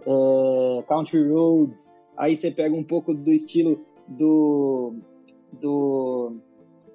É, 0.05 0.83
country 0.89 1.29
Roads, 1.29 1.93
aí 2.17 2.35
você 2.35 2.51
pega 2.51 2.75
um 2.75 2.83
pouco 2.83 3.15
do 3.15 3.33
estilo 3.33 3.81
do 4.09 4.97
do, 5.53 6.37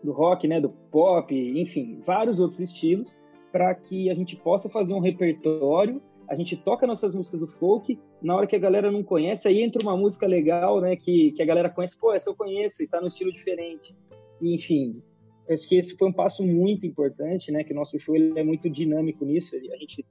do 0.03 0.11
rock, 0.11 0.47
né? 0.47 0.59
Do 0.59 0.69
pop, 0.69 1.33
enfim, 1.33 2.01
vários 2.05 2.39
outros 2.39 2.59
estilos 2.59 3.09
para 3.53 3.73
que 3.73 4.09
a 4.09 4.13
gente 4.13 4.35
possa 4.35 4.69
fazer 4.69 4.93
um 4.93 4.99
repertório. 4.99 6.01
A 6.27 6.35
gente 6.35 6.57
toca 6.57 6.87
nossas 6.87 7.13
músicas 7.13 7.39
do 7.39 7.47
folk, 7.47 7.97
na 8.21 8.35
hora 8.35 8.47
que 8.47 8.55
a 8.55 8.59
galera 8.59 8.91
não 8.91 9.03
conhece, 9.03 9.47
aí 9.47 9.61
entra 9.61 9.81
uma 9.81 9.95
música 9.95 10.27
legal, 10.27 10.81
né? 10.81 10.97
Que, 10.97 11.31
que 11.31 11.41
a 11.41 11.45
galera 11.45 11.69
conhece, 11.69 11.97
pô, 11.97 12.11
essa 12.11 12.29
eu 12.29 12.35
conheço 12.35 12.83
e 12.83 12.87
tá 12.87 12.99
no 12.99 13.07
estilo 13.07 13.31
diferente. 13.31 13.95
Enfim, 14.41 15.01
acho 15.49 15.67
que 15.67 15.75
esse 15.75 15.95
foi 15.95 16.07
um 16.07 16.13
passo 16.13 16.43
muito 16.43 16.85
importante, 16.85 17.51
né? 17.51 17.63
Que 17.63 17.73
o 17.73 17.75
nosso 17.75 17.97
show 17.99 18.15
ele 18.15 18.37
é 18.37 18.43
muito 18.43 18.69
dinâmico 18.69 19.25
nisso. 19.25 19.55
A 19.55 19.77
gente 19.77 20.05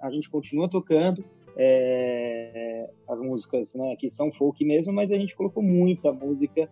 a 0.00 0.10
gente 0.10 0.30
continua 0.30 0.68
tocando 0.68 1.22
é, 1.56 2.88
as 3.08 3.20
músicas, 3.20 3.74
né? 3.74 3.96
Que 3.96 4.08
são 4.08 4.32
folk 4.32 4.64
mesmo, 4.64 4.92
mas 4.92 5.12
a 5.12 5.16
gente 5.16 5.36
colocou 5.36 5.62
muita 5.62 6.12
música 6.12 6.68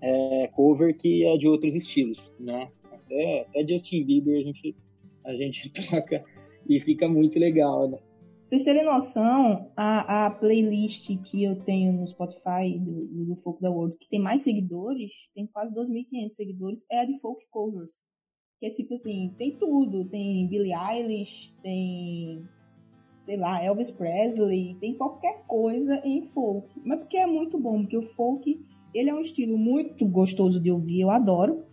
é, 0.00 0.48
cover 0.52 0.96
que 0.96 1.24
é 1.24 1.36
de 1.36 1.48
outros 1.48 1.74
estilos, 1.74 2.20
né? 2.38 2.70
Até, 2.92 3.40
até 3.40 3.66
Justin 3.66 4.04
Bieber 4.04 4.38
a 4.38 4.42
gente 4.42 4.76
a 5.24 5.34
gente 5.34 5.70
toca 5.90 6.24
e 6.68 6.80
fica 6.80 7.08
muito 7.08 7.38
legal, 7.38 7.88
né? 7.88 7.98
Vocês 8.48 8.64
terem 8.64 8.82
noção, 8.82 9.70
a, 9.76 10.24
a 10.26 10.30
playlist 10.30 11.14
que 11.22 11.44
eu 11.44 11.62
tenho 11.64 11.92
no 11.92 12.08
Spotify 12.08 12.78
do, 12.78 13.26
do 13.26 13.36
Folk 13.36 13.60
da 13.60 13.70
World, 13.70 13.98
que 14.00 14.08
tem 14.08 14.18
mais 14.18 14.40
seguidores, 14.40 15.12
tem 15.34 15.46
quase 15.46 15.74
2.500 15.74 16.32
seguidores, 16.32 16.86
é 16.90 17.00
a 17.00 17.04
de 17.04 17.20
Folk 17.20 17.44
Covers. 17.50 18.04
Que 18.58 18.68
é 18.68 18.70
tipo 18.70 18.94
assim, 18.94 19.34
tem 19.36 19.58
tudo. 19.58 20.06
Tem 20.06 20.48
Billie 20.48 20.72
Eilish, 20.72 21.54
tem, 21.62 22.42
sei 23.18 23.36
lá, 23.36 23.62
Elvis 23.62 23.90
Presley, 23.90 24.78
tem 24.80 24.96
qualquer 24.96 25.44
coisa 25.46 26.00
em 26.02 26.22
folk. 26.30 26.74
Mas 26.86 27.00
porque 27.00 27.18
é 27.18 27.26
muito 27.26 27.58
bom, 27.58 27.82
porque 27.82 27.98
o 27.98 28.02
folk, 28.02 28.64
ele 28.94 29.10
é 29.10 29.14
um 29.14 29.20
estilo 29.20 29.58
muito 29.58 30.08
gostoso 30.08 30.58
de 30.58 30.70
ouvir, 30.70 31.02
eu 31.02 31.10
adoro. 31.10 31.66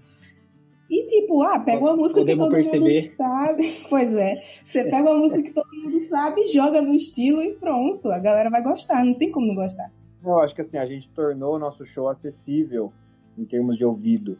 E 0.89 1.07
tipo, 1.07 1.41
ah, 1.41 1.59
pega 1.59 1.83
uma 1.83 1.95
música 1.95 2.19
Podemos 2.21 2.43
que 2.43 2.49
todo 2.49 2.55
perceber. 2.55 3.01
mundo 3.01 3.15
sabe. 3.17 3.75
Pois 3.89 4.13
é. 4.13 4.35
Você 4.63 4.83
pega 4.83 5.09
uma 5.09 5.17
música 5.17 5.41
que 5.41 5.51
todo 5.51 5.67
mundo 5.73 5.99
sabe, 5.99 6.45
joga 6.45 6.81
no 6.81 6.93
estilo 6.93 7.41
e 7.41 7.55
pronto. 7.55 8.11
A 8.11 8.19
galera 8.19 8.49
vai 8.49 8.61
gostar, 8.61 9.03
não 9.03 9.15
tem 9.15 9.31
como 9.31 9.47
não 9.47 9.55
gostar. 9.55 9.91
Eu 10.23 10.39
acho 10.39 10.53
que 10.53 10.61
assim, 10.61 10.77
a 10.77 10.85
gente 10.85 11.09
tornou 11.09 11.55
o 11.55 11.59
nosso 11.59 11.85
show 11.85 12.07
acessível 12.07 12.91
em 13.37 13.45
termos 13.45 13.77
de 13.77 13.85
ouvido. 13.85 14.37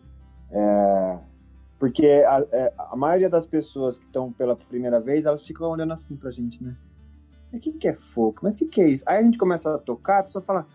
É... 0.51 1.19
Porque 1.79 2.23
a, 2.27 2.45
é, 2.51 2.73
a, 2.77 2.95
maioria 2.95 3.29
das 3.29 3.45
pessoas 3.45 3.99
que 3.99 4.05
estão 4.05 4.31
pela 4.31 4.55
primeira 4.55 4.99
vez, 4.99 5.25
elas 5.25 5.45
ficam 5.45 5.69
olhando 5.69 5.93
assim 5.93 6.15
pra 6.15 6.31
gente, 6.31 6.63
né? 6.63 6.75
O 7.51 7.59
que, 7.59 7.71
que 7.73 7.87
é 7.87 7.93
folk? 7.93 8.43
Mas 8.43 8.55
o 8.55 8.59
que, 8.59 8.65
que 8.65 8.81
é 8.81 8.89
isso? 8.89 9.03
Aí 9.05 9.19
a 9.19 9.23
gente 9.23 9.37
começa 9.37 9.75
a 9.75 9.77
tocar, 9.77 10.19
a 10.19 10.23
pessoa 10.23 10.41
fala: 10.41 10.65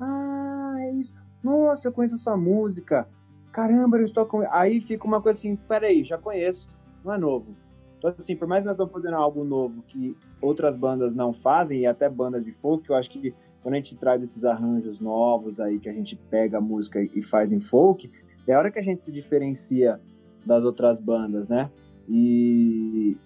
Ah, 0.00 0.76
é 0.80 0.92
isso. 0.92 1.12
Nossa, 1.42 1.88
eu 1.88 1.92
conheço 1.92 2.14
essa 2.14 2.36
música 2.36 3.08
caramba, 3.54 3.98
eu 3.98 4.04
estou 4.04 4.26
com. 4.26 4.44
Aí 4.50 4.80
fica 4.80 5.06
uma 5.06 5.22
coisa 5.22 5.38
assim, 5.38 5.54
peraí, 5.54 6.02
já 6.02 6.18
conheço, 6.18 6.68
não 7.04 7.14
é 7.14 7.18
novo. 7.18 7.56
Então, 7.96 8.12
assim, 8.18 8.34
por 8.34 8.48
mais 8.48 8.62
que 8.62 8.66
nós 8.66 8.74
estamos 8.74 8.92
fazendo 8.92 9.14
algo 9.14 9.44
novo 9.44 9.80
que 9.86 10.16
outras 10.42 10.76
bandas 10.76 11.14
não 11.14 11.32
fazem, 11.32 11.82
e 11.82 11.86
até 11.86 12.10
bandas 12.10 12.44
de 12.44 12.50
folk, 12.50 12.90
eu 12.90 12.96
acho 12.96 13.08
que 13.08 13.32
quando 13.62 13.74
a 13.74 13.76
gente 13.76 13.96
traz 13.96 14.22
esses 14.22 14.44
arranjos 14.44 14.98
novos 14.98 15.60
aí, 15.60 15.78
que 15.78 15.88
a 15.88 15.92
gente 15.92 16.16
pega 16.16 16.58
a 16.58 16.60
música 16.60 17.00
e 17.00 17.22
faz 17.22 17.52
em 17.52 17.60
folk, 17.60 18.10
é 18.46 18.52
a 18.52 18.58
hora 18.58 18.70
que 18.72 18.78
a 18.78 18.82
gente 18.82 19.00
se 19.00 19.12
diferencia 19.12 20.00
das 20.44 20.64
outras 20.64 20.98
bandas, 20.98 21.48
né? 21.48 21.70
E, 22.08 23.16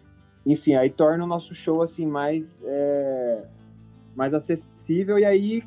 enfim, 0.47 0.74
aí 0.74 0.91
torna 0.91 1.24
o 1.24 1.26
nosso 1.26 1.55
show, 1.55 1.81
assim, 1.81 2.07
mais, 2.07 2.62
é, 2.64 3.47
mais 4.14 4.35
acessível, 4.35 5.18
e 5.18 5.24
aí 5.24 5.64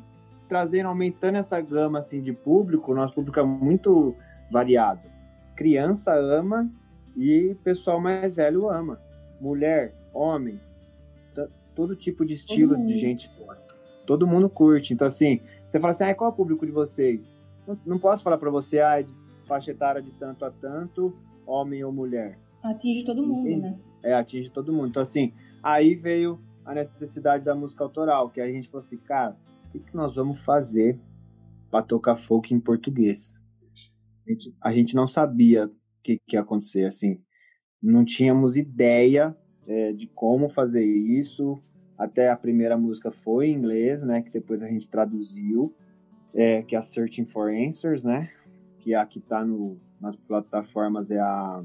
trazendo, 0.48 0.86
aumentando 0.86 1.36
essa 1.36 1.60
gama, 1.60 1.98
assim, 1.98 2.22
de 2.22 2.32
público, 2.32 2.92
o 2.92 2.94
nosso 2.94 3.12
público 3.14 3.40
é 3.40 3.42
muito 3.42 4.14
variado. 4.52 5.00
Criança 5.56 6.14
ama 6.14 6.70
e 7.16 7.56
pessoal 7.64 8.00
mais 8.00 8.36
velho 8.36 8.68
ama. 8.68 9.00
Mulher, 9.40 9.94
homem, 10.12 10.60
todo 11.74 11.96
tipo 11.96 12.24
de 12.24 12.34
estilo 12.34 12.76
de 12.86 12.96
gente 12.98 13.30
gosta. 13.38 13.74
Todo 14.06 14.26
mundo 14.26 14.48
curte. 14.48 14.92
Então, 14.92 15.06
assim, 15.06 15.40
você 15.66 15.80
fala 15.80 15.92
assim, 15.92 16.04
ah, 16.04 16.14
qual 16.14 16.30
é 16.30 16.32
o 16.32 16.36
público 16.36 16.66
de 16.66 16.72
vocês? 16.72 17.34
Não, 17.66 17.78
não 17.86 17.98
posso 17.98 18.22
falar 18.22 18.38
para 18.38 18.50
você, 18.50 18.80
ah, 18.80 19.00
é 19.00 19.02
de 19.02 19.14
faixa 19.46 19.70
etária 19.70 20.02
de 20.02 20.10
tanto 20.12 20.44
a 20.44 20.50
tanto, 20.50 21.14
homem 21.46 21.82
ou 21.84 21.92
mulher. 21.92 22.38
Atinge 22.62 23.04
todo 23.04 23.26
mundo, 23.26 23.48
Entende? 23.48 23.62
né? 23.62 23.78
É, 24.02 24.14
atinge 24.14 24.50
todo 24.50 24.72
mundo. 24.72 24.88
Então, 24.88 25.02
assim, 25.02 25.32
aí 25.62 25.94
veio 25.94 26.40
a 26.64 26.74
necessidade 26.74 27.44
da 27.44 27.54
música 27.54 27.82
autoral, 27.82 28.30
que 28.30 28.40
a 28.40 28.46
gente 28.46 28.68
falou 28.68 28.84
assim, 28.84 28.98
cara, 28.98 29.36
o 29.66 29.70
que, 29.72 29.80
que 29.80 29.96
nós 29.96 30.14
vamos 30.14 30.40
fazer 30.40 30.98
para 31.70 31.82
tocar 31.82 32.16
folk 32.16 32.52
em 32.54 32.60
português? 32.60 33.36
A 34.26 34.30
gente, 34.30 34.54
a 34.60 34.72
gente 34.72 34.94
não 34.94 35.06
sabia 35.06 35.66
o 35.66 35.70
que, 36.02 36.18
que, 36.26 36.36
ia 36.36 36.42
acontecer, 36.42 36.84
assim. 36.84 37.20
Não 37.82 38.04
tínhamos 38.04 38.56
ideia 38.56 39.36
é, 39.66 39.92
de 39.92 40.06
como 40.06 40.48
fazer 40.48 40.84
isso. 40.84 41.60
Até 41.98 42.30
a 42.30 42.36
primeira 42.36 42.76
música 42.76 43.10
foi 43.10 43.48
em 43.48 43.54
inglês, 43.54 44.02
né? 44.02 44.22
Que 44.22 44.30
depois 44.30 44.62
a 44.62 44.68
gente 44.68 44.88
traduziu, 44.88 45.74
é, 46.34 46.62
que 46.62 46.74
é 46.74 46.78
a 46.78 46.82
Searching 46.82 47.26
for 47.26 47.52
Answers, 47.52 48.04
né? 48.04 48.30
Que 48.78 48.94
é 48.94 48.96
a 48.96 49.06
que 49.06 49.20
tá 49.20 49.44
no, 49.44 49.78
nas 50.00 50.16
plataformas 50.16 51.10
é 51.10 51.20
a... 51.20 51.62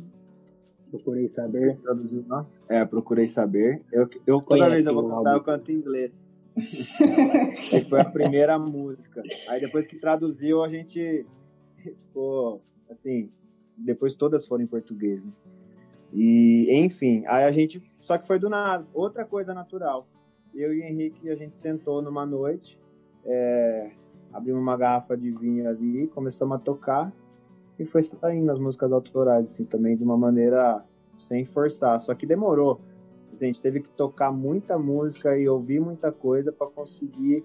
Procurei 0.89 1.27
saber. 1.27 1.77
Traduziu, 1.81 2.23
não? 2.27 2.47
É, 2.69 2.85
procurei 2.85 3.27
saber. 3.27 3.81
Eu, 3.91 4.07
eu 4.25 4.41
toda 4.41 4.69
vez 4.69 4.85
eu 4.85 4.93
vou 4.93 5.09
cantar, 5.09 5.33
eu 5.33 5.43
canto 5.43 5.71
em 5.71 5.75
inglês. 5.75 6.29
foi 7.89 7.99
a 7.99 8.05
primeira 8.05 8.57
música. 8.57 9.21
Aí 9.49 9.59
depois 9.59 9.85
que 9.85 9.97
traduziu, 9.97 10.63
a 10.63 10.69
gente 10.69 11.25
ficou 11.95 12.61
assim. 12.89 13.31
Depois 13.77 14.15
todas 14.15 14.47
foram 14.47 14.63
em 14.63 14.67
português, 14.67 15.23
né? 15.23 15.31
E, 16.13 16.67
enfim, 16.71 17.23
aí 17.27 17.43
a 17.43 17.51
gente. 17.51 17.81
Só 17.99 18.17
que 18.17 18.25
foi 18.25 18.39
do 18.39 18.49
nada, 18.49 18.85
outra 18.93 19.25
coisa 19.25 19.53
natural. 19.53 20.07
Eu 20.53 20.73
e 20.73 20.79
o 20.79 20.83
Henrique, 20.83 21.29
a 21.29 21.35
gente 21.35 21.55
sentou 21.55 22.01
numa 22.01 22.25
noite, 22.25 22.79
é, 23.25 23.91
abrimos 24.33 24.61
uma 24.61 24.75
garrafa 24.77 25.15
de 25.15 25.29
vinho 25.29 25.67
ali, 25.69 26.07
começamos 26.07 26.55
a 26.55 26.59
tocar 26.59 27.13
e 27.77 27.85
foi 27.85 28.01
saindo 28.01 28.51
as 28.51 28.57
músicas 28.57 28.91
autorais, 28.91 29.51
assim, 29.51 29.65
também 29.65 29.95
de 29.95 30.03
uma 30.03 30.17
maneira 30.17 30.83
sem 31.17 31.45
forçar. 31.45 31.99
Só 31.99 32.15
que 32.15 32.25
demorou. 32.25 32.79
Assim, 33.31 33.45
a 33.45 33.47
gente 33.47 33.61
teve 33.61 33.81
que 33.81 33.89
tocar 33.89 34.31
muita 34.31 34.79
música 34.79 35.37
e 35.37 35.47
ouvir 35.47 35.79
muita 35.79 36.11
coisa 36.11 36.51
para 36.51 36.67
conseguir 36.67 37.43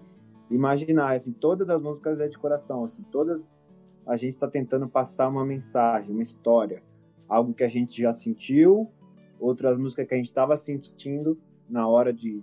imaginar. 0.51 1.15
Assim, 1.15 1.33
todas 1.33 1.69
as 1.69 1.81
músicas 1.81 2.21
é 2.21 2.29
de 2.29 2.39
coração, 2.39 2.85
assim, 2.85 3.03
todas 3.11 3.53
a 4.07 4.17
gente 4.17 4.35
está 4.35 4.49
tentando 4.49 4.89
passar 4.89 5.29
uma 5.29 5.45
mensagem, 5.45 6.11
uma 6.11 6.23
história, 6.23 6.83
algo 7.29 7.55
que 7.55 7.65
a 7.65 7.69
gente 7.69 8.01
já 8.01 8.13
sentiu, 8.13 8.89
outras 9.39 9.79
músicas 9.79 10.07
que 10.07 10.15
a 10.15 10.17
gente 10.17 10.27
estava 10.27 10.57
sentindo 10.57 11.39
na 11.69 11.87
hora 11.87 12.13
de, 12.13 12.43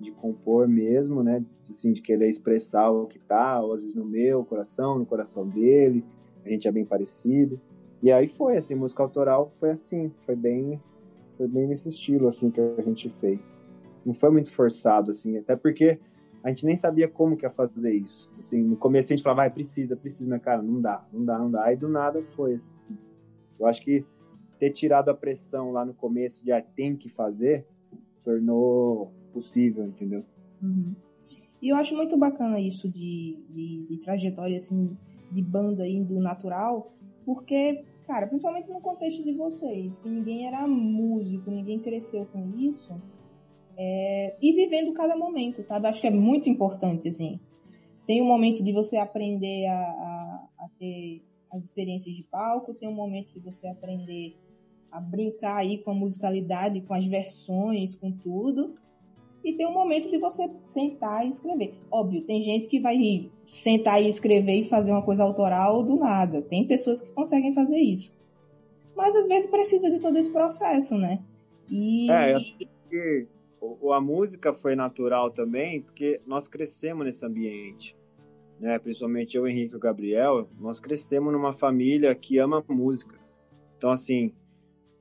de 0.00 0.10
compor 0.12 0.66
mesmo, 0.68 1.22
né? 1.22 1.44
Assim, 1.68 1.92
de 1.92 2.02
querer 2.02 2.28
expressar 2.28 2.90
o 2.90 3.06
que 3.06 3.18
tá, 3.18 3.58
às 3.58 3.82
vezes 3.82 3.94
no 3.94 4.04
meu 4.04 4.44
coração, 4.44 4.98
no 4.98 5.06
coração 5.06 5.46
dele, 5.46 6.04
a 6.44 6.48
gente 6.48 6.68
é 6.68 6.72
bem 6.72 6.84
parecido. 6.84 7.60
E 8.02 8.10
aí 8.10 8.26
foi, 8.28 8.56
assim, 8.56 8.74
música 8.74 9.02
autoral 9.02 9.48
foi 9.48 9.70
assim, 9.70 10.10
foi 10.18 10.34
bem, 10.34 10.80
foi 11.36 11.46
bem 11.46 11.66
nesse 11.66 11.88
estilo, 11.88 12.26
assim, 12.26 12.50
que 12.50 12.60
a 12.60 12.82
gente 12.82 13.08
fez. 13.08 13.56
Não 14.04 14.12
foi 14.12 14.30
muito 14.30 14.50
forçado, 14.50 15.12
assim, 15.12 15.38
até 15.38 15.54
porque 15.54 15.98
a 16.42 16.48
gente 16.48 16.66
nem 16.66 16.74
sabia 16.74 17.08
como 17.08 17.36
que 17.36 17.46
ia 17.46 17.50
fazer 17.50 17.92
isso. 17.94 18.30
Assim, 18.38 18.62
no 18.62 18.76
começo 18.76 19.12
a 19.12 19.16
gente 19.16 19.22
falava, 19.22 19.42
vai, 19.42 19.50
precisa, 19.50 19.96
precisa, 19.96 20.28
mas 20.28 20.42
cara, 20.42 20.60
não 20.60 20.80
dá, 20.80 21.06
não 21.12 21.24
dá, 21.24 21.38
não 21.38 21.50
dá. 21.50 21.64
Aí 21.64 21.76
do 21.76 21.88
nada 21.88 22.22
foi 22.22 22.54
assim. 22.54 22.74
Eu 23.58 23.66
acho 23.66 23.82
que 23.82 24.04
ter 24.58 24.70
tirado 24.70 25.08
a 25.08 25.14
pressão 25.14 25.72
lá 25.72 25.84
no 25.84 25.94
começo 25.94 26.44
de 26.44 26.52
ah, 26.52 26.62
tem 26.62 26.96
que 26.96 27.08
fazer, 27.08 27.66
tornou 28.24 29.12
possível, 29.32 29.84
entendeu? 29.86 30.24
Uhum. 30.60 30.94
E 31.60 31.68
eu 31.68 31.76
acho 31.76 31.94
muito 31.94 32.16
bacana 32.16 32.58
isso 32.58 32.88
de, 32.88 33.38
de, 33.50 33.86
de 33.88 33.96
trajetória, 33.98 34.56
assim, 34.56 34.96
de 35.30 35.42
banda 35.42 35.86
indo 35.86 36.18
natural, 36.18 36.92
porque, 37.24 37.84
cara, 38.04 38.26
principalmente 38.26 38.68
no 38.68 38.80
contexto 38.80 39.22
de 39.22 39.32
vocês, 39.32 39.98
que 40.00 40.08
ninguém 40.08 40.46
era 40.46 40.66
músico, 40.66 41.50
ninguém 41.50 41.78
cresceu 41.78 42.26
com 42.26 42.50
isso, 42.56 43.00
é, 43.76 44.36
e 44.40 44.52
vivendo 44.52 44.92
cada 44.92 45.16
momento, 45.16 45.62
sabe? 45.62 45.88
Acho 45.88 46.00
que 46.00 46.06
é 46.06 46.10
muito 46.10 46.48
importante, 46.48 47.08
assim. 47.08 47.40
Tem 48.06 48.20
um 48.20 48.26
momento 48.26 48.62
de 48.62 48.72
você 48.72 48.96
aprender 48.96 49.66
a, 49.66 49.74
a, 49.74 50.48
a 50.58 50.68
ter 50.78 51.22
as 51.52 51.64
experiências 51.64 52.14
de 52.14 52.22
palco, 52.24 52.74
tem 52.74 52.88
um 52.88 52.94
momento 52.94 53.32
de 53.32 53.40
você 53.40 53.66
aprender 53.68 54.36
a 54.90 55.00
brincar 55.00 55.56
aí 55.56 55.78
com 55.78 55.90
a 55.90 55.94
musicalidade, 55.94 56.80
com 56.82 56.94
as 56.94 57.06
versões, 57.06 57.94
com 57.94 58.10
tudo. 58.10 58.74
E 59.44 59.52
tem 59.54 59.66
um 59.66 59.72
momento 59.72 60.10
de 60.10 60.18
você 60.18 60.48
sentar 60.62 61.24
e 61.24 61.28
escrever. 61.28 61.74
Óbvio, 61.90 62.22
tem 62.22 62.40
gente 62.40 62.68
que 62.68 62.78
vai 62.78 63.30
sentar 63.44 64.00
e 64.00 64.08
escrever 64.08 64.60
e 64.60 64.64
fazer 64.64 64.92
uma 64.92 65.02
coisa 65.02 65.24
autoral 65.24 65.82
do 65.82 65.96
nada. 65.96 66.42
Tem 66.42 66.66
pessoas 66.66 67.00
que 67.00 67.12
conseguem 67.12 67.52
fazer 67.52 67.78
isso. 67.78 68.14
Mas 68.94 69.16
às 69.16 69.26
vezes 69.26 69.50
precisa 69.50 69.90
de 69.90 69.98
todo 69.98 70.16
esse 70.16 70.30
processo, 70.30 70.96
né? 70.96 71.20
E... 71.68 72.10
É, 72.10 72.32
eu 72.32 72.36
acho 72.36 72.56
que 72.56 72.68
a 73.92 74.00
música 74.00 74.52
foi 74.52 74.74
natural 74.74 75.30
também, 75.30 75.82
porque 75.82 76.20
nós 76.26 76.48
crescemos 76.48 77.04
nesse 77.04 77.24
ambiente. 77.24 77.96
Né? 78.58 78.78
Principalmente 78.78 79.36
eu, 79.36 79.46
Henrique 79.46 79.74
e 79.74 79.76
o 79.76 79.80
Gabriel, 79.80 80.48
nós 80.58 80.80
crescemos 80.80 81.32
numa 81.32 81.52
família 81.52 82.14
que 82.14 82.38
ama 82.38 82.64
música. 82.68 83.18
Então, 83.76 83.90
assim, 83.90 84.32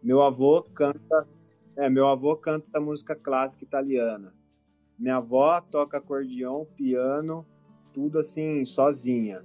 meu 0.01 0.21
avô 0.21 0.63
canta 0.73 1.27
é, 1.77 1.89
meu 1.89 2.07
avô 2.07 2.35
canta 2.35 2.79
música 2.79 3.15
clássica 3.15 3.63
italiana. 3.63 4.33
Minha 4.99 5.17
avó 5.17 5.59
toca 5.61 5.97
acordeão, 5.97 6.67
piano, 6.75 7.45
tudo 7.93 8.19
assim, 8.19 8.65
sozinha. 8.65 9.43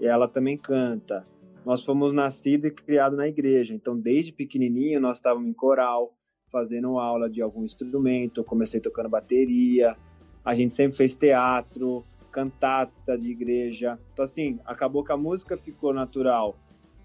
Ela 0.00 0.26
também 0.26 0.56
canta. 0.56 1.26
Nós 1.64 1.84
fomos 1.84 2.12
nascidos 2.12 2.66
e 2.66 2.70
criados 2.70 3.18
na 3.18 3.28
igreja, 3.28 3.74
então 3.74 3.98
desde 3.98 4.32
pequenininho 4.32 5.00
nós 5.00 5.18
estávamos 5.18 5.48
em 5.48 5.52
coral, 5.52 6.15
fazendo 6.50 6.98
aula 6.98 7.28
de 7.28 7.42
algum 7.42 7.64
instrumento. 7.64 8.44
Comecei 8.44 8.80
tocando 8.80 9.08
bateria. 9.08 9.96
A 10.44 10.54
gente 10.54 10.74
sempre 10.74 10.96
fez 10.96 11.14
teatro, 11.14 12.04
cantata 12.30 13.16
de 13.16 13.30
igreja. 13.30 13.98
Então 14.12 14.24
assim, 14.24 14.58
acabou 14.64 15.04
que 15.04 15.12
a 15.12 15.16
música 15.16 15.56
ficou 15.56 15.92
natural. 15.92 16.56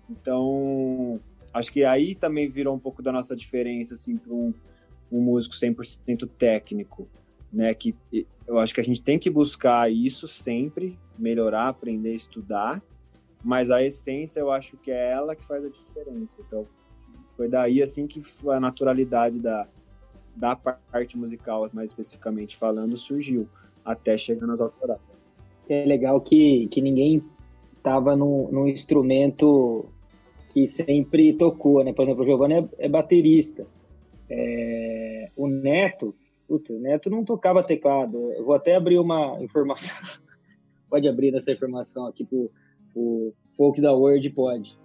Então, 0.10 1.20
acho 1.54 1.72
que 1.72 1.84
aí 1.86 2.16
também 2.16 2.50
virou 2.50 2.76
um 2.76 2.80
pouco 2.80 3.02
da 3.02 3.12
nossa 3.12 3.36
diferença, 3.36 3.94
assim, 3.94 4.18
para 4.18 4.34
um, 4.34 4.54
um 5.12 5.22
músico 5.22 5.56
100% 5.56 6.30
técnico, 6.38 7.08
né? 7.52 7.74
Que 7.74 7.96
eu 8.46 8.60
acho 8.60 8.74
que 8.74 8.82
a 8.82 8.84
gente 8.84 9.02
tem 9.02 9.18
que 9.18 9.30
buscar 9.30 9.92
isso 9.92 10.28
sempre, 10.28 11.00
melhorar, 11.18 11.70
aprender, 11.70 12.14
estudar, 12.14 12.82
mas 13.44 13.72
a 13.72 13.82
essência 13.82 14.42
eu 14.42 14.52
acho 14.52 14.76
que 14.78 14.92
é 14.92 15.12
ela 15.12 15.36
que 15.36 15.46
faz 15.46 15.64
a 15.64 15.70
diferença. 15.70 16.42
Então, 16.46 16.68
foi 17.36 17.48
daí, 17.48 17.82
assim, 17.82 18.08
que 18.08 18.22
a 18.50 18.60
naturalidade 18.60 19.40
da, 19.40 19.68
da 20.36 20.56
parte 20.56 21.18
musical, 21.18 21.70
mais 21.74 21.92
especificamente 21.92 22.58
falando, 22.58 22.96
surgiu, 22.98 23.48
até 23.84 24.18
chegar 24.18 24.48
nas 24.48 24.62
autorais. 24.62 25.28
É 25.68 25.86
legal 25.86 26.20
que, 26.22 26.68
que 26.68 26.82
ninguém 26.82 27.24
estava 27.78 28.16
num, 28.16 28.50
num 28.52 28.68
instrumento 28.68 29.86
que 30.54 30.68
sempre 30.68 31.34
tocou, 31.34 31.84
né? 31.84 31.94
Por 31.94 32.04
exemplo, 32.04 32.24
o 32.24 32.26
Giovanni 32.26 32.54
é, 32.56 32.70
é 32.80 32.90
baterista. 32.90 33.66
É, 34.30 35.30
o 35.36 35.48
Neto, 35.48 36.14
putz, 36.48 36.70
o 36.70 36.80
Neto 36.80 37.10
não 37.10 37.24
tocava 37.24 37.64
teclado. 37.64 38.32
Eu 38.34 38.46
vou 38.46 38.54
até 38.54 38.76
abrir 38.76 39.00
uma 39.00 39.42
informação. 39.42 39.96
pode 40.90 41.08
abrir 41.08 41.34
essa 41.34 41.52
informação 41.52 42.06
aqui 42.06 42.26
pro, 42.26 42.52
pro 42.94 43.34
Folk 43.56 43.82
da 43.82 43.94
Word, 43.94 44.30
pode. 44.32 44.78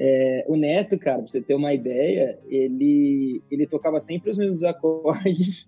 É, 0.00 0.44
o 0.46 0.56
Neto, 0.56 0.96
cara, 0.96 1.18
pra 1.18 1.26
você 1.26 1.40
ter 1.40 1.54
uma 1.54 1.74
ideia, 1.74 2.38
ele, 2.46 3.42
ele 3.50 3.66
tocava 3.66 4.00
sempre 4.00 4.30
os 4.30 4.38
mesmos 4.38 4.62
acordes 4.64 5.66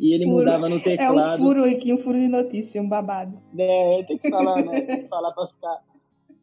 e 0.00 0.14
ele 0.14 0.24
furo. 0.24 0.38
mudava 0.38 0.68
no 0.68 0.80
teclado. 0.80 1.18
É 1.18 1.34
um 1.34 1.38
furo 1.38 1.64
aqui, 1.64 1.92
um 1.92 1.98
furo 1.98 2.18
de 2.18 2.28
notícia, 2.28 2.80
um 2.80 2.88
babado. 2.88 3.38
É, 3.58 4.02
tem 4.04 4.16
que 4.16 4.30
falar, 4.30 4.64
né? 4.64 4.80
Tem 4.80 5.02
que 5.02 5.08
falar 5.08 5.32
pra 5.32 5.46
ficar 5.48 5.82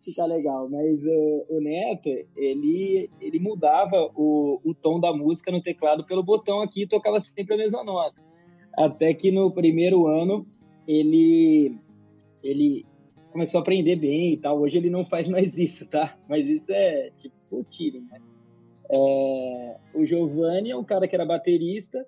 ficar 0.05 0.26
legal. 0.26 0.69
Mas 0.69 1.03
uh, 1.03 1.45
o 1.49 1.59
Neto, 1.59 2.09
ele, 2.38 3.09
ele 3.19 3.39
mudava 3.39 4.11
o, 4.15 4.61
o 4.63 4.76
tom 4.76 4.99
da 4.99 5.11
música 5.11 5.51
no 5.51 5.63
teclado 5.63 6.05
pelo 6.05 6.21
botão 6.21 6.61
aqui 6.61 6.84
e 6.84 6.88
tocava 6.88 7.19
sempre 7.19 7.55
a 7.55 7.57
mesma 7.57 7.84
nota. 7.84 8.21
Até 8.78 9.13
que 9.15 9.32
no 9.32 9.51
primeiro 9.51 10.05
ano 10.05 10.45
ele, 10.88 11.76
ele 12.43 12.86
começou 13.36 13.58
a 13.58 13.62
aprender 13.62 13.98
bem 13.98 14.32
e 14.32 14.38
tal. 14.38 14.62
Hoje 14.62 14.78
ele 14.78 14.90
não 14.90 15.06
faz 15.06 15.28
mais 15.28 15.58
isso, 15.60 15.86
tá? 15.90 16.18
Mas 16.30 16.48
isso 16.48 16.72
é 16.72 17.12
tipo 17.20 17.36
o 17.52 17.64
tiro, 17.66 18.00
né? 18.10 18.22
É, 18.90 19.78
o 19.94 20.06
Giovanni 20.06 20.72
é 20.72 20.78
um 20.78 20.86
cara 20.86 21.06
que 21.06 21.14
era 21.14 21.26
baterista. 21.26 22.06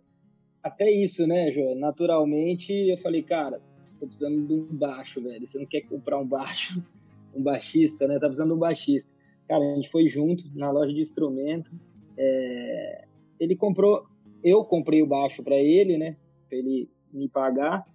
Até 0.64 0.90
isso, 0.90 1.28
né, 1.28 1.52
Jô? 1.52 1.76
Naturalmente, 1.76 2.72
eu 2.72 2.98
falei, 3.00 3.24
cara, 3.24 3.62
tô 4.00 4.08
precisando 4.08 4.48
de 4.48 4.54
um 4.54 4.66
baixo, 4.72 5.22
velho. 5.22 5.46
Você 5.46 5.60
não 5.60 5.66
quer 5.66 5.82
comprar 5.82 6.18
um 6.18 6.26
baixo? 6.26 6.82
um 7.36 7.44
baixista, 7.44 8.08
né? 8.08 8.14
Tá 8.20 8.28
precisando 8.28 8.50
de 8.52 8.56
um 8.56 8.60
baixista. 8.60 9.12
Cara, 9.50 9.64
a 9.64 9.76
gente 9.76 9.90
foi 9.90 10.08
junto 10.08 10.46
na 10.56 10.72
loja 10.72 10.94
de 10.94 11.02
instrumento. 11.02 11.70
É... 12.18 13.06
Ele 13.38 13.56
comprou, 13.56 14.06
eu 14.42 14.64
comprei 14.64 15.02
o 15.04 15.08
baixo 15.08 15.44
para 15.44 15.58
ele, 15.58 15.98
né? 15.98 16.16
Pra 16.48 16.58
ele 16.58 16.90
me 17.12 17.28
pagar, 17.28 17.86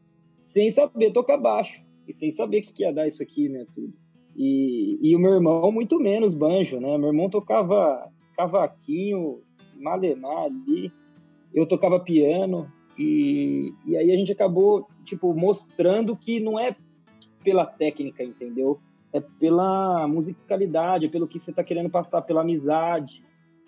sem 0.43 0.71
saber 0.71 1.13
tocar 1.13 1.39
baixo 1.39 1.83
e 2.07 2.13
sem 2.13 2.31
saber 2.31 2.59
o 2.59 2.63
que, 2.63 2.73
que 2.73 2.83
ia 2.83 2.93
dar 2.93 3.07
isso 3.07 3.23
aqui, 3.23 3.49
né? 3.49 3.67
Tudo. 3.75 3.93
E, 4.37 4.99
e 5.03 5.15
o 5.15 5.19
meu 5.19 5.33
irmão, 5.33 5.71
muito 5.71 6.01
menos 6.01 6.35
banjo, 6.35 6.81
né? 6.81 6.97
Meu 6.99 7.09
irmão 7.09 7.29
tocava 7.29 8.11
cavaquinho, 8.37 9.41
malemar 9.79 10.45
ali. 10.45 10.93
Eu 11.55 11.67
tocava 11.67 12.01
piano. 12.01 12.71
E, 12.99 13.73
e 13.87 13.97
aí 13.97 14.11
a 14.11 14.17
gente 14.17 14.33
acabou, 14.33 14.89
tipo, 15.05 15.35
mostrando 15.35 16.17
que 16.17 16.41
não 16.41 16.59
é 16.59 16.75
pela 17.43 17.67
técnica, 17.67 18.23
entendeu? 18.23 18.81
é 19.13 19.21
pela 19.21 20.09
musicalidade, 20.09 21.07
é 21.07 21.09
pelo 21.09 21.29
que 21.29 21.39
você 21.39 21.51
está 21.51 21.63
querendo 21.63 21.91
passar, 21.91 22.23
pela 22.23 22.41
amizade. 22.41 23.23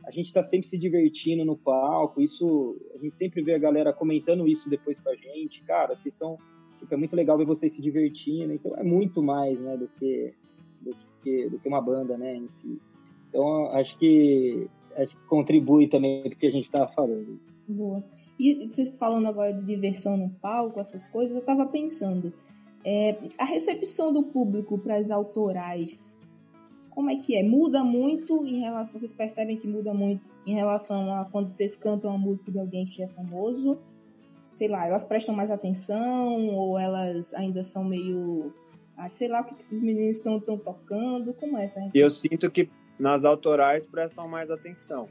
A 0.07 0.11
gente 0.11 0.26
está 0.26 0.43
sempre 0.43 0.66
se 0.66 0.78
divertindo 0.78 1.45
no 1.45 1.57
palco, 1.57 2.20
isso 2.20 2.76
a 2.95 2.99
gente 2.99 3.16
sempre 3.16 3.43
vê 3.43 3.55
a 3.55 3.59
galera 3.59 3.93
comentando 3.93 4.49
isso 4.49 4.68
depois 4.68 4.99
com 4.99 5.11
a 5.11 5.14
gente. 5.14 5.62
Cara, 5.64 5.97
vocês 5.97 6.14
são, 6.14 6.39
tipo, 6.85 6.95
é 6.95 6.97
muito 6.97 7.16
legal 7.16 7.37
ver 7.37 7.45
vocês 7.45 7.72
se 7.72 7.82
divertindo, 7.82 8.53
então 8.53 8.76
é 8.76 8.82
muito 8.82 9.22
mais, 9.22 9.59
né, 9.61 9.76
do 9.76 9.89
que 9.99 10.32
do 10.80 10.95
que, 11.22 11.49
do 11.49 11.59
que 11.59 11.68
uma 11.68 11.80
banda, 11.80 12.16
né, 12.16 12.37
em 12.37 12.49
si. 12.49 12.78
Então 13.28 13.66
acho 13.72 13.99
que 13.99 14.68
acho 14.97 15.16
que 15.16 15.26
contribui 15.26 15.89
também 15.89 16.22
do 16.28 16.37
que 16.37 16.47
a 16.47 16.51
gente 16.51 16.66
estava 16.66 16.87
falando. 16.93 17.41
Boa. 17.66 18.05
E 18.39 18.66
vocês 18.66 18.95
falando 18.95 19.26
agora 19.26 19.53
de 19.53 19.64
diversão 19.64 20.16
no 20.16 20.30
palco, 20.30 20.78
essas 20.78 21.07
coisas, 21.07 21.35
eu 21.35 21.43
tava 21.43 21.66
pensando, 21.66 22.32
é, 22.85 23.16
a 23.39 23.45
recepção 23.45 24.12
do 24.12 24.22
público 24.22 24.78
para 24.78 24.97
as 24.97 25.11
autorais, 25.11 26.18
como 26.91 27.11
é 27.11 27.16
que 27.16 27.37
é? 27.37 27.43
Muda 27.43 27.82
muito 27.82 28.45
em 28.47 28.61
relação, 28.61 29.01
vocês 29.01 29.12
percebem 29.12 29.57
que 29.57 29.66
muda 29.66 29.93
muito 29.93 30.30
em 30.47 30.55
relação 30.55 31.12
a 31.12 31.24
quando 31.24 31.51
vocês 31.51 31.76
cantam 31.76 32.12
a 32.12 32.18
música 32.18 32.53
de 32.53 32.59
alguém 32.59 32.87
que 32.87 32.99
já 32.99 33.05
é 33.05 33.09
famoso? 33.09 33.78
Sei 34.55 34.68
lá, 34.68 34.86
elas 34.86 35.05
prestam 35.05 35.34
mais 35.34 35.50
atenção 35.50 36.46
ou 36.46 36.78
elas 36.78 37.34
ainda 37.34 37.62
são 37.62 37.84
meio 37.84 38.55
ah, 38.96 39.09
sei 39.09 39.28
lá 39.28 39.40
o 39.40 39.44
que 39.44 39.61
esses 39.61 39.80
meninos 39.80 40.18
estão 40.18 40.38
tocando, 40.38 41.34
como 41.34 41.59
é 41.59 41.64
essa 41.64 41.80
recepção? 41.80 42.00
Eu 42.00 42.11
sinto 42.11 42.50
que 42.50 42.70
nas 42.98 43.24
autorais 43.24 43.86
prestam 43.86 44.28
mais 44.28 44.50
atenção. 44.50 45.09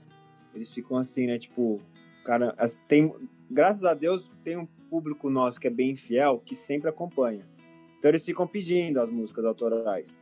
Eles 0.56 0.74
ficam 0.74 0.98
assim, 0.98 1.28
né? 1.28 1.38
Tipo, 1.38 1.82
cara, 2.24 2.56
tem, 2.88 3.14
graças 3.52 3.84
a 3.84 3.94
Deus 3.94 4.32
tem 4.44 4.58
um 4.58 4.66
público 4.66 5.30
nosso 5.30 5.60
que 5.60 5.68
é 5.68 5.72
bem 5.72 5.96
fiel, 5.96 6.42
que 6.46 6.56
sempre 6.56 6.90
acompanha. 6.90 7.46
Então 8.00 8.10
eles 8.10 8.24
ficam 8.24 8.48
pedindo 8.48 9.02
as 9.02 9.10
músicas 9.10 9.44
autorais. 9.44 10.20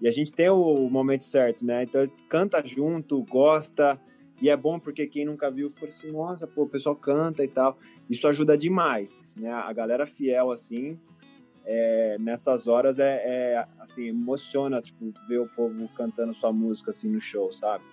E 0.00 0.08
a 0.08 0.10
gente 0.10 0.32
tem 0.32 0.48
o 0.48 0.88
momento 0.88 1.24
certo, 1.24 1.64
né? 1.64 1.82
Então 1.82 2.06
canta 2.28 2.66
junto, 2.66 3.22
gosta, 3.24 4.00
e 4.42 4.50
é 4.50 4.56
bom 4.56 4.76
porque 4.80 5.06
quem 5.06 5.24
nunca 5.24 5.48
viu 5.48 5.70
ficou 5.70 5.88
assim, 5.88 6.10
nossa, 6.10 6.48
pô, 6.48 6.64
o 6.64 6.68
pessoal 6.68 6.96
canta 6.96 7.44
e 7.44 7.48
tal. 7.48 7.78
Isso 8.10 8.26
ajuda 8.26 8.58
demais, 8.58 9.16
né? 9.36 9.52
A 9.52 9.72
galera 9.72 10.04
fiel, 10.04 10.50
assim, 10.50 10.98
é, 11.64 12.16
nessas 12.18 12.66
horas 12.66 12.98
é, 12.98 13.22
é, 13.24 13.66
assim, 13.78 14.08
emociona, 14.08 14.82
tipo, 14.82 15.14
ver 15.28 15.38
o 15.38 15.46
povo 15.46 15.88
cantando 15.94 16.34
sua 16.34 16.52
música, 16.52 16.90
assim, 16.90 17.08
no 17.08 17.20
show, 17.20 17.52
sabe? 17.52 17.84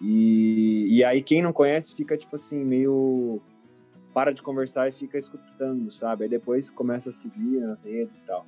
E, 0.00 0.88
e 0.90 1.04
aí 1.04 1.22
quem 1.22 1.40
não 1.40 1.52
conhece 1.52 1.94
fica, 1.94 2.18
tipo 2.18 2.34
assim, 2.34 2.64
meio... 2.64 3.40
Para 4.12 4.32
de 4.32 4.42
conversar 4.42 4.88
e 4.88 4.92
fica 4.92 5.16
escutando, 5.16 5.90
sabe? 5.90 6.24
Aí 6.24 6.28
depois 6.28 6.70
começa 6.70 7.10
a 7.10 7.12
seguir 7.12 7.60
nas 7.60 7.84
redes 7.84 8.16
e 8.16 8.20
tal. 8.22 8.44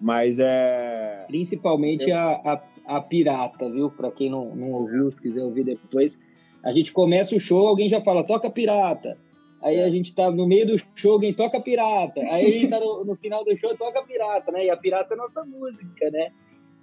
Mas 0.00 0.38
é. 0.40 1.24
Principalmente 1.28 2.08
eu... 2.10 2.16
a, 2.16 2.32
a, 2.32 2.96
a, 2.96 3.00
pirata, 3.00 3.70
viu? 3.70 3.90
Para 3.90 4.10
quem 4.10 4.30
não, 4.30 4.56
não 4.56 4.72
ouviu, 4.72 5.08
se 5.12 5.20
quiser 5.22 5.44
ouvir 5.44 5.64
depois. 5.64 6.18
A 6.62 6.72
gente 6.72 6.92
começa 6.92 7.34
o 7.34 7.40
show, 7.40 7.66
alguém 7.66 7.88
já 7.88 8.00
fala, 8.00 8.24
toca 8.24 8.50
pirata. 8.50 9.16
Aí 9.60 9.80
a 9.80 9.90
gente 9.90 10.14
tá 10.14 10.30
no 10.30 10.46
meio 10.46 10.66
do 10.66 10.76
show, 10.94 11.12
alguém 11.12 11.34
toca 11.34 11.60
pirata. 11.60 12.20
Aí 12.20 12.68
tá 12.68 12.78
no, 12.78 13.04
no, 13.06 13.16
final 13.16 13.44
do 13.44 13.56
show, 13.56 13.76
toca 13.76 14.02
pirata, 14.04 14.52
né? 14.52 14.66
E 14.66 14.70
a 14.70 14.76
pirata 14.76 15.14
é 15.14 15.16
nossa 15.16 15.44
música, 15.44 16.10
né? 16.10 16.30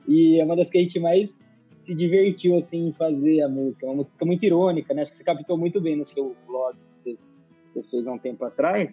E 0.08 0.40
é 0.40 0.44
uma 0.44 0.56
das 0.56 0.70
que 0.70 0.78
a 0.78 0.82
gente 0.82 1.00
mais 1.00 1.54
se 1.70 1.94
divertiu, 1.94 2.58
assim, 2.58 2.88
em 2.88 2.94
fazer 2.94 3.42
a 3.42 3.50
música. 3.50 3.86
É 3.86 3.90
uma 3.90 3.98
música 3.98 4.26
muito 4.26 4.46
irônica, 4.46 4.94
né? 4.94 5.04
Acho 5.04 5.12
que 5.12 5.18
você 5.18 5.24
captou 5.24 5.58
muito 5.58 5.80
bem 5.80 5.96
no 5.96 6.06
seu 6.06 6.36
blog 6.46 6.76
que 6.92 6.98
você, 6.98 7.18
você 7.68 7.84
fez 7.84 8.08
há 8.08 8.12
um 8.12 8.20
tempo 8.20 8.44
atrás. 8.44 8.90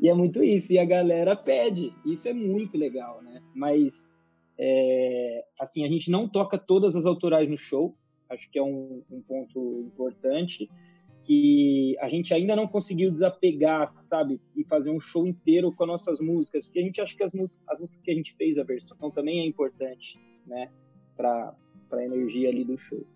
E 0.00 0.08
é 0.08 0.14
muito 0.14 0.42
isso, 0.42 0.72
e 0.72 0.78
a 0.78 0.84
galera 0.84 1.36
pede. 1.36 1.92
Isso 2.04 2.28
é 2.28 2.32
muito 2.32 2.76
legal, 2.78 3.22
né? 3.22 3.42
Mas, 3.54 4.12
é, 4.58 5.44
assim, 5.60 5.84
a 5.84 5.88
gente 5.88 6.10
não 6.10 6.28
toca 6.28 6.58
todas 6.58 6.96
as 6.96 7.06
autorais 7.06 7.48
no 7.48 7.58
show. 7.58 7.94
Acho 8.32 8.50
que 8.50 8.58
é 8.58 8.62
um, 8.62 9.02
um 9.10 9.20
ponto 9.22 9.84
importante 9.86 10.68
que 11.26 11.96
a 12.00 12.08
gente 12.08 12.34
ainda 12.34 12.56
não 12.56 12.66
conseguiu 12.66 13.10
desapegar, 13.10 13.92
sabe, 13.94 14.40
e 14.56 14.64
fazer 14.64 14.90
um 14.90 14.98
show 14.98 15.26
inteiro 15.26 15.72
com 15.72 15.84
as 15.84 15.88
nossas 15.88 16.20
músicas, 16.20 16.64
porque 16.64 16.80
a 16.80 16.82
gente 16.82 17.00
acha 17.00 17.16
que 17.16 17.22
as 17.22 17.32
as 17.68 17.80
músicas 17.80 18.02
que 18.02 18.10
a 18.10 18.14
gente 18.14 18.34
fez 18.34 18.58
a 18.58 18.64
versão 18.64 19.10
também 19.10 19.40
é 19.40 19.46
importante, 19.46 20.18
né, 20.46 20.70
para 21.16 21.54
a 21.92 22.04
energia 22.04 22.48
ali 22.48 22.64
do 22.64 22.76
show. 22.76 23.06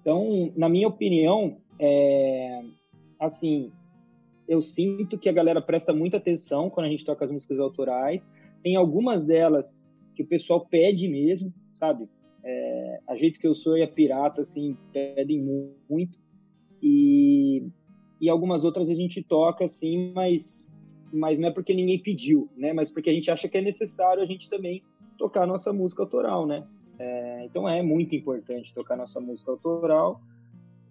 Então, 0.00 0.52
na 0.56 0.68
minha 0.68 0.86
opinião, 0.86 1.56
é, 1.80 2.62
assim, 3.18 3.72
eu 4.46 4.62
sinto 4.62 5.18
que 5.18 5.28
a 5.28 5.32
galera 5.32 5.60
presta 5.60 5.92
muita 5.92 6.18
atenção 6.18 6.70
quando 6.70 6.86
a 6.86 6.88
gente 6.88 7.04
toca 7.04 7.24
as 7.24 7.32
músicas 7.32 7.58
autorais. 7.58 8.30
Tem 8.62 8.76
algumas 8.76 9.24
delas 9.24 9.76
que 10.14 10.22
o 10.22 10.26
pessoal 10.26 10.64
pede 10.64 11.08
mesmo, 11.08 11.52
sabe? 11.72 12.08
É, 12.48 13.00
a 13.08 13.16
jeito 13.16 13.40
que 13.40 13.46
eu 13.46 13.56
sou 13.56 13.76
e 13.76 13.82
a 13.82 13.88
pirata, 13.88 14.42
assim, 14.42 14.76
pedem 14.92 15.42
muito. 15.90 16.16
E, 16.80 17.66
e 18.20 18.28
algumas 18.28 18.64
outras 18.64 18.88
a 18.88 18.94
gente 18.94 19.20
toca, 19.20 19.64
assim, 19.64 20.12
mas, 20.14 20.64
mas 21.12 21.40
não 21.40 21.48
é 21.48 21.50
porque 21.50 21.74
ninguém 21.74 22.00
pediu, 22.00 22.48
né? 22.56 22.72
Mas 22.72 22.88
porque 22.88 23.10
a 23.10 23.12
gente 23.12 23.28
acha 23.32 23.48
que 23.48 23.58
é 23.58 23.60
necessário 23.60 24.22
a 24.22 24.26
gente 24.26 24.48
também 24.48 24.84
tocar 25.18 25.42
a 25.42 25.46
nossa 25.46 25.72
música 25.72 26.04
autoral, 26.04 26.46
né? 26.46 26.64
É, 27.00 27.44
então 27.46 27.68
é 27.68 27.82
muito 27.82 28.14
importante 28.14 28.72
tocar 28.72 28.96
nossa 28.96 29.20
música 29.20 29.50
autoral. 29.50 30.20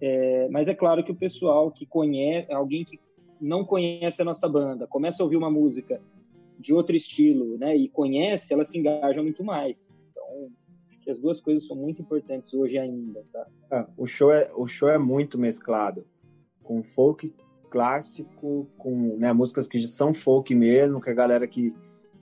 É, 0.01 0.49
mas 0.49 0.67
é 0.67 0.75
claro 0.75 1.05
que 1.05 1.11
o 1.11 1.15
pessoal 1.15 1.71
que 1.71 1.85
conhece, 1.85 2.51
alguém 2.51 2.83
que 2.83 2.99
não 3.39 3.63
conhece 3.63 4.21
a 4.21 4.25
nossa 4.25 4.49
banda, 4.49 4.85
começa 4.87 5.23
a 5.23 5.23
ouvir 5.23 5.37
uma 5.37 5.49
música 5.49 6.01
de 6.59 6.73
outro 6.73 6.95
estilo, 6.95 7.57
né, 7.57 7.75
e 7.75 7.87
conhece, 7.87 8.53
ela 8.53 8.65
se 8.65 8.77
engaja 8.77 9.21
muito 9.21 9.43
mais. 9.43 9.94
Que 11.05 11.11
as 11.11 11.19
duas 11.19 11.39
coisas 11.39 11.65
são 11.65 11.77
muito 11.77 12.01
importantes 12.01 12.53
hoje 12.53 12.77
ainda, 12.77 13.23
tá? 13.31 13.47
É, 13.71 13.85
o 13.95 14.05
show 14.05 14.31
é 14.31 14.51
o 14.53 14.67
show 14.67 14.89
é 14.89 14.97
muito 14.97 15.37
mesclado 15.37 16.05
com 16.63 16.81
folk 16.81 17.33
clássico, 17.69 18.67
com 18.77 19.15
né, 19.17 19.31
músicas 19.31 19.67
que 19.67 19.81
são 19.83 20.13
folk 20.13 20.53
mesmo, 20.53 20.99
que 20.99 21.09
a 21.09 21.13
galera 21.13 21.47
que 21.47 21.73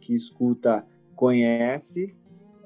que 0.01 0.13
escuta 0.13 0.85
conhece, 1.15 2.13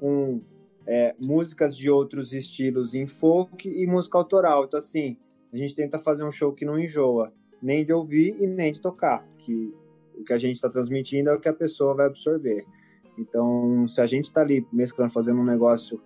com 0.00 0.40
é, 0.84 1.14
músicas 1.18 1.76
de 1.76 1.88
outros 1.88 2.32
estilos 2.32 2.94
em 2.94 3.06
folk 3.06 3.68
e 3.68 3.86
música 3.86 4.18
autoral. 4.18 4.64
Então, 4.64 4.78
assim, 4.78 5.16
a 5.52 5.56
gente 5.56 5.74
tenta 5.74 5.98
fazer 5.98 6.24
um 6.24 6.30
show 6.32 6.52
que 6.52 6.64
não 6.64 6.78
enjoa 6.78 7.32
nem 7.62 7.84
de 7.84 7.92
ouvir 7.92 8.34
e 8.40 8.46
nem 8.46 8.72
de 8.72 8.80
tocar, 8.80 9.26
que 9.38 9.74
o 10.16 10.24
que 10.24 10.32
a 10.32 10.38
gente 10.38 10.56
está 10.56 10.68
transmitindo 10.68 11.30
é 11.30 11.34
o 11.34 11.40
que 11.40 11.48
a 11.48 11.52
pessoa 11.52 11.94
vai 11.94 12.06
absorver. 12.06 12.64
Então, 13.18 13.86
se 13.88 14.00
a 14.00 14.06
gente 14.06 14.24
está 14.24 14.40
ali 14.40 14.66
mesclando, 14.72 15.12
fazendo 15.12 15.40
um 15.40 15.44
negócio 15.44 16.00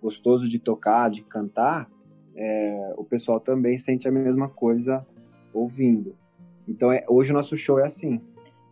gostoso 0.00 0.48
de 0.48 0.58
tocar, 0.58 1.10
de 1.10 1.22
cantar, 1.22 1.90
é, 2.34 2.94
o 2.96 3.04
pessoal 3.04 3.38
também 3.38 3.76
sente 3.76 4.08
a 4.08 4.12
mesma 4.12 4.48
coisa 4.48 5.06
ouvindo. 5.52 6.16
Então, 6.66 6.90
é, 6.90 7.04
hoje 7.08 7.30
o 7.30 7.34
nosso 7.34 7.56
show 7.56 7.78
é 7.78 7.84
assim. 7.84 8.20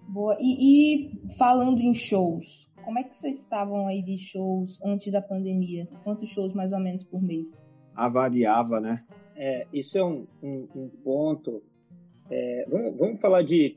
Boa. 0.09 0.37
E, 0.41 1.07
e, 1.07 1.35
falando 1.37 1.81
em 1.81 1.95
shows, 1.95 2.71
como 2.85 2.99
é 2.99 3.03
que 3.03 3.15
vocês 3.15 3.39
estavam 3.39 3.87
aí 3.87 4.03
de 4.03 4.17
shows 4.17 4.81
antes 4.83 5.13
da 5.13 5.23
pandemia? 5.23 5.87
Quantos 6.03 6.29
shows 6.31 6.53
mais 6.53 6.73
ou 6.73 6.81
menos 6.81 7.05
por 7.05 7.23
mês? 7.23 7.67
Avariava, 7.95 8.81
né? 8.81 9.05
É, 9.37 9.67
isso 9.73 9.97
é 9.99 10.05
um, 10.05 10.27
um, 10.43 10.69
um 10.75 10.89
ponto 11.05 11.63
é, 12.33 12.65
vamos, 12.67 12.97
vamos 12.97 13.21
falar 13.21 13.43
de 13.43 13.77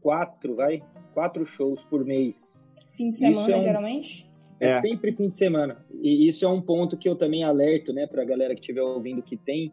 quatro, 0.00 0.56
vai? 0.56 0.82
Quatro 1.14 1.46
shows 1.46 1.82
por 1.84 2.04
mês. 2.04 2.68
Fim 2.96 3.10
de 3.10 3.16
semana, 3.16 3.54
é 3.54 3.58
um, 3.58 3.62
geralmente? 3.62 4.30
É, 4.58 4.68
é, 4.68 4.80
sempre 4.80 5.12
fim 5.12 5.28
de 5.28 5.36
semana. 5.36 5.84
E 6.00 6.26
isso 6.26 6.44
é 6.44 6.48
um 6.48 6.62
ponto 6.62 6.96
que 6.96 7.08
eu 7.08 7.14
também 7.14 7.44
alerto, 7.44 7.92
né, 7.92 8.06
pra 8.06 8.24
galera 8.24 8.54
que 8.54 8.60
estiver 8.60 8.82
ouvindo 8.82 9.22
que 9.22 9.36
tem, 9.36 9.70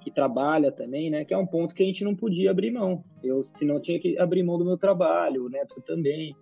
que 0.00 0.10
trabalha 0.10 0.70
também, 0.70 1.10
né, 1.10 1.24
que 1.24 1.32
é 1.32 1.38
um 1.38 1.46
ponto 1.46 1.74
que 1.74 1.82
a 1.82 1.86
gente 1.86 2.04
não 2.04 2.14
podia 2.14 2.50
abrir 2.50 2.70
mão. 2.70 3.02
Eu, 3.22 3.42
senão, 3.42 3.80
tinha 3.80 3.98
que 3.98 4.18
abrir 4.18 4.42
mão 4.42 4.58
do 4.58 4.64
meu 4.64 4.76
trabalho, 4.76 5.46
o 5.46 5.48
Neto 5.48 5.80
também. 5.80 6.36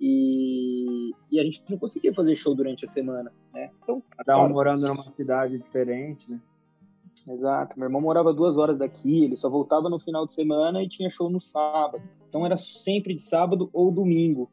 E, 0.00 1.12
e 1.30 1.38
a 1.38 1.44
gente 1.44 1.62
não 1.68 1.78
conseguia 1.78 2.12
fazer 2.12 2.34
show 2.34 2.54
durante 2.54 2.84
a 2.84 2.88
semana, 2.88 3.32
né? 3.52 3.70
Então, 3.82 4.02
Cada 4.16 4.44
um 4.44 4.48
morando 4.48 4.86
numa 4.86 5.06
cidade 5.06 5.56
diferente, 5.56 6.30
né? 6.30 6.40
Exato. 7.28 7.78
Meu 7.78 7.86
irmão 7.86 8.02
morava 8.02 8.34
duas 8.34 8.58
horas 8.58 8.76
daqui, 8.76 9.24
ele 9.24 9.36
só 9.36 9.48
voltava 9.48 9.88
no 9.88 9.98
final 9.98 10.26
de 10.26 10.34
semana 10.34 10.82
e 10.82 10.88
tinha 10.88 11.08
show 11.08 11.30
no 11.30 11.40
sábado. 11.40 12.02
Então 12.28 12.44
era 12.44 12.58
sempre 12.58 13.14
de 13.14 13.22
sábado 13.22 13.70
ou 13.72 13.90
domingo 13.90 14.50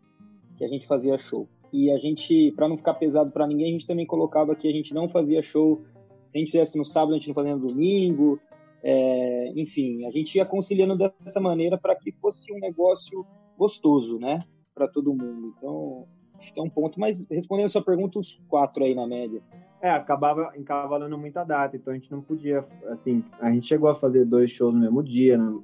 que 0.62 0.66
a 0.66 0.68
gente 0.68 0.86
fazia 0.86 1.18
show. 1.18 1.50
E 1.74 1.90
a 1.90 1.98
gente, 1.98 2.52
para 2.52 2.70
não 2.70 2.78
ficar 2.78 2.94
pesado 2.94 3.32
para 3.32 3.48
ninguém, 3.48 3.70
a 3.70 3.72
gente 3.72 3.88
também 3.88 4.06
colocava 4.06 4.56
que 4.56 4.68
a 4.68 4.72
gente 4.72 4.94
não 4.94 5.10
fazia 5.10 5.42
show. 5.42 5.82
Se 6.28 6.38
a 6.38 6.40
gente 6.40 6.52
fizesse 6.52 6.78
no 6.78 6.86
sábado, 6.86 7.14
a 7.14 7.18
gente 7.18 7.30
não 7.30 7.34
fazia 7.34 7.56
no 7.56 7.68
domingo. 7.68 8.40
É, 8.84 9.52
enfim, 9.56 10.06
a 10.06 10.12
gente 10.12 10.36
ia 10.36 10.46
conciliando 10.46 10.96
dessa 10.96 11.40
maneira 11.40 11.80
para 11.80 11.96
que 11.96 12.12
fosse 12.12 12.54
um 12.54 12.60
negócio 12.60 13.26
gostoso, 13.58 14.20
né? 14.20 14.44
Para 14.76 14.88
todo 14.88 15.16
mundo. 15.16 15.56
Então, 15.58 16.06
acho 16.38 16.54
que 16.54 16.60
é 16.60 16.64
um 16.64 16.70
ponto. 16.70 17.00
Mas 17.00 17.26
respondendo 17.28 17.66
a 17.66 17.70
sua 17.70 17.84
pergunta, 17.84 18.20
os 18.20 18.40
quatro 18.48 18.84
aí 18.84 18.94
na 18.94 19.08
média. 19.08 19.42
É, 19.82 19.90
acabava 19.90 20.54
encavalando 20.56 21.18
muita 21.18 21.44
data, 21.44 21.76
então 21.76 21.92
a 21.92 21.96
gente 21.96 22.12
não 22.12 22.22
podia, 22.22 22.60
assim, 22.86 23.24
a 23.40 23.52
gente 23.52 23.66
chegou 23.66 23.90
a 23.90 23.96
fazer 23.96 24.26
dois 24.26 24.52
shows 24.52 24.76
no 24.76 24.80
mesmo 24.80 25.02
dia, 25.02 25.40
no, 25.40 25.64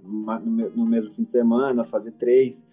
no 0.76 0.86
mesmo 0.88 1.12
fim 1.12 1.22
de 1.22 1.30
semana, 1.30 1.84
fazer 1.84 2.14
três, 2.14 2.66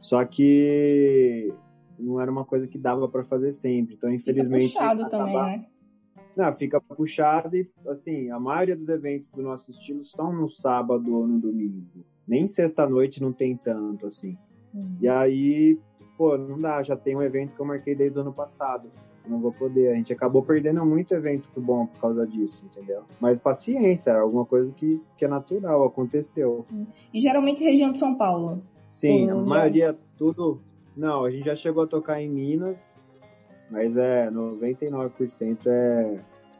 só 0.00 0.24
que 0.24 1.52
não 1.98 2.20
era 2.20 2.30
uma 2.30 2.44
coisa 2.44 2.66
que 2.66 2.78
dava 2.78 3.08
para 3.08 3.22
fazer 3.22 3.52
sempre, 3.52 3.94
então 3.94 4.10
infelizmente... 4.10 4.68
Fica 4.68 4.80
puxado 4.80 5.08
também, 5.08 5.36
né? 5.36 5.66
Não, 6.36 6.52
fica 6.52 6.80
puxado 6.80 7.56
e, 7.56 7.68
assim, 7.86 8.30
a 8.30 8.38
maioria 8.38 8.76
dos 8.76 8.88
eventos 8.88 9.30
do 9.30 9.42
nosso 9.42 9.70
estilo 9.70 10.02
são 10.02 10.32
no 10.32 10.48
sábado 10.48 11.14
ou 11.14 11.26
no 11.26 11.38
domingo, 11.38 12.04
nem 12.26 12.46
sexta-noite 12.46 13.20
não 13.20 13.32
tem 13.32 13.56
tanto, 13.56 14.06
assim. 14.06 14.38
Uhum. 14.72 14.96
E 15.00 15.08
aí, 15.08 15.78
pô, 16.16 16.38
não 16.38 16.60
dá, 16.60 16.82
já 16.82 16.96
tem 16.96 17.16
um 17.16 17.22
evento 17.22 17.54
que 17.54 17.60
eu 17.60 17.66
marquei 17.66 17.94
desde 17.94 18.16
o 18.18 18.22
ano 18.22 18.32
passado, 18.32 18.90
não 19.28 19.40
vou 19.40 19.52
poder. 19.52 19.92
A 19.92 19.94
gente 19.94 20.12
acabou 20.12 20.42
perdendo 20.42 20.84
muito 20.84 21.14
evento 21.14 21.48
bom 21.60 21.86
por 21.86 22.00
causa 22.00 22.26
disso, 22.26 22.64
entendeu? 22.66 23.02
Mas 23.20 23.38
paciência, 23.38 24.12
é 24.12 24.18
alguma 24.18 24.44
coisa 24.44 24.72
que, 24.72 25.00
que 25.16 25.24
é 25.24 25.28
natural, 25.28 25.84
aconteceu. 25.84 26.64
E 27.12 27.20
geralmente 27.20 27.62
região 27.62 27.92
de 27.92 27.98
São 27.98 28.14
Paulo? 28.14 28.62
Sim, 28.90 29.30
a 29.30 29.34
maioria 29.36 29.96
tudo. 30.18 30.60
Não, 30.96 31.24
a 31.24 31.30
gente 31.30 31.46
já 31.46 31.54
chegou 31.54 31.84
a 31.84 31.86
tocar 31.86 32.20
em 32.20 32.28
Minas, 32.28 32.98
mas 33.70 33.96
é 33.96 34.28
99% 34.30 35.66
é, 35.66 36.18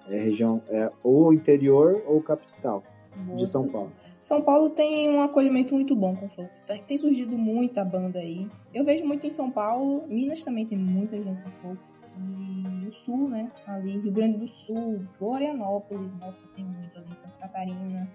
é 0.09 0.19
região, 0.19 0.63
é 0.69 0.91
ou 1.03 1.35
interior 1.35 2.03
ou 2.07 2.23
capital 2.23 2.83
Nossa. 3.27 3.37
de 3.37 3.47
São 3.47 3.69
Paulo. 3.69 3.93
São 4.21 4.43
Paulo 4.43 4.71
tem 4.71 5.11
um 5.11 5.23
acolhimento 5.23 5.75
muito 5.75 5.97
bom 5.97 6.15
com 6.15 6.27
o 6.27 6.29
folk. 6.29 6.51
Tem 6.87 6.99
surgido 6.99 7.37
muita 7.37 7.85
banda 7.85 8.19
aí. 8.19 8.47
Eu 8.73 8.85
vejo 8.85 9.05
muito 9.05 9.27
em 9.27 9.31
São 9.31 9.51
Paulo. 9.51 10.07
Minas 10.07 10.43
também 10.43 10.67
tem 10.67 10.79
muita 10.79 11.17
gente 11.17 11.43
com 11.43 11.51
folk. 11.63 11.81
E 12.19 12.87
o 12.87 12.93
Sul, 12.93 13.29
né? 13.29 13.51
Ali, 13.67 13.99
Rio 13.99 14.13
Grande 14.13 14.37
do 14.37 14.47
Sul, 14.47 15.01
Florianópolis. 15.13 16.13
Nossa, 16.21 16.47
tem 16.55 16.65
muito 16.65 16.99
ali 16.99 17.11
em 17.11 17.15
Santa 17.15 17.35
Catarina. 17.41 18.09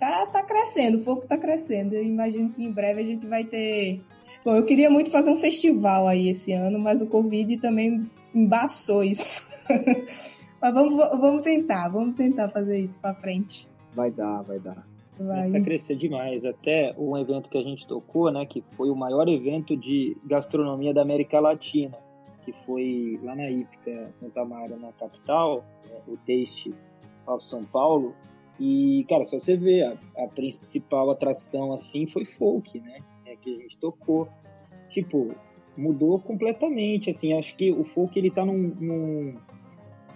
Tá, 0.00 0.24
tá 0.24 0.42
crescendo, 0.42 0.96
o 0.96 1.02
folk 1.02 1.26
tá 1.26 1.36
crescendo. 1.36 1.94
Eu 1.94 2.02
imagino 2.02 2.48
que 2.50 2.64
em 2.64 2.72
breve 2.72 3.02
a 3.02 3.04
gente 3.04 3.26
vai 3.26 3.44
ter... 3.44 4.00
Bom, 4.42 4.56
eu 4.56 4.64
queria 4.64 4.88
muito 4.88 5.10
fazer 5.10 5.30
um 5.30 5.36
festival 5.36 6.08
aí 6.08 6.30
esse 6.30 6.54
ano, 6.54 6.78
mas 6.78 7.02
o 7.02 7.06
Covid 7.06 7.58
também 7.58 8.10
embaçou 8.34 9.04
isso. 9.04 9.46
mas 10.58 10.74
vamos, 10.74 10.96
vamos 10.96 11.42
tentar, 11.42 11.88
vamos 11.90 12.16
tentar 12.16 12.48
fazer 12.48 12.80
isso 12.80 12.98
pra 12.98 13.14
frente. 13.14 13.68
Vai 13.94 14.10
dar, 14.10 14.40
vai 14.40 14.58
dar. 14.58 14.88
Começa 15.18 15.58
a 15.58 15.60
crescer 15.60 15.96
demais. 15.96 16.46
Até 16.46 16.94
um 16.96 17.14
evento 17.18 17.50
que 17.50 17.58
a 17.58 17.62
gente 17.62 17.86
tocou, 17.86 18.32
né, 18.32 18.46
que 18.46 18.64
foi 18.72 18.88
o 18.88 18.96
maior 18.96 19.28
evento 19.28 19.76
de 19.76 20.16
gastronomia 20.24 20.94
da 20.94 21.02
América 21.02 21.38
Latina, 21.38 21.98
que 22.42 22.54
foi 22.64 23.20
lá 23.22 23.36
na 23.36 23.50
Ípica, 23.50 24.08
Santa 24.12 24.42
Maria, 24.46 24.78
na 24.78 24.92
capital, 24.92 25.62
né, 25.84 26.00
o 26.08 26.16
Taste 26.16 26.74
of 27.26 27.44
São 27.44 27.64
Paulo. 27.66 28.14
E, 28.60 29.06
cara, 29.08 29.24
só 29.24 29.38
você 29.38 29.56
vê, 29.56 29.82
a, 29.82 29.96
a, 30.22 30.28
principal 30.28 31.10
atração, 31.10 31.72
assim, 31.72 32.06
foi 32.06 32.26
folk, 32.26 32.78
né, 32.78 32.98
é, 33.24 33.34
que 33.36 33.56
a 33.56 33.58
gente 33.62 33.78
tocou. 33.78 34.28
Tipo, 34.90 35.34
mudou 35.76 36.18
completamente, 36.18 37.08
assim, 37.08 37.32
acho 37.32 37.56
que 37.56 37.72
o 37.72 37.84
folk, 37.84 38.18
ele 38.18 38.30
tá 38.30 38.44
num, 38.44 38.74
num 38.78 39.34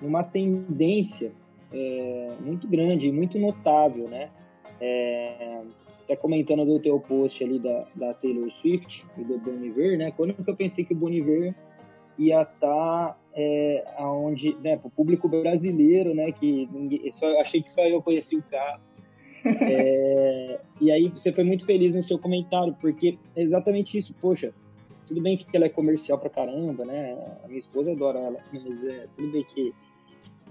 numa 0.03 0.21
ascendência 0.21 1.33
é, 1.73 2.35
muito 2.41 2.69
grande, 2.69 3.11
muito 3.11 3.39
notável, 3.39 4.09
né? 4.09 4.31
É, 4.81 5.63
até 6.03 6.15
comentando 6.15 6.65
do 6.67 6.79
teu 6.79 7.01
post 7.01 7.43
ali 7.43 7.59
da, 7.59 7.87
da 7.95 8.13
Taylor 8.15 8.51
Swift 8.61 9.05
e 9.17 9.25
do 9.25 9.39
Bon 9.39 9.65
Iver, 9.65 9.97
né? 9.97 10.11
Quando 10.11 10.35
eu 10.47 10.57
pensei 10.57 10.85
que 10.85 10.93
o 10.93 10.97
Bon 10.97 11.09
Iver 11.09 11.55
ia 12.19 12.43
estar 12.43 12.59
tá, 12.61 13.17
é, 13.35 13.85
aonde, 13.97 14.57
né, 14.63 14.77
para 14.77 14.89
o 14.89 14.91
público 14.91 15.29
brasileiro, 15.29 16.15
né? 16.15 16.33
Que 16.33 16.69
ninguém, 16.73 17.11
só, 17.13 17.27
achei 17.41 17.63
que 17.63 17.73
só 17.73 17.83
eu 17.83 18.03
conhecia 18.03 18.39
o 18.39 18.43
carro. 18.43 18.81
É, 19.45 20.59
e 20.81 20.91
aí 20.91 21.11
você 21.11 21.31
foi 21.31 21.45
muito 21.45 21.67
feliz 21.67 21.95
no 21.95 22.03
seu 22.03 22.19
comentário, 22.19 22.75
porque 22.81 23.19
é 23.37 23.43
exatamente 23.43 23.99
isso. 23.99 24.15
Poxa, 24.19 24.55
tudo 25.07 25.21
bem 25.21 25.37
que 25.37 25.55
ela 25.55 25.67
é 25.67 25.69
comercial 25.69 26.19
pra 26.19 26.31
caramba, 26.31 26.83
né? 26.87 27.15
A 27.45 27.47
minha 27.47 27.59
esposa 27.59 27.93
adora 27.93 28.21
ela, 28.21 28.39
mas 28.51 28.87
é 28.87 29.07
tudo 29.15 29.31
bem 29.31 29.45
que 29.45 29.75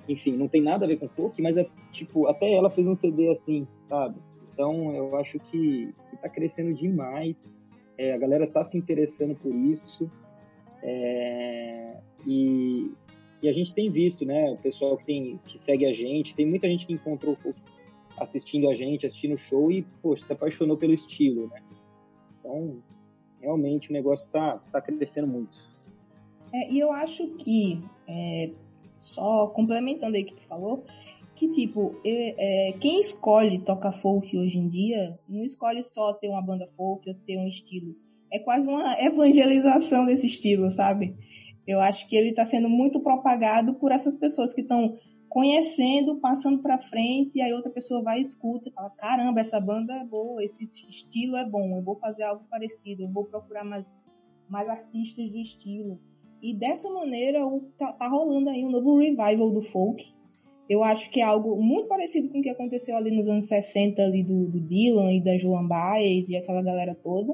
enfim, 0.07 0.33
não 0.33 0.47
tem 0.47 0.61
nada 0.61 0.85
a 0.85 0.87
ver 0.87 0.97
com 0.97 1.07
folk, 1.07 1.41
mas 1.41 1.57
é 1.57 1.65
tipo, 1.91 2.27
até 2.27 2.53
ela 2.53 2.69
fez 2.69 2.85
um 2.85 2.95
CD 2.95 3.29
assim, 3.29 3.67
sabe? 3.81 4.15
Então 4.53 4.93
eu 4.93 5.15
acho 5.15 5.39
que, 5.39 5.93
que 6.09 6.17
tá 6.17 6.29
crescendo 6.29 6.73
demais. 6.73 7.61
É, 7.97 8.13
a 8.13 8.17
galera 8.17 8.47
tá 8.47 8.63
se 8.63 8.77
interessando 8.77 9.35
por 9.35 9.53
isso. 9.53 10.09
É, 10.85 11.97
e, 12.27 12.91
e, 13.41 13.49
a 13.49 13.53
gente 13.53 13.73
tem 13.73 13.89
visto, 13.89 14.25
né? 14.25 14.51
O 14.51 14.57
pessoal 14.57 14.97
que, 14.97 15.05
tem, 15.05 15.39
que 15.47 15.57
segue 15.57 15.85
a 15.85 15.93
gente, 15.93 16.35
tem 16.35 16.45
muita 16.45 16.67
gente 16.67 16.85
que 16.85 16.93
encontrou 16.93 17.37
assistindo 18.17 18.69
a 18.69 18.75
gente, 18.75 19.07
assistindo 19.07 19.35
o 19.35 19.37
show 19.37 19.71
e, 19.71 19.83
poxa, 20.01 20.25
se 20.25 20.33
apaixonou 20.33 20.77
pelo 20.77 20.93
estilo, 20.93 21.47
né? 21.47 21.61
Então, 22.39 22.77
realmente 23.39 23.89
o 23.89 23.93
negócio 23.93 24.29
tá, 24.29 24.57
tá 24.71 24.81
crescendo 24.81 25.27
muito. 25.27 25.57
É, 26.53 26.69
e 26.69 26.79
eu 26.79 26.91
acho 26.91 27.27
que 27.37 27.81
é, 28.07 28.51
só 28.97 29.47
complementando 29.47 30.17
aí 30.17 30.23
o 30.23 30.25
que 30.25 30.35
tu 30.35 30.43
falou, 30.43 30.83
que 31.33 31.49
tipo, 31.49 31.95
é, 32.05 32.73
quem 32.79 32.99
escolhe 32.99 33.59
tocar 33.59 33.93
folk 33.93 34.37
hoje 34.37 34.59
em 34.59 34.67
dia, 34.67 35.17
não 35.27 35.43
escolhe 35.43 35.81
só 35.81 36.13
ter 36.13 36.29
uma 36.29 36.41
banda 36.41 36.67
folk 36.75 37.09
ou 37.09 37.15
ter 37.25 37.37
um 37.37 37.47
estilo. 37.47 37.95
É 38.33 38.39
quase 38.39 38.67
uma 38.67 38.99
evangelização 38.99 40.05
desse 40.05 40.25
estilo, 40.25 40.71
sabe? 40.71 41.15
Eu 41.67 41.79
acho 41.79 42.07
que 42.07 42.15
ele 42.15 42.29
está 42.29 42.43
sendo 42.43 42.67
muito 42.67 42.99
propagado 42.99 43.75
por 43.75 43.91
essas 43.91 44.15
pessoas 44.15 44.53
que 44.53 44.61
estão 44.61 44.97
conhecendo, 45.29 46.19
passando 46.19 46.61
para 46.61 46.79
frente, 46.79 47.37
e 47.37 47.41
aí 47.41 47.51
outra 47.53 47.71
pessoa 47.71 48.03
vai 48.03 48.19
escuta 48.19 48.69
e 48.69 48.71
fala: 48.71 48.89
caramba, 48.91 49.41
essa 49.41 49.59
banda 49.59 49.93
é 49.93 50.05
boa, 50.05 50.43
esse 50.43 50.63
estilo 50.87 51.35
é 51.37 51.47
bom, 51.47 51.77
eu 51.77 51.83
vou 51.83 51.95
fazer 51.95 52.23
algo 52.23 52.43
parecido, 52.49 53.03
eu 53.03 53.11
vou 53.11 53.25
procurar 53.25 53.63
mais, 53.63 53.91
mais 54.49 54.69
artistas 54.69 55.29
do 55.31 55.39
estilo. 55.39 55.99
E 56.41 56.53
dessa 56.53 56.89
maneira 56.89 57.47
o, 57.47 57.61
tá, 57.77 57.93
tá 57.93 58.07
rolando 58.07 58.49
aí 58.49 58.65
um 58.65 58.69
novo 58.69 58.99
revival 58.99 59.49
do 59.49 59.61
folk. 59.61 60.13
Eu 60.69 60.83
acho 60.83 61.09
que 61.09 61.19
é 61.19 61.23
algo 61.23 61.55
muito 61.61 61.87
parecido 61.87 62.29
com 62.29 62.39
o 62.39 62.41
que 62.41 62.49
aconteceu 62.49 62.95
ali 62.95 63.15
nos 63.15 63.27
anos 63.27 63.47
60 63.47 64.01
ali 64.01 64.23
do, 64.23 64.47
do 64.47 64.59
Dylan 64.59 65.13
e 65.13 65.21
da 65.23 65.37
Joan 65.37 65.67
Baez 65.67 66.29
e 66.29 66.35
aquela 66.35 66.61
galera 66.61 66.95
toda. 66.95 67.33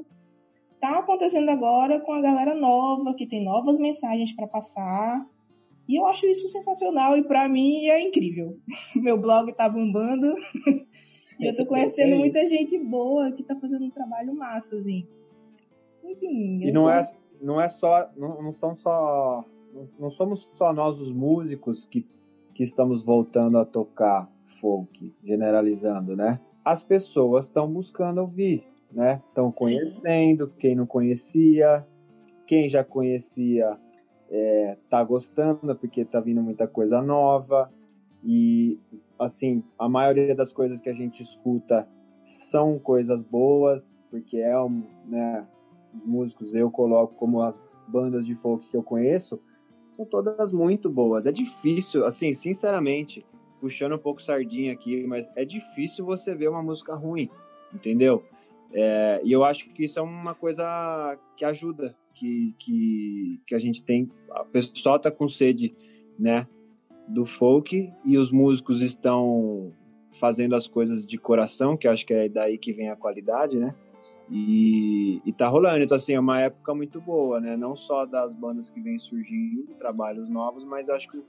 Tá 0.80 0.98
acontecendo 1.00 1.50
agora 1.50 2.00
com 2.00 2.12
a 2.12 2.20
galera 2.20 2.54
nova, 2.54 3.14
que 3.14 3.26
tem 3.26 3.44
novas 3.44 3.78
mensagens 3.78 4.32
para 4.32 4.46
passar. 4.46 5.26
E 5.86 5.96
eu 5.98 6.06
acho 6.06 6.26
isso 6.26 6.48
sensacional 6.48 7.16
e 7.16 7.24
para 7.24 7.48
mim 7.48 7.86
é 7.86 8.00
incrível. 8.00 8.56
Meu 8.96 9.18
blog 9.18 9.52
tá 9.52 9.68
bombando. 9.68 10.34
e 11.38 11.46
eu 11.46 11.56
tô 11.56 11.66
conhecendo 11.66 12.16
muita 12.16 12.46
gente 12.46 12.78
boa 12.78 13.30
que 13.32 13.42
tá 13.42 13.56
fazendo 13.56 13.84
um 13.84 13.90
trabalho 13.90 14.34
massa, 14.34 14.76
assim. 14.76 15.06
Enfim. 16.04 16.62
E 16.62 16.72
não 16.72 16.84
sou... 16.84 16.92
é 16.92 17.02
não 17.40 17.60
é 17.60 17.68
só, 17.68 18.10
não, 18.16 18.42
não 18.42 18.52
são 18.52 18.74
só, 18.74 19.44
não, 19.98 20.10
somos 20.10 20.50
só 20.54 20.72
nós 20.72 21.00
os 21.00 21.10
músicos 21.10 21.86
que, 21.86 22.06
que 22.54 22.62
estamos 22.62 23.04
voltando 23.04 23.58
a 23.58 23.64
tocar 23.64 24.30
folk, 24.60 25.14
generalizando, 25.24 26.14
né? 26.14 26.40
As 26.64 26.82
pessoas 26.82 27.46
estão 27.46 27.66
buscando 27.72 28.18
ouvir, 28.18 28.64
né? 28.92 29.22
Estão 29.28 29.50
conhecendo, 29.52 30.52
quem 30.58 30.74
não 30.74 30.86
conhecia, 30.86 31.86
quem 32.46 32.68
já 32.68 32.82
conhecia 32.84 33.78
é, 34.30 34.76
tá 34.88 35.02
gostando 35.02 35.74
porque 35.76 36.04
tá 36.04 36.20
vindo 36.20 36.42
muita 36.42 36.66
coisa 36.66 37.00
nova 37.02 37.72
e 38.24 38.78
assim 39.18 39.62
a 39.78 39.88
maioria 39.88 40.34
das 40.34 40.52
coisas 40.52 40.80
que 40.80 40.88
a 40.88 40.94
gente 40.94 41.22
escuta 41.22 41.88
são 42.24 42.78
coisas 42.78 43.22
boas 43.22 43.96
porque 44.10 44.38
é 44.38 44.60
um, 44.60 44.84
né, 45.06 45.46
os 45.94 46.04
músicos 46.04 46.54
eu 46.54 46.70
coloco 46.70 47.14
como 47.14 47.40
as 47.42 47.60
bandas 47.90 48.24
de 48.24 48.34
folk 48.34 48.68
que 48.70 48.76
eu 48.76 48.82
conheço, 48.82 49.40
são 49.96 50.04
todas 50.06 50.52
muito 50.52 50.88
boas. 50.88 51.26
É 51.26 51.32
difícil, 51.32 52.06
assim, 52.06 52.32
sinceramente, 52.32 53.22
puxando 53.60 53.94
um 53.94 53.98
pouco 53.98 54.22
sardinha 54.22 54.72
aqui, 54.72 55.04
mas 55.06 55.28
é 55.36 55.44
difícil 55.44 56.04
você 56.04 56.34
ver 56.34 56.48
uma 56.48 56.62
música 56.62 56.94
ruim, 56.94 57.28
entendeu? 57.74 58.24
É, 58.72 59.20
e 59.24 59.32
eu 59.32 59.44
acho 59.44 59.68
que 59.70 59.84
isso 59.84 59.98
é 59.98 60.02
uma 60.02 60.34
coisa 60.34 61.18
que 61.36 61.44
ajuda, 61.44 61.96
que, 62.14 62.54
que, 62.58 63.40
que 63.46 63.54
a 63.54 63.58
gente 63.58 63.82
tem. 63.82 64.10
A 64.30 64.44
pessoa 64.44 64.98
tá 64.98 65.10
com 65.10 65.28
sede, 65.28 65.74
né, 66.18 66.46
do 67.08 67.26
folk 67.26 67.92
e 68.04 68.18
os 68.18 68.30
músicos 68.30 68.82
estão 68.82 69.72
fazendo 70.12 70.54
as 70.54 70.68
coisas 70.68 71.06
de 71.06 71.18
coração, 71.18 71.76
que 71.76 71.88
acho 71.88 72.06
que 72.06 72.14
é 72.14 72.28
daí 72.28 72.58
que 72.58 72.72
vem 72.72 72.90
a 72.90 72.96
qualidade, 72.96 73.58
né? 73.58 73.74
E, 74.28 75.20
e 75.24 75.32
tá 75.32 75.48
rolando, 75.48 75.82
então 75.82 75.96
assim, 75.96 76.12
é 76.12 76.20
uma 76.20 76.40
época 76.40 76.72
muito 76.72 77.00
boa, 77.00 77.40
né? 77.40 77.56
Não 77.56 77.74
só 77.74 78.06
das 78.06 78.32
bandas 78.32 78.70
que 78.70 78.80
vêm 78.80 78.96
surgindo, 78.96 79.74
trabalhos 79.76 80.28
novos, 80.28 80.64
mas 80.64 80.88
acho 80.88 81.08
que 81.10 81.20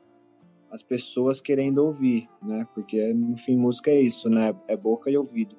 as 0.70 0.84
pessoas 0.84 1.42
querendo 1.42 1.80
ouvir, 1.80 2.30
né? 2.42 2.68
Porque, 2.76 3.14
no 3.14 3.38
fim, 3.38 3.58
música 3.58 3.90
é 3.90 4.00
isso, 4.00 4.30
né? 4.30 4.56
É 4.68 4.78
boca 4.78 5.10
e 5.10 5.18
ouvido, 5.18 5.56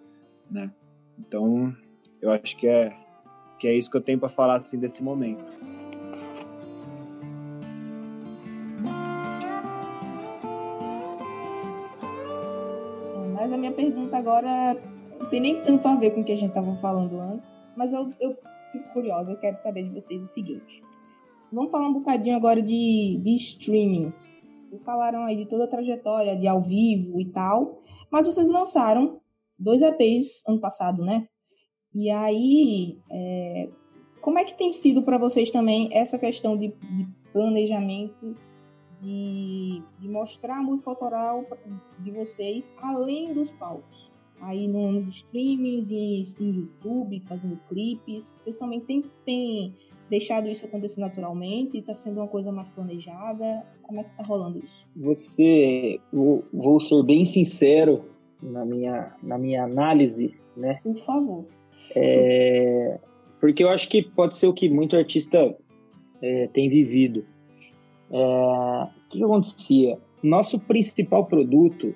né? 0.51 0.71
Então, 1.19 1.75
eu 2.21 2.31
acho 2.31 2.57
que 2.57 2.67
é, 2.67 2.97
que 3.59 3.67
é 3.67 3.75
isso 3.75 3.91
que 3.91 3.97
eu 3.97 4.03
tenho 4.03 4.19
para 4.19 4.29
falar, 4.29 4.57
assim, 4.57 4.79
desse 4.79 5.03
momento. 5.03 5.45
Mas 13.35 13.53
a 13.53 13.57
minha 13.57 13.73
pergunta 13.73 14.17
agora 14.17 14.77
tem 15.31 15.41
nem 15.41 15.63
tanto 15.63 15.89
a 15.89 15.97
ver 15.97 16.11
com 16.13 16.21
o 16.21 16.25
que 16.25 16.33
a 16.33 16.37
gente 16.37 16.51
estava 16.51 16.77
falando 16.77 17.19
antes, 17.19 17.57
mas 17.77 17.93
eu, 17.93 18.11
eu 18.21 18.37
fico 18.71 18.93
curiosa, 18.93 19.33
eu 19.33 19.39
quero 19.39 19.57
saber 19.57 19.85
de 19.85 19.95
vocês 19.95 20.23
o 20.23 20.27
seguinte. 20.27 20.83
Vamos 21.51 21.71
falar 21.71 21.89
um 21.89 21.93
bocadinho 21.93 22.37
agora 22.37 22.63
de, 22.63 23.19
de 23.23 23.35
streaming. 23.35 24.13
Vocês 24.67 24.83
falaram 24.83 25.25
aí 25.25 25.37
de 25.37 25.47
toda 25.47 25.65
a 25.65 25.69
trajetória 25.69 26.37
de 26.37 26.47
ao 26.47 26.63
vivo 26.63 27.21
e 27.21 27.25
tal, 27.27 27.81
mas 28.11 28.27
vocês 28.27 28.49
lançaram 28.49 29.22
dois 29.63 29.83
EPs 29.83 30.43
ano 30.47 30.61
passado, 30.61 31.05
né? 31.05 31.27
E 31.95 32.11
aí, 32.11 32.99
é, 33.11 33.69
como 34.21 34.39
é 34.39 34.45
que 34.45 34.57
tem 34.57 34.71
sido 34.71 35.03
para 35.03 35.19
vocês 35.19 35.51
também 35.51 35.89
essa 35.93 36.19
questão 36.19 36.57
de, 36.57 36.69
de 36.69 37.09
planejamento 37.33 38.37
de, 39.03 39.83
de 39.99 40.09
mostrar 40.09 40.59
a 40.59 40.63
música 40.63 40.89
autoral 40.89 41.45
de 41.99 42.11
vocês 42.13 42.73
além 42.79 43.35
dos 43.35 43.51
palcos. 43.51 44.11
Aí 44.41 44.67
nos 44.67 45.09
streamings, 45.09 45.91
em, 45.91 46.23
em 46.41 46.51
YouTube, 46.51 47.21
fazendo 47.27 47.59
clipes. 47.69 48.35
Vocês 48.37 48.59
também 48.59 48.81
têm, 49.25 49.75
deixado 50.09 50.49
isso 50.49 50.67
acontecer 50.67 51.01
naturalmente? 51.01 51.79
Está 51.79 51.95
sendo 51.95 52.19
uma 52.19 52.29
coisa 52.29 52.51
mais 52.51 52.69
planejada? 52.69 53.65
Como 53.83 54.01
é 54.01 54.05
que 54.05 54.17
tá 54.17 54.23
rolando 54.25 54.59
isso? 54.59 54.87
Você, 54.97 56.01
vou, 56.13 56.45
vou 56.53 56.81
ser 56.81 57.03
bem 57.05 57.25
sincero 57.25 58.05
na 58.43 58.65
minha, 58.65 59.15
na 59.23 59.39
minha 59.39 59.65
análise, 59.65 60.35
né? 60.57 60.81
Por 60.83 60.97
favor. 60.97 61.45
É, 61.95 62.99
porque 63.41 63.63
eu 63.63 63.69
acho 63.69 63.89
que 63.89 64.03
pode 64.03 64.37
ser 64.37 64.47
o 64.47 64.53
que 64.53 64.69
muito 64.69 64.97
artista 64.97 65.55
é, 66.21 66.49
tem 66.49 66.69
vivido. 66.69 67.25
É, 68.11 68.17
o 68.17 69.09
que 69.09 69.23
acontecia? 69.23 69.99
Nosso 70.23 70.59
principal 70.59 71.27
produto 71.27 71.95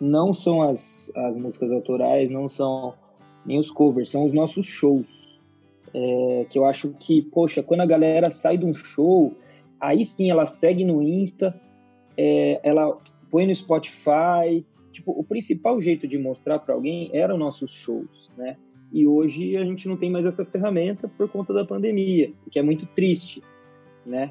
não 0.00 0.32
são 0.32 0.62
as, 0.62 1.10
as 1.14 1.36
músicas 1.36 1.70
autorais, 1.70 2.30
não 2.30 2.48
são 2.48 2.94
nem 3.44 3.58
os 3.58 3.70
covers, 3.70 4.10
são 4.10 4.24
os 4.24 4.32
nossos 4.32 4.66
shows. 4.66 5.38
É, 5.92 6.46
que 6.48 6.58
eu 6.58 6.64
acho 6.64 6.94
que, 7.00 7.20
poxa, 7.20 7.62
quando 7.62 7.80
a 7.80 7.86
galera 7.86 8.30
sai 8.30 8.56
de 8.56 8.64
um 8.64 8.74
show, 8.74 9.34
aí 9.80 10.04
sim 10.04 10.30
ela 10.30 10.46
segue 10.46 10.84
no 10.84 11.02
Insta, 11.02 11.54
é, 12.16 12.60
ela 12.62 12.96
põe 13.30 13.46
no 13.46 13.54
Spotify. 13.54 14.64
Tipo, 15.00 15.12
o 15.12 15.24
principal 15.24 15.80
jeito 15.80 16.06
de 16.06 16.18
mostrar 16.18 16.58
para 16.58 16.74
alguém 16.74 17.08
eram 17.14 17.38
nossos 17.38 17.72
shows, 17.72 18.28
né? 18.36 18.58
E 18.92 19.06
hoje 19.06 19.56
a 19.56 19.64
gente 19.64 19.88
não 19.88 19.96
tem 19.96 20.10
mais 20.10 20.26
essa 20.26 20.44
ferramenta 20.44 21.08
por 21.08 21.26
conta 21.26 21.54
da 21.54 21.64
pandemia, 21.64 22.30
o 22.46 22.50
que 22.50 22.58
é 22.58 22.62
muito 22.62 22.84
triste, 22.84 23.42
né? 24.06 24.30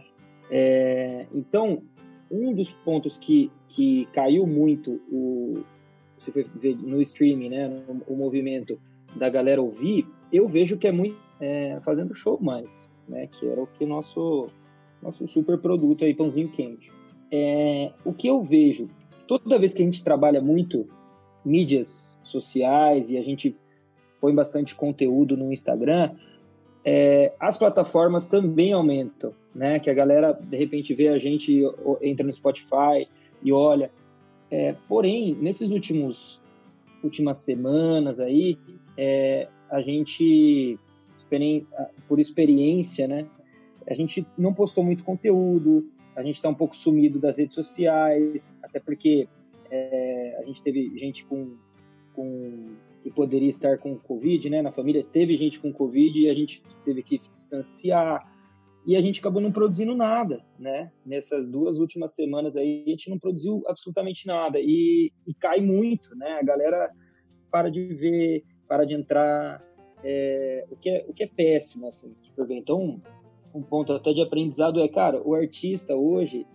É, 0.51 1.25
então, 1.33 1.81
um 2.29 2.53
dos 2.53 2.71
pontos 2.71 3.17
que, 3.17 3.51
que 3.67 4.07
caiu 4.13 4.45
muito 4.45 5.01
o 5.11 5.63
você 6.19 6.31
foi 6.31 6.45
ver 6.61 6.75
no 6.75 7.01
streaming, 7.01 7.49
né, 7.49 7.67
no, 7.67 8.03
o 8.05 8.15
movimento 8.15 8.79
da 9.15 9.29
galera 9.29 9.61
ouvir, 9.61 10.05
eu 10.31 10.47
vejo 10.47 10.77
que 10.77 10.87
é 10.87 10.91
muito 10.91 11.17
é, 11.39 11.79
fazendo 11.83 12.13
show 12.13 12.37
mais, 12.39 12.69
né? 13.07 13.25
Que 13.25 13.47
era 13.47 13.59
o 13.59 13.65
que 13.65 13.87
nosso 13.87 14.49
nosso 15.01 15.27
super 15.27 15.57
produto 15.57 16.05
aí, 16.05 16.13
pãozinho 16.13 16.49
quente. 16.49 16.91
É, 17.31 17.91
o 18.05 18.13
que 18.13 18.27
eu 18.27 18.43
vejo, 18.43 18.87
toda 19.29 19.59
vez 19.59 19.75
que 19.75 19.83
a 19.83 19.85
gente 19.85 20.03
trabalha 20.03 20.41
muito 20.41 20.87
mídias 21.45 22.17
sociais 22.23 23.11
e 23.11 23.17
a 23.17 23.21
gente 23.21 23.55
põe 24.19 24.33
bastante 24.33 24.73
conteúdo 24.73 25.37
no 25.37 25.53
Instagram, 25.53 26.15
é, 26.83 27.31
as 27.39 27.55
plataformas 27.55 28.27
também 28.27 28.73
aumentam, 28.73 29.31
né? 29.53 29.79
Que 29.79 29.91
a 29.91 29.93
galera 29.93 30.33
de 30.33 30.57
repente 30.57 30.95
vê 30.95 31.09
a 31.09 31.19
gente 31.19 31.61
entra 32.01 32.25
no 32.25 32.33
Spotify 32.33 33.07
e 33.43 33.53
olha. 33.53 33.91
É, 34.49 34.73
porém, 34.87 35.35
nesses 35.35 35.69
últimos 35.69 36.41
últimas 37.03 37.37
semanas 37.37 38.19
aí, 38.19 38.57
é, 38.97 39.47
a 39.69 39.79
gente 39.81 40.79
por 42.07 42.19
experiência, 42.19 43.07
né? 43.07 43.27
A 43.87 43.93
gente 43.93 44.25
não 44.35 44.51
postou 44.51 44.83
muito 44.83 45.03
conteúdo, 45.03 45.87
a 46.15 46.23
gente 46.23 46.37
está 46.37 46.49
um 46.49 46.55
pouco 46.55 46.75
sumido 46.75 47.19
das 47.19 47.37
redes 47.37 47.53
sociais, 47.53 48.51
até 48.69 48.79
porque 48.79 49.27
é, 49.69 50.37
a 50.39 50.45
gente 50.45 50.61
teve 50.61 50.97
gente 50.97 51.25
com, 51.25 51.57
com 52.13 52.75
que 53.01 53.09
poderia 53.09 53.49
estar 53.49 53.77
com 53.77 53.97
Covid, 53.97 54.49
né? 54.49 54.61
Na 54.61 54.71
família 54.71 55.03
teve 55.03 55.37
gente 55.37 55.59
com 55.59 55.73
Covid 55.73 56.19
e 56.19 56.29
a 56.29 56.33
gente 56.33 56.61
teve 56.85 57.01
que 57.03 57.19
distanciar 57.35 58.27
e 58.85 58.95
a 58.95 59.01
gente 59.01 59.19
acabou 59.19 59.41
não 59.41 59.51
produzindo 59.51 59.95
nada, 59.95 60.43
né? 60.57 60.91
Nessas 61.05 61.47
duas 61.47 61.77
últimas 61.77 62.13
semanas 62.15 62.55
aí 62.55 62.83
a 62.85 62.89
gente 62.89 63.09
não 63.09 63.19
produziu 63.19 63.63
absolutamente 63.67 64.25
nada 64.25 64.59
e, 64.59 65.11
e 65.27 65.33
cai 65.33 65.59
muito, 65.59 66.15
né? 66.15 66.39
A 66.39 66.43
galera 66.43 66.89
para 67.51 67.69
de 67.69 67.85
ver, 67.93 68.43
para 68.67 68.85
de 68.85 68.93
entrar, 68.93 69.61
é, 70.03 70.65
o, 70.69 70.75
que 70.75 70.89
é, 70.89 71.05
o 71.07 71.13
que 71.13 71.23
é 71.23 71.27
péssimo, 71.27 71.87
assim, 71.87 72.13
tipo, 72.21 72.45
então 72.51 73.01
um 73.53 73.63
ponto 73.63 73.93
até 73.93 74.13
de 74.13 74.21
aprendizado 74.21 74.79
é, 74.79 74.87
cara, 74.87 75.21
o 75.25 75.33
artista 75.33 75.95
hoje, 75.95 76.45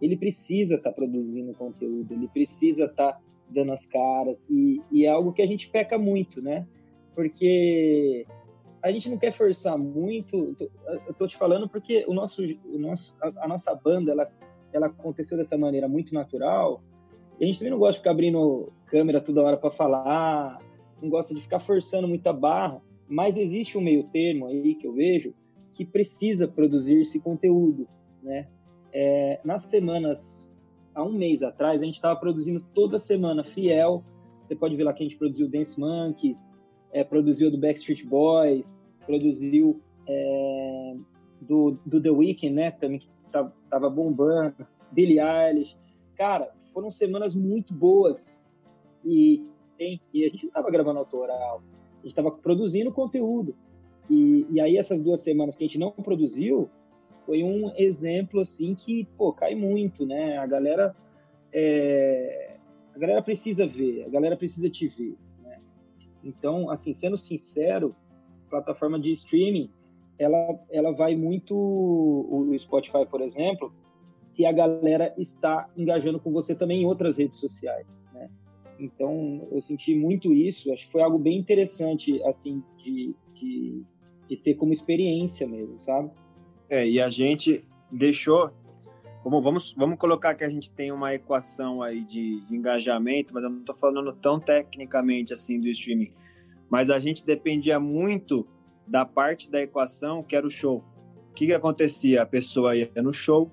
ele 0.00 0.16
precisa 0.16 0.76
estar 0.76 0.90
tá 0.90 0.96
produzindo 0.96 1.52
conteúdo, 1.54 2.12
ele 2.12 2.28
precisa 2.28 2.84
estar 2.84 3.12
tá 3.12 3.20
dando 3.48 3.72
as 3.72 3.86
caras, 3.86 4.46
e, 4.48 4.80
e, 4.90 5.04
é 5.04 5.10
algo 5.10 5.32
que 5.32 5.42
a 5.42 5.46
gente 5.46 5.68
peca 5.68 5.98
muito, 5.98 6.40
né? 6.40 6.66
Porque 7.14 8.24
a 8.82 8.90
gente 8.90 9.10
não 9.10 9.18
quer 9.18 9.32
forçar 9.32 9.76
muito, 9.76 10.56
eu 11.06 11.14
tô 11.14 11.26
te 11.26 11.36
falando 11.36 11.68
porque 11.68 12.04
o 12.06 12.14
nosso, 12.14 12.42
o 12.42 12.78
nosso, 12.78 13.16
a, 13.20 13.44
a 13.44 13.48
nossa 13.48 13.74
banda, 13.74 14.12
ela, 14.12 14.30
ela 14.72 14.86
aconteceu 14.86 15.36
dessa 15.36 15.58
maneira 15.58 15.88
muito 15.88 16.14
natural, 16.14 16.82
e 17.38 17.44
a 17.44 17.46
gente 17.46 17.58
também 17.58 17.72
não 17.72 17.78
gosta 17.78 17.94
de 17.94 17.98
ficar 17.98 18.12
abrindo 18.12 18.66
câmera 18.86 19.20
toda 19.20 19.42
hora 19.42 19.56
para 19.56 19.70
falar, 19.70 20.58
não 21.02 21.08
gosta 21.08 21.34
de 21.34 21.40
ficar 21.40 21.60
forçando 21.60 22.06
muita 22.06 22.32
barra, 22.32 22.80
mas 23.08 23.36
existe 23.36 23.76
um 23.76 23.80
meio 23.80 24.04
termo 24.04 24.46
aí 24.46 24.74
que 24.74 24.86
eu 24.86 24.92
vejo 24.92 25.34
que 25.74 25.84
precisa 25.84 26.46
produzir 26.46 27.00
esse 27.00 27.18
conteúdo, 27.18 27.88
né? 28.22 28.46
É, 28.92 29.40
nas 29.44 29.64
semanas, 29.64 30.48
há 30.94 31.02
um 31.02 31.12
mês 31.12 31.42
atrás, 31.42 31.82
a 31.82 31.84
gente 31.84 31.96
estava 31.96 32.18
produzindo 32.18 32.64
toda 32.74 32.98
semana 32.98 33.44
Fiel, 33.44 34.02
você 34.36 34.56
pode 34.56 34.74
ver 34.74 34.84
lá 34.84 34.92
que 34.92 35.02
a 35.02 35.06
gente 35.06 35.16
produziu 35.16 35.48
Dance 35.48 35.78
Monkeys, 35.78 36.50
é, 36.92 37.04
produziu 37.04 37.50
do 37.50 37.58
Backstreet 37.58 38.04
Boys, 38.04 38.76
produziu 39.06 39.80
é, 40.08 40.96
do, 41.40 41.78
do 41.86 42.00
The 42.00 42.10
Weeknd, 42.10 42.54
né? 42.54 42.70
Também 42.72 42.98
que 42.98 43.08
tava 43.68 43.88
bombando, 43.88 44.66
Billie 44.90 45.20
Eilish. 45.20 45.76
Cara, 46.16 46.52
foram 46.72 46.90
semanas 46.90 47.34
muito 47.34 47.72
boas 47.72 48.38
e. 49.04 49.44
E 50.12 50.26
a 50.26 50.28
gente 50.28 50.42
não 50.42 50.48
estava 50.48 50.70
gravando 50.70 50.98
autoral, 50.98 51.62
a 51.72 52.02
gente 52.02 52.08
estava 52.08 52.30
produzindo 52.30 52.92
conteúdo. 52.92 53.54
E, 54.10 54.46
e 54.50 54.60
aí 54.60 54.76
essas 54.76 55.00
duas 55.00 55.22
semanas 55.22 55.56
que 55.56 55.64
a 55.64 55.66
gente 55.66 55.78
não 55.78 55.90
produziu, 55.90 56.68
foi 57.30 57.44
um 57.44 57.72
exemplo 57.76 58.40
assim 58.40 58.74
que, 58.74 59.04
pô, 59.16 59.32
cai 59.32 59.54
muito, 59.54 60.04
né? 60.04 60.36
A 60.38 60.46
galera 60.48 60.96
é, 61.52 62.56
a 62.92 62.98
galera 62.98 63.22
precisa 63.22 63.68
ver, 63.68 64.02
a 64.02 64.08
galera 64.08 64.36
precisa 64.36 64.68
te 64.68 64.88
ver, 64.88 65.16
né? 65.40 65.60
Então, 66.24 66.68
assim, 66.70 66.92
sendo 66.92 67.16
sincero, 67.16 67.94
plataforma 68.48 68.98
de 68.98 69.12
streaming, 69.12 69.70
ela 70.18 70.58
ela 70.72 70.90
vai 70.90 71.14
muito 71.14 71.54
o 71.54 72.52
Spotify, 72.58 73.06
por 73.08 73.20
exemplo, 73.20 73.72
se 74.20 74.44
a 74.44 74.50
galera 74.50 75.14
está 75.16 75.70
engajando 75.76 76.18
com 76.18 76.32
você 76.32 76.52
também 76.52 76.82
em 76.82 76.84
outras 76.84 77.18
redes 77.18 77.38
sociais. 77.38 77.86
Então, 78.76 79.46
eu 79.52 79.60
senti 79.60 79.94
muito 79.94 80.32
isso. 80.32 80.72
Acho 80.72 80.86
que 80.86 80.92
foi 80.92 81.02
algo 81.02 81.18
bem 81.18 81.38
interessante, 81.38 82.20
assim, 82.24 82.60
de, 82.78 83.14
de, 83.34 83.82
de 84.26 84.36
ter 84.38 84.54
como 84.54 84.72
experiência 84.72 85.46
mesmo, 85.46 85.78
sabe? 85.78 86.10
É, 86.70 86.88
e 86.88 87.00
a 87.00 87.10
gente 87.10 87.64
deixou 87.90 88.52
como 89.22 89.38
vamos, 89.40 89.74
vamos 89.76 89.98
colocar 89.98 90.34
que 90.34 90.44
a 90.44 90.48
gente 90.48 90.70
tem 90.70 90.90
uma 90.90 91.12
equação 91.12 91.82
aí 91.82 92.02
de, 92.04 92.40
de 92.46 92.56
engajamento, 92.56 93.34
mas 93.34 93.44
eu 93.44 93.50
não 93.50 93.58
estou 93.58 93.74
falando 93.74 94.12
tão 94.14 94.40
tecnicamente 94.40 95.34
assim 95.34 95.60
do 95.60 95.68
streaming, 95.68 96.12
mas 96.70 96.88
a 96.88 96.98
gente 96.98 97.24
dependia 97.24 97.78
muito 97.78 98.46
da 98.86 99.04
parte 99.04 99.50
da 99.50 99.60
equação 99.60 100.22
que 100.22 100.34
era 100.34 100.46
o 100.46 100.50
show. 100.50 100.82
O 101.30 101.34
que, 101.34 101.46
que 101.46 101.52
acontecia? 101.52 102.22
A 102.22 102.26
pessoa 102.26 102.74
ia 102.74 102.90
no 103.02 103.12
show, 103.12 103.50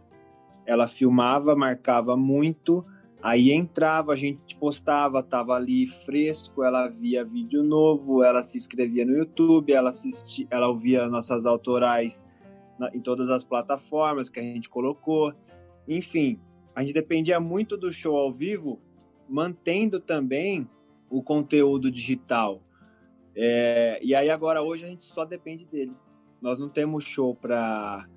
ela 0.65 0.87
filmava, 0.87 1.55
marcava 1.55 2.15
muito, 2.15 2.85
Aí 3.21 3.51
entrava, 3.51 4.13
a 4.13 4.15
gente 4.15 4.55
postava, 4.55 5.23
tava 5.23 5.53
ali 5.55 5.87
fresco, 5.87 6.63
ela 6.63 6.87
via 6.87 7.25
vídeo 7.25 7.63
novo, 7.63 8.23
ela 8.23 8.43
se 8.43 8.57
inscrevia 8.57 9.03
no 9.05 9.17
YouTube, 9.17 9.73
ela 9.73 9.89
assistia, 9.89 10.45
ela 10.51 10.67
ouvia 10.67 11.07
nossas 11.07 11.47
autorais 11.47 12.26
na, 12.77 12.89
em 12.93 12.99
todas 12.99 13.29
as 13.29 13.43
plataformas 13.43 14.29
que 14.29 14.39
a 14.39 14.43
gente 14.43 14.69
colocou. 14.69 15.33
Enfim, 15.87 16.39
a 16.75 16.81
gente 16.81 16.93
dependia 16.93 17.39
muito 17.39 17.77
do 17.77 17.91
show 17.91 18.15
ao 18.15 18.31
vivo, 18.31 18.79
mantendo 19.27 19.99
também 19.99 20.69
o 21.09 21.23
conteúdo 21.23 21.89
digital. 21.89 22.61
É, 23.35 23.99
e 24.01 24.15
aí 24.15 24.29
agora 24.29 24.61
hoje 24.61 24.85
a 24.85 24.87
gente 24.87 25.03
só 25.03 25.25
depende 25.25 25.65
dele. 25.65 25.93
Nós 26.41 26.59
não 26.59 26.69
temos 26.69 27.03
show 27.03 27.35
para 27.35 28.07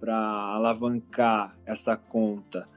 para 0.00 0.16
alavancar 0.16 1.56
essa 1.64 1.96
conta. 1.96 2.68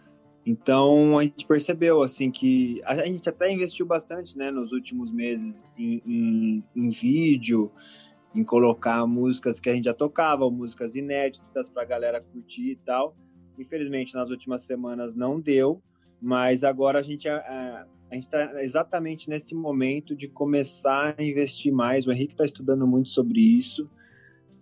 Então 0.46 1.20
a 1.20 1.24
gente 1.24 1.46
percebeu 1.46 2.02
assim 2.02 2.32
que 2.32 2.82
a 2.86 3.06
gente 3.06 3.28
até 3.28 3.52
investiu 3.52 3.86
bastante, 3.86 4.38
né, 4.38 4.50
nos 4.50 4.72
últimos 4.72 5.12
meses 5.12 5.68
em, 5.78 6.02
em, 6.06 6.64
em 6.74 6.90
vídeo, 6.90 7.70
em 8.38 8.44
colocar 8.44 9.06
músicas 9.08 9.60
que 9.60 9.70
a 9.70 9.74
gente 9.74 9.86
já 9.86 9.94
tocava, 9.94 10.50
músicas 10.50 10.96
inéditas 10.96 11.70
para 11.70 11.82
a 11.82 11.86
galera 11.86 12.22
curtir 12.22 12.72
e 12.72 12.76
tal. 12.76 13.16
Infelizmente 13.58 14.14
nas 14.14 14.30
últimas 14.30 14.62
semanas 14.62 15.16
não 15.16 15.40
deu, 15.40 15.82
mas 16.22 16.64
agora 16.64 17.00
a 17.00 17.02
gente 17.02 17.28
a 17.28 17.88
gente 18.12 18.24
está 18.24 18.64
exatamente 18.64 19.30
nesse 19.30 19.56
momento 19.56 20.16
de 20.16 20.28
começar 20.28 21.16
a 21.18 21.24
investir 21.24 21.74
mais. 21.74 22.06
O 22.06 22.12
Henrique 22.12 22.34
está 22.34 22.46
estudando 22.46 22.86
muito 22.86 23.10
sobre 23.10 23.42
isso. 23.42 23.90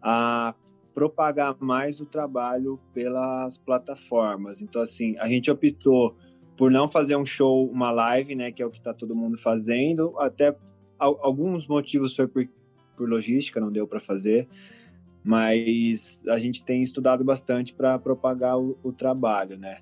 A 0.02 0.56
propagar 0.94 1.58
mais 1.60 2.00
o 2.00 2.06
trabalho 2.06 2.80
pelas 2.94 3.58
plataformas. 3.58 4.62
Então, 4.62 4.82
assim, 4.82 5.18
a 5.20 5.28
gente 5.28 5.52
optou 5.52 6.16
por 6.58 6.72
não 6.72 6.88
fazer 6.88 7.18
um 7.18 7.26
show, 7.26 7.70
uma 7.70 7.92
live, 7.92 8.34
né, 8.34 8.50
que 8.50 8.64
é 8.64 8.66
o 8.66 8.72
que 8.72 8.78
está 8.78 8.94
todo 8.94 9.14
mundo 9.14 9.38
fazendo. 9.38 10.18
Até 10.18 10.56
alguns 10.98 11.68
motivos 11.68 12.16
foi 12.16 12.28
por, 12.28 12.48
por 12.96 13.10
logística, 13.10 13.60
não 13.60 13.72
deu 13.72 13.88
para 13.88 14.00
fazer, 14.00 14.48
mas 15.24 16.24
a 16.28 16.38
gente 16.38 16.64
tem 16.64 16.82
estudado 16.82 17.24
bastante 17.24 17.74
para 17.74 17.98
propagar 18.00 18.60
o, 18.60 18.78
o 18.84 18.92
trabalho, 18.92 19.58
né? 19.58 19.80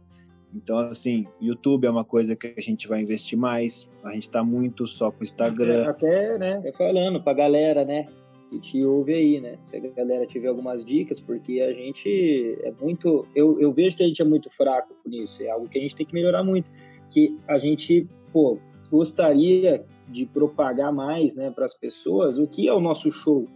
Então, 0.56 0.78
assim, 0.78 1.26
YouTube 1.42 1.86
é 1.86 1.90
uma 1.90 2.06
coisa 2.06 2.36
que 2.36 2.54
a 2.56 2.62
gente 2.62 2.88
vai 2.88 3.02
investir 3.02 3.38
mais. 3.38 3.90
A 4.04 4.12
gente 4.12 4.24
está 4.24 4.44
muito 4.44 4.86
só 4.86 5.10
com 5.12 5.24
Instagram. 5.24 5.90
Até, 5.90 6.38
né, 6.38 6.72
falando 6.78 7.24
pra 7.24 7.34
galera, 7.34 7.84
né? 7.84 8.08
que 8.54 8.60
te 8.60 8.86
ouve 8.86 9.14
aí, 9.14 9.42
né? 9.42 9.58
Se 9.70 9.78
a 9.78 9.80
galera 9.80 10.26
tiver 10.28 10.48
algumas 10.48 10.86
dicas, 10.86 11.20
porque 11.20 11.60
a 11.62 11.74
gente 11.74 12.58
é 12.62 12.72
muito. 12.80 13.28
Eu, 13.36 13.60
eu 13.60 13.72
vejo 13.72 13.98
que 13.98 14.04
a 14.04 14.08
gente 14.08 14.22
é 14.22 14.26
muito 14.26 14.50
fraco 14.50 14.94
nisso, 15.06 15.42
é 15.42 15.50
algo 15.50 15.68
que 15.68 15.80
a 15.80 15.82
gente 15.82 15.96
tem 15.96 16.06
que 16.06 16.14
melhorar 16.14 16.44
muito. 16.44 16.70
Que 17.10 17.38
a 17.48 17.58
gente, 17.58 18.08
pô, 18.32 18.60
gostaria 18.92 19.84
de 20.14 20.26
propagar 20.26 20.94
mais, 20.94 21.36
né, 21.36 21.50
para 21.50 21.66
as 21.66 21.74
pessoas 21.74 22.38
o 22.38 22.48
que 22.48 22.68
é 22.68 22.74
o 22.74 22.80
nosso 22.80 23.12
show, 23.12 23.48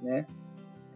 né? 0.00 0.26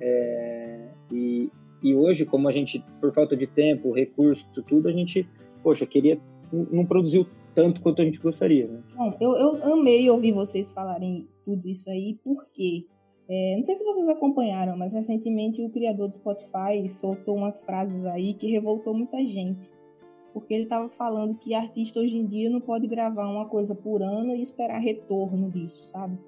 É, 0.01 0.89
e, 1.11 1.51
e 1.83 1.95
hoje, 1.95 2.25
como 2.25 2.49
a 2.49 2.53
gente, 2.53 2.85
por 3.01 3.13
falta 3.13 3.37
de 3.37 3.47
tempo, 3.47 3.93
recurso, 3.93 4.47
tudo, 4.67 4.89
a 4.89 4.93
gente, 4.93 5.29
poxa, 5.63 5.85
queria. 5.87 6.19
Não 6.53 6.87
produziu 6.87 7.27
tanto 7.55 7.81
quanto 7.81 8.01
a 8.01 8.05
gente 8.05 8.21
gostaria, 8.21 8.67
né? 8.67 8.81
Bom, 8.97 9.17
eu, 9.21 9.33
eu 9.33 9.73
amei 9.73 10.09
ouvir 10.09 10.33
vocês 10.33 10.71
falarem 10.71 11.29
tudo 11.45 11.69
isso 11.69 11.91
aí, 11.91 12.19
porque 12.23 12.87
é, 13.29 13.57
não 13.57 13.65
sei 13.65 13.75
se 13.75 13.85
vocês 13.85 14.09
acompanharam, 14.09 14.77
mas 14.77 14.93
recentemente 14.93 15.63
o 15.63 15.71
criador 15.71 16.09
do 16.09 16.17
Spotify 16.17 16.89
soltou 16.89 17.37
umas 17.37 17.63
frases 17.63 18.05
aí 18.07 18.35
que 18.35 18.51
revoltou 18.51 18.95
muita 18.95 19.25
gente. 19.25 19.71
Porque 20.35 20.53
ele 20.53 20.65
estava 20.65 20.89
falando 20.91 21.39
que 21.39 21.55
artista 21.55 22.01
hoje 22.01 22.19
em 22.19 22.27
dia 22.27 22.51
não 22.51 22.61
pode 22.61 22.89
gravar 22.89 23.27
uma 23.27 23.49
coisa 23.49 23.75
por 23.75 24.03
ano 24.03 24.35
e 24.35 24.43
esperar 24.43 24.81
retorno 24.81 25.49
disso, 25.49 25.85
sabe? 25.85 26.19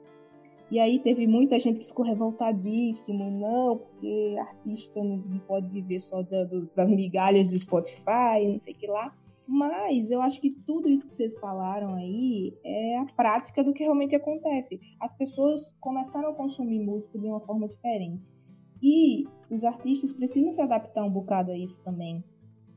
E 0.70 0.78
aí 0.78 0.98
teve 1.00 1.26
muita 1.26 1.58
gente 1.60 1.80
que 1.80 1.86
ficou 1.86 2.04
revoltadíssimo, 2.04 3.30
não, 3.30 3.78
porque 3.78 4.36
artista 4.38 5.02
não 5.02 5.38
pode 5.40 5.68
viver 5.68 6.00
só 6.00 6.22
da, 6.22 6.44
das 6.74 6.88
migalhas 6.88 7.50
do 7.50 7.58
Spotify, 7.58 8.48
não 8.48 8.58
sei 8.58 8.72
o 8.74 8.76
que 8.76 8.86
lá. 8.86 9.12
Mas 9.48 10.10
eu 10.10 10.20
acho 10.20 10.40
que 10.40 10.50
tudo 10.50 10.88
isso 10.88 11.06
que 11.06 11.12
vocês 11.12 11.38
falaram 11.38 11.94
aí 11.94 12.52
é 12.64 12.98
a 12.98 13.06
prática 13.06 13.62
do 13.62 13.72
que 13.72 13.84
realmente 13.84 14.16
acontece. 14.16 14.80
As 14.98 15.12
pessoas 15.12 15.74
começaram 15.80 16.30
a 16.30 16.34
consumir 16.34 16.80
música 16.80 17.18
de 17.18 17.26
uma 17.26 17.40
forma 17.40 17.68
diferente. 17.68 18.34
E 18.82 19.24
os 19.48 19.62
artistas 19.62 20.12
precisam 20.12 20.52
se 20.52 20.60
adaptar 20.60 21.04
um 21.04 21.10
bocado 21.10 21.52
a 21.52 21.56
isso 21.56 21.80
também. 21.82 22.24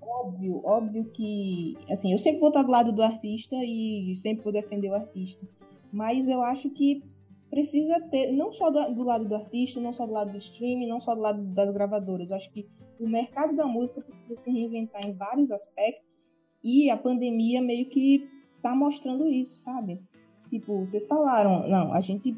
Óbvio, 0.10 0.62
óbvio 0.66 1.05
que. 1.12 1.78
Assim, 1.89 2.12
eu 2.12 2.18
sempre 2.18 2.39
vou 2.39 2.49
estar 2.49 2.64
do 2.64 2.72
lado 2.72 2.91
do 2.91 3.03
artista 3.03 3.55
e 3.64 4.14
sempre 4.16 4.43
vou 4.43 4.51
defender 4.51 4.89
o 4.89 4.95
artista. 4.95 5.47
Mas 5.91 6.28
eu 6.28 6.41
acho 6.41 6.70
que 6.72 7.03
precisa 7.49 7.99
ter, 8.10 8.32
não 8.32 8.51
só 8.51 8.70
do, 8.70 8.93
do 8.93 9.03
lado 9.03 9.28
do 9.28 9.36
artista, 9.36 9.80
não 9.80 9.93
só 9.93 10.05
do 10.05 10.14
lado 10.14 10.32
do 10.32 10.38
streaming, 10.38 10.88
não 10.88 10.99
só 10.99 11.16
do 11.16 11.22
lado 11.22 11.43
das 11.53 11.72
gravadoras. 11.72 12.32
Eu 12.32 12.38
acho 12.38 12.51
que 12.51 12.68
o 12.99 13.07
mercado 13.07 13.55
da 13.55 13.66
música 13.66 14.01
precisa 14.01 14.36
se 14.36 14.51
reinventar 14.51 15.05
em 15.05 15.14
vários 15.14 15.51
aspectos 15.51 16.36
e 16.64 16.89
a 16.89 16.97
pandemia 16.97 17.62
meio 17.62 17.88
que 17.89 18.28
tá 18.62 18.76
mostrando 18.76 19.28
isso, 19.28 19.57
sabe? 19.57 20.01
Tipo, 20.49 20.80
vocês 20.80 21.07
falaram, 21.07 21.68
não, 21.68 21.93
a 21.93 22.01
gente 22.01 22.36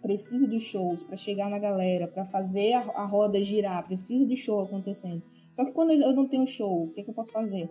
precisa 0.00 0.46
dos 0.46 0.62
shows 0.62 1.02
para 1.02 1.16
chegar 1.16 1.48
na 1.48 1.58
galera, 1.58 2.06
para 2.06 2.26
fazer 2.26 2.74
a, 2.74 2.80
a, 2.80 3.06
roda 3.06 3.42
girar, 3.42 3.86
precisa 3.86 4.26
de 4.26 4.36
show 4.36 4.60
acontecendo. 4.60 5.22
Só 5.54 5.64
que 5.64 5.72
quando 5.72 5.92
eu 5.92 6.12
não 6.12 6.26
tenho 6.26 6.46
show, 6.46 6.84
o 6.84 6.90
que, 6.90 7.00
é 7.00 7.04
que 7.04 7.10
eu 7.10 7.14
posso 7.14 7.30
fazer? 7.30 7.70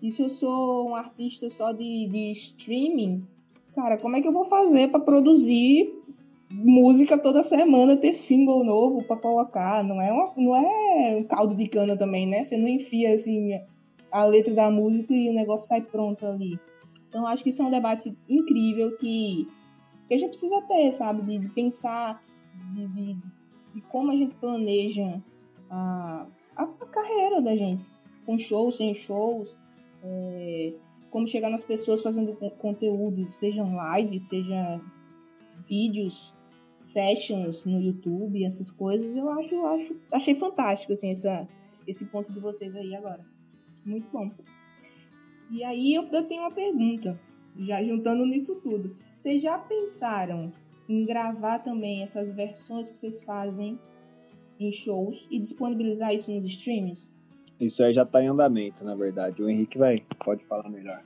E 0.00 0.10
se 0.12 0.22
eu 0.22 0.28
sou 0.28 0.88
um 0.88 0.94
artista 0.94 1.50
só 1.50 1.72
de, 1.72 2.08
de 2.08 2.30
streaming, 2.30 3.26
cara, 3.74 3.98
como 3.98 4.16
é 4.16 4.20
que 4.20 4.28
eu 4.28 4.32
vou 4.32 4.44
fazer 4.44 4.88
para 4.88 5.00
produzir 5.00 5.92
música 6.48 7.18
toda 7.18 7.42
semana, 7.42 7.96
ter 7.96 8.12
single 8.12 8.64
novo 8.64 9.02
para 9.02 9.16
colocar? 9.16 9.82
Não 9.82 10.00
é, 10.00 10.12
uma, 10.12 10.32
não 10.36 10.54
é 10.54 11.16
um 11.16 11.24
caldo 11.24 11.56
de 11.56 11.66
cana 11.66 11.98
também, 11.98 12.28
né? 12.28 12.44
Você 12.44 12.56
não 12.56 12.68
enfia 12.68 13.14
assim 13.14 13.60
a 14.12 14.24
letra 14.24 14.54
da 14.54 14.70
música 14.70 15.12
e 15.12 15.28
o 15.28 15.34
negócio 15.34 15.66
sai 15.66 15.80
pronto 15.80 16.24
ali. 16.24 16.60
Então 17.08 17.26
acho 17.26 17.42
que 17.42 17.50
isso 17.50 17.60
é 17.60 17.64
um 17.64 17.70
debate 17.70 18.16
incrível 18.28 18.96
que, 18.98 19.48
que 20.06 20.14
a 20.14 20.18
gente 20.18 20.30
precisa 20.30 20.62
ter, 20.62 20.92
sabe? 20.92 21.22
De, 21.22 21.38
de 21.40 21.48
pensar 21.48 22.22
de, 22.72 22.86
de, 22.86 23.16
de, 23.74 23.80
como 23.88 24.12
a 24.12 24.16
gente 24.16 24.34
planeja 24.36 25.20
a, 25.68 26.26
a, 26.56 26.64
a, 26.64 26.86
carreira 26.86 27.40
da 27.40 27.54
gente, 27.54 27.84
com 28.24 28.38
shows, 28.38 28.76
sem 28.76 28.94
shows, 28.94 29.58
é, 30.02 30.74
como 31.10 31.26
chegar 31.26 31.50
nas 31.50 31.64
pessoas 31.64 32.02
fazendo 32.02 32.34
conteúdo, 32.58 33.26
sejam 33.28 33.76
lives, 33.94 34.28
seja 34.28 34.80
vídeos, 35.68 36.34
sessions 36.76 37.64
no 37.64 37.80
YouTube, 37.80 38.44
essas 38.44 38.70
coisas, 38.70 39.16
eu 39.16 39.28
acho, 39.30 39.66
acho 39.66 39.96
achei 40.12 40.34
fantástico 40.34 40.92
assim 40.92 41.10
essa, 41.10 41.48
esse 41.86 42.04
ponto 42.04 42.32
de 42.32 42.40
vocês 42.40 42.74
aí 42.74 42.94
agora. 42.94 43.24
Muito 43.84 44.10
bom. 44.10 44.30
E 45.50 45.62
aí 45.62 45.94
eu, 45.94 46.04
eu 46.12 46.24
tenho 46.24 46.42
uma 46.42 46.50
pergunta, 46.50 47.18
já 47.58 47.82
juntando 47.82 48.26
nisso 48.26 48.56
tudo. 48.56 48.96
Vocês 49.14 49.40
já 49.40 49.56
pensaram 49.58 50.52
em 50.88 51.04
gravar 51.04 51.60
também 51.60 52.02
essas 52.02 52.32
versões 52.32 52.90
que 52.90 52.98
vocês 52.98 53.22
fazem 53.22 53.78
em 54.58 54.72
shows 54.72 55.26
e 55.30 55.38
disponibilizar 55.38 56.14
isso 56.14 56.30
nos 56.30 56.46
streams? 56.46 57.12
Isso 57.60 57.82
aí 57.82 57.92
já 57.92 58.02
está 58.02 58.22
em 58.22 58.28
andamento, 58.28 58.84
na 58.84 58.94
verdade. 58.94 59.42
O 59.42 59.48
Henrique 59.48 59.78
vai, 59.78 60.02
pode 60.24 60.44
falar 60.44 60.68
melhor. 60.68 61.02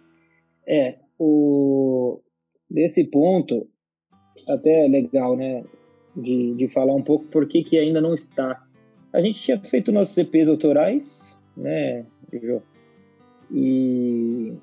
É, 0.67 0.99
o 1.19 2.21
desse 2.69 3.05
ponto 3.05 3.69
até 4.49 4.87
é 4.87 4.89
legal, 4.89 5.37
né, 5.37 5.65
de, 6.17 6.55
de 6.55 6.69
falar 6.69 6.95
um 6.95 7.03
pouco 7.03 7.27
por 7.27 7.47
que 7.47 7.63
que 7.63 7.79
ainda 7.79 8.01
não 8.01 8.15
está. 8.15 8.65
A 9.13 9.21
gente 9.21 9.43
tinha 9.43 9.61
feito 9.61 9.93
nossos 9.93 10.17
EPs 10.17 10.49
autorais, 10.49 11.39
né, 11.57 12.07
e, 13.51 14.55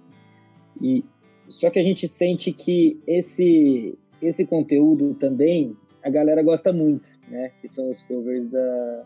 e 0.81 1.03
só 1.49 1.69
que 1.69 1.79
a 1.79 1.83
gente 1.83 2.07
sente 2.07 2.51
que 2.51 2.99
esse 3.05 3.97
esse 4.21 4.47
conteúdo 4.47 5.13
também 5.13 5.77
a 6.07 6.09
galera 6.09 6.41
gosta 6.41 6.71
muito, 6.71 7.07
né? 7.27 7.51
Que 7.61 7.67
são 7.67 7.91
os 7.91 8.01
covers 8.03 8.47
da 8.47 9.05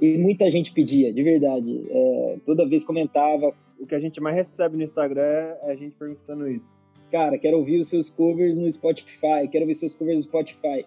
e 0.00 0.18
muita 0.18 0.50
gente 0.50 0.72
pedia, 0.72 1.12
de 1.12 1.22
verdade. 1.22 1.86
É, 1.88 2.38
toda 2.44 2.68
vez 2.68 2.84
comentava. 2.84 3.54
O 3.78 3.86
que 3.86 3.94
a 3.94 4.00
gente 4.00 4.20
mais 4.20 4.36
recebe 4.36 4.76
no 4.76 4.82
Instagram 4.82 5.54
é 5.62 5.72
a 5.72 5.74
gente 5.74 5.94
perguntando 5.96 6.48
isso. 6.48 6.76
Cara, 7.10 7.38
quero 7.38 7.58
ouvir 7.58 7.80
os 7.80 7.88
seus 7.88 8.10
covers 8.10 8.58
no 8.58 8.70
Spotify, 8.70 9.48
quero 9.50 9.64
ouvir 9.64 9.74
seus 9.74 9.94
covers 9.94 10.18
no 10.18 10.22
Spotify. 10.22 10.84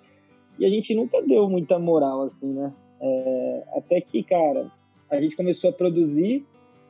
E 0.60 0.66
a 0.66 0.70
gente 0.70 0.94
nunca 0.96 1.22
deu 1.22 1.50
muita 1.50 1.80
moral, 1.80 2.24
assim, 2.24 2.54
né? 2.54 2.74
É, 3.00 3.64
até 3.76 4.02
que, 4.02 4.24
cara, 4.24 4.72
a 5.10 5.22
gente 5.22 5.36
começou 5.36 5.70
a 5.70 5.74
produzir 5.74 6.46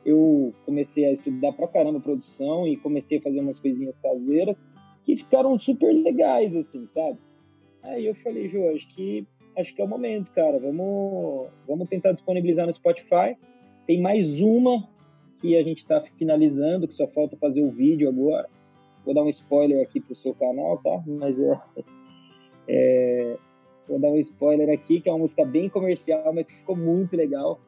eu 0.08 0.54
comecei 0.64 1.04
a 1.04 1.12
estudar 1.12 1.52
pra 1.52 1.68
caramba 1.68 2.00
produção 2.00 2.66
e 2.66 2.76
comecei 2.76 3.18
a 3.18 3.20
fazer 3.20 3.40
umas 3.40 3.58
coisinhas 3.58 3.98
caseiras 3.98 4.64
que 5.04 5.16
ficaram 5.16 5.58
super 5.58 5.92
legais, 5.92 6.56
assim, 6.56 6.86
sabe? 6.86 7.18
Aí 7.88 8.06
eu 8.06 8.14
falei, 8.16 8.48
Jô, 8.48 8.68
acho 8.70 8.88
que, 8.94 9.26
acho 9.56 9.74
que 9.74 9.80
é 9.80 9.84
o 9.84 9.88
momento, 9.88 10.30
cara. 10.32 10.58
Vamos, 10.58 11.48
vamos 11.66 11.88
tentar 11.88 12.12
disponibilizar 12.12 12.66
no 12.66 12.72
Spotify. 12.72 13.36
Tem 13.86 14.00
mais 14.00 14.40
uma 14.40 14.88
que 15.40 15.56
a 15.56 15.62
gente 15.62 15.78
está 15.78 16.00
finalizando, 16.18 16.86
que 16.86 16.94
só 16.94 17.06
falta 17.06 17.36
fazer 17.36 17.62
o 17.62 17.70
vídeo 17.70 18.08
agora. 18.08 18.48
Vou 19.04 19.14
dar 19.14 19.22
um 19.22 19.28
spoiler 19.28 19.82
aqui 19.82 20.00
pro 20.00 20.14
seu 20.14 20.34
canal, 20.34 20.78
tá? 20.78 21.02
Mas 21.06 21.38
é, 21.38 21.58
é 22.68 23.36
vou 23.88 23.98
dar 23.98 24.08
um 24.08 24.18
spoiler 24.18 24.68
aqui, 24.70 25.00
que 25.00 25.08
é 25.08 25.12
uma 25.12 25.20
música 25.20 25.44
bem 25.44 25.68
comercial, 25.68 26.32
mas 26.34 26.50
que 26.50 26.56
ficou 26.56 26.76
muito 26.76 27.16
legal 27.16 27.58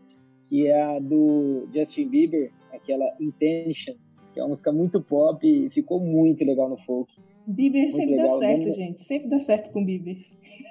que 0.51 0.67
é 0.67 0.83
a 0.83 0.99
do 0.99 1.69
Justin 1.73 2.09
Bieber, 2.09 2.51
aquela 2.73 3.07
Intentions, 3.21 4.29
que 4.35 4.41
é 4.41 4.43
uma 4.43 4.49
música 4.49 4.73
muito 4.73 5.01
pop 5.01 5.47
e 5.47 5.71
ficou 5.71 6.01
muito 6.01 6.45
legal 6.45 6.69
no 6.69 6.77
folk. 6.79 7.11
Bieber 7.47 7.83
muito 7.83 7.97
sempre 7.97 8.17
legal. 8.17 8.29
dá 8.29 8.47
certo, 8.47 8.71
gente. 8.73 9.03
Sempre 9.03 9.29
dá 9.29 9.41
certo 9.41 9.73
com 9.73 9.85
Bieber. 9.85 10.19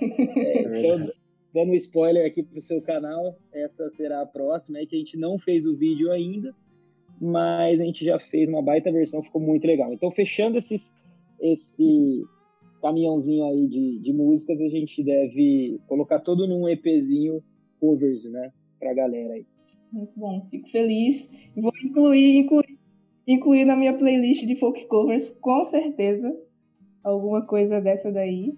É, 0.01 0.79
então, 0.79 1.11
dando 1.53 1.71
um 1.71 1.75
spoiler 1.75 2.25
aqui 2.25 2.43
pro 2.43 2.61
seu 2.61 2.81
canal, 2.81 3.37
essa 3.53 3.89
será 3.89 4.21
a 4.21 4.25
próxima, 4.25 4.79
é 4.79 4.85
que 4.85 4.95
a 4.95 4.99
gente 4.99 5.17
não 5.17 5.37
fez 5.37 5.65
o 5.65 5.75
vídeo 5.75 6.11
ainda, 6.11 6.55
mas 7.19 7.81
a 7.81 7.83
gente 7.83 8.05
já 8.05 8.19
fez 8.19 8.47
uma 8.47 8.61
baita 8.61 8.91
versão, 8.91 9.23
ficou 9.23 9.41
muito 9.41 9.65
legal. 9.65 9.93
Então, 9.93 10.11
fechando 10.11 10.57
esses, 10.57 10.95
esse 11.41 12.23
caminhãozinho 12.81 13.45
aí 13.45 13.67
de, 13.67 13.99
de 13.99 14.13
músicas, 14.13 14.61
a 14.61 14.69
gente 14.69 15.03
deve 15.03 15.79
colocar 15.87 16.19
todo 16.19 16.47
num 16.47 16.67
EPzinho 16.67 17.43
covers, 17.79 18.25
né, 18.25 18.51
pra 18.79 18.93
galera 18.93 19.33
aí. 19.33 19.45
Muito 19.91 20.13
bom, 20.15 20.45
fico 20.49 20.69
feliz. 20.69 21.29
Vou 21.55 21.73
incluir, 21.83 22.37
incluir, 22.37 22.79
incluir 23.27 23.65
na 23.65 23.75
minha 23.75 23.97
playlist 23.97 24.45
de 24.45 24.55
folk 24.55 24.85
covers, 24.87 25.31
com 25.31 25.65
certeza, 25.65 26.37
alguma 27.03 27.45
coisa 27.45 27.81
dessa 27.81 28.11
daí. 28.11 28.57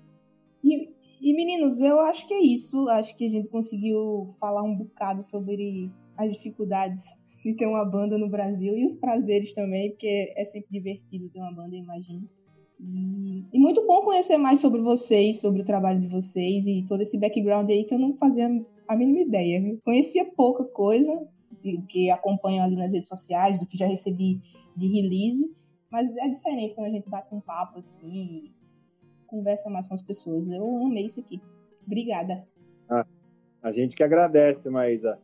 E, 0.63 0.89
E 1.21 1.33
meninos, 1.35 1.79
eu 1.81 1.99
acho 1.99 2.27
que 2.27 2.33
é 2.33 2.41
isso. 2.41 2.87
Acho 2.89 3.15
que 3.15 3.27
a 3.27 3.29
gente 3.29 3.49
conseguiu 3.49 4.33
falar 4.39 4.63
um 4.63 4.75
bocado 4.75 5.23
sobre 5.23 5.91
as 6.17 6.31
dificuldades 6.31 7.03
de 7.43 7.55
ter 7.55 7.67
uma 7.67 7.85
banda 7.85 8.17
no 8.17 8.29
Brasil 8.29 8.77
e 8.77 8.85
os 8.85 8.95
prazeres 8.95 9.53
também, 9.53 9.91
porque 9.91 10.33
é 10.35 10.45
sempre 10.45 10.69
divertido 10.71 11.29
ter 11.29 11.39
uma 11.39 11.53
banda, 11.53 11.75
imagino. 11.75 12.27
E, 12.79 13.59
muito 13.59 13.85
bom 13.85 14.01
conhecer 14.01 14.37
mais 14.37 14.59
sobre 14.59 14.81
vocês, 14.81 15.39
sobre 15.39 15.61
o 15.61 15.65
trabalho 15.65 16.01
de 16.01 16.07
vocês 16.07 16.65
e 16.65 16.83
todo 16.87 17.01
esse 17.01 17.17
background 17.17 17.69
aí 17.69 17.83
que 17.83 17.93
eu 17.93 17.99
não 17.99 18.15
fazia 18.15 18.49
a 18.87 18.95
mínima 18.95 19.19
ideia. 19.19 19.79
Conhecia 19.85 20.25
pouca 20.35 20.65
coisa 20.65 21.13
do 21.63 21.85
que 21.85 22.09
acompanho 22.09 22.63
ali 22.63 22.75
nas 22.75 22.91
redes 22.91 23.07
sociais, 23.07 23.59
do 23.59 23.67
que 23.67 23.77
já 23.77 23.85
recebi 23.85 24.41
de 24.75 24.87
release, 24.87 25.47
mas 25.91 26.15
é 26.15 26.27
diferente 26.29 26.73
quando 26.73 26.87
a 26.87 26.91
gente 26.91 27.09
bate 27.09 27.33
um 27.35 27.41
papo 27.41 27.79
assim, 27.79 28.51
conversa 29.27 29.69
mais 29.69 29.87
com 29.87 29.93
as 29.93 30.01
pessoas. 30.01 30.47
Eu 30.47 30.85
amei 30.85 31.05
isso 31.05 31.19
aqui. 31.19 31.41
Obrigada. 31.85 32.47
Ah, 32.89 33.05
a 33.61 33.71
gente 33.71 33.95
que 33.95 34.03
agradece, 34.03 34.69
Maísa. 34.69 35.19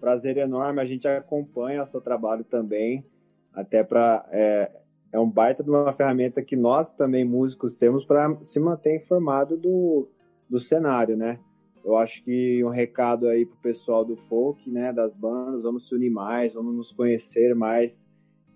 Prazer 0.00 0.36
enorme. 0.36 0.80
A 0.80 0.84
gente 0.84 1.06
acompanha 1.06 1.82
o 1.82 1.86
seu 1.86 2.00
trabalho 2.00 2.44
também, 2.44 3.04
até 3.52 3.82
para 3.82 4.26
é, 4.30 4.70
é 5.12 5.18
um 5.18 5.28
baita 5.28 5.62
de 5.62 5.70
uma 5.70 5.92
ferramenta 5.92 6.42
que 6.42 6.56
nós 6.56 6.92
também 6.92 7.24
músicos 7.24 7.74
temos 7.74 8.04
para 8.04 8.36
se 8.44 8.60
manter 8.60 8.96
informado 8.96 9.56
do, 9.56 10.08
do 10.48 10.58
cenário, 10.60 11.16
né? 11.16 11.38
Eu 11.84 11.96
acho 11.96 12.22
que 12.22 12.62
um 12.64 12.68
recado 12.68 13.28
aí 13.28 13.46
pro 13.46 13.56
pessoal 13.58 14.04
do 14.04 14.16
folk, 14.16 14.70
né, 14.70 14.92
das 14.92 15.14
bandas, 15.14 15.62
vamos 15.62 15.88
se 15.88 15.94
unir 15.94 16.10
mais, 16.10 16.52
vamos 16.52 16.74
nos 16.74 16.92
conhecer 16.92 17.54
mais. 17.54 18.06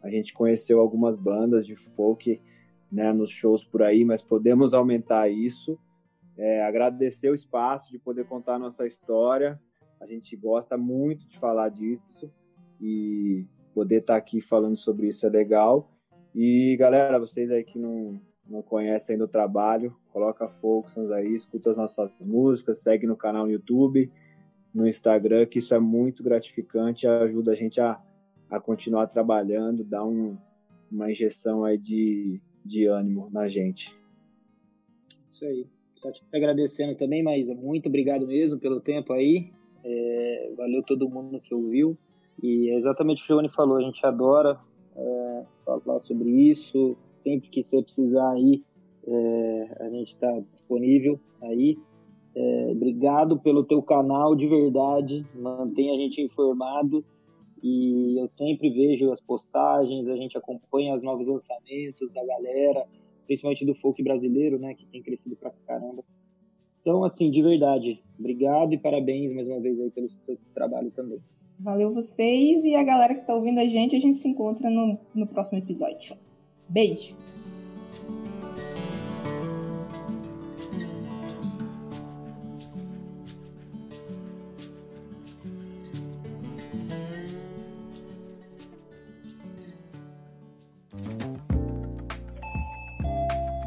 A 0.03 0.11
gente 0.11 0.33
conheceu 0.35 0.81
algumas 0.81 1.17
bandas 1.17 1.67
de 1.67 1.77
folk 1.77 2.41
né, 2.91 3.13
nos 3.13 3.31
shows 3.31 3.65
por 3.65 3.83
aí, 3.83 4.05
mas 4.05 4.21
podemos 4.21 4.75
aumentar 4.75 5.29
isso. 5.29 5.79
É, 6.37 6.63
agradecer 6.63 7.31
o 7.31 7.35
espaço 7.35 7.91
de 7.91 7.99
poder 7.99 8.27
contar 8.27 8.57
a 8.57 8.59
nossa 8.59 8.87
história. 8.87 9.61
A 10.01 10.07
gente 10.07 10.35
gosta 10.37 10.77
muito 10.77 11.27
de 11.29 11.39
falar 11.39 11.69
disso 11.69 12.31
e 12.81 13.47
poder 13.75 14.01
estar 14.01 14.17
aqui 14.17 14.41
falando 14.41 14.77
sobre 14.77 15.07
isso 15.09 15.27
é 15.27 15.31
legal. 15.31 15.91
E 16.35 16.77
galera, 16.77 17.19
vocês 17.19 17.51
aí 17.51 17.63
que 17.63 17.79
não, 17.79 18.21
não 18.49 18.63
conhecem 18.63 19.15
ainda 19.15 19.25
o 19.25 19.29
trabalho, 19.29 19.95
coloca 20.13 20.49
Folksons 20.49 21.11
aí, 21.11 21.35
escuta 21.35 21.71
as 21.71 21.77
nossas 21.77 22.11
músicas, 22.21 22.81
segue 22.81 23.07
no 23.07 23.17
canal 23.17 23.47
no 23.47 23.53
YouTube, 23.53 24.11
no 24.75 24.87
Instagram, 24.87 25.47
que 25.47 25.59
isso 25.59 25.75
é 25.75 25.79
muito 25.79 26.23
gratificante, 26.23 27.07
ajuda 27.07 27.53
a 27.53 27.55
gente 27.55 27.81
a, 27.81 28.01
a 28.53 28.61
continuar 28.61 29.07
trabalhando, 29.07 29.83
dá 29.83 30.05
um, 30.05 30.37
uma 30.91 31.11
injeção 31.11 31.65
aí 31.65 31.79
de, 31.79 32.39
de 32.63 32.87
ânimo 32.87 33.31
na 33.33 33.49
gente. 33.49 33.97
Isso 35.27 35.47
aí. 35.47 35.67
Só 35.97 36.13
te 36.13 36.23
agradecendo 36.35 36.95
também, 36.95 37.23
Maísa. 37.23 37.55
Muito 37.55 37.89
obrigado 37.89 38.27
mesmo 38.27 38.61
pelo 38.61 38.79
tempo 38.79 39.15
aí. 39.15 39.51
É, 39.83 40.53
valeu 40.55 40.83
todo 40.83 41.09
mundo 41.09 41.41
que 41.41 41.55
ouviu. 41.55 41.97
E 42.43 42.69
é 42.69 42.77
exatamente 42.77 43.23
o 43.23 43.27
que 43.27 43.33
o 43.33 43.37
Giovanni 43.37 43.49
falou, 43.49 43.79
a 43.79 43.83
gente 43.83 44.05
adora 44.05 44.61
é, 44.95 45.45
falar 45.65 46.01
sobre 46.01 46.29
isso. 46.29 46.95
Sempre 47.15 47.49
que 47.49 47.63
você 47.63 47.83
precisar 47.83 48.33
aí, 48.33 48.63
é, 49.07 49.77
a 49.81 49.89
gente 49.89 50.09
está 50.09 50.31
disponível 50.53 51.19
aí. 51.41 51.79
É, 52.35 52.69
obrigado 52.71 53.39
pelo 53.39 53.65
teu 53.65 53.83
canal, 53.83 54.37
de 54.37 54.47
verdade. 54.47 55.25
Mantém 55.35 55.91
a 55.91 55.97
gente 55.97 56.21
informado 56.21 57.03
e 57.63 58.21
eu 58.21 58.27
sempre 58.27 58.71
vejo 58.71 59.13
as 59.13 59.21
postagens, 59.21 60.09
a 60.09 60.17
gente 60.17 60.37
acompanha 60.37 60.95
os 60.95 61.03
novos 61.03 61.29
lançamentos 61.29 62.13
da 62.13 62.25
galera, 62.25 62.87
principalmente 63.27 63.65
do 63.65 63.75
folk 63.75 64.03
brasileiro, 64.03 64.59
né, 64.59 64.75
que 64.75 64.85
tem 64.87 65.03
crescido 65.03 65.37
pra 65.37 65.53
caramba. 65.67 66.03
Então, 66.81 67.05
assim, 67.05 67.31
de 67.31 67.41
verdade, 67.41 68.03
obrigado 68.19 68.73
e 68.73 68.79
parabéns 68.79 69.33
mais 69.33 69.47
uma 69.47 69.61
vez 69.61 69.81
aí 69.81 69.91
pelo 69.91 70.09
seu 70.09 70.37
trabalho 70.53 70.91
também. 70.91 71.21
Valeu 71.59 71.93
vocês 71.93 72.65
e 72.65 72.75
a 72.75 72.83
galera 72.83 73.15
que 73.15 73.25
tá 73.25 73.35
ouvindo 73.35 73.61
a 73.61 73.67
gente, 73.67 73.95
a 73.95 74.01
gente 74.01 74.19
se 74.19 74.29
encontra 74.29 74.69
no, 74.69 74.99
no 75.15 75.27
próximo 75.29 75.59
episódio. 75.59 76.17
Beijo! 76.69 77.15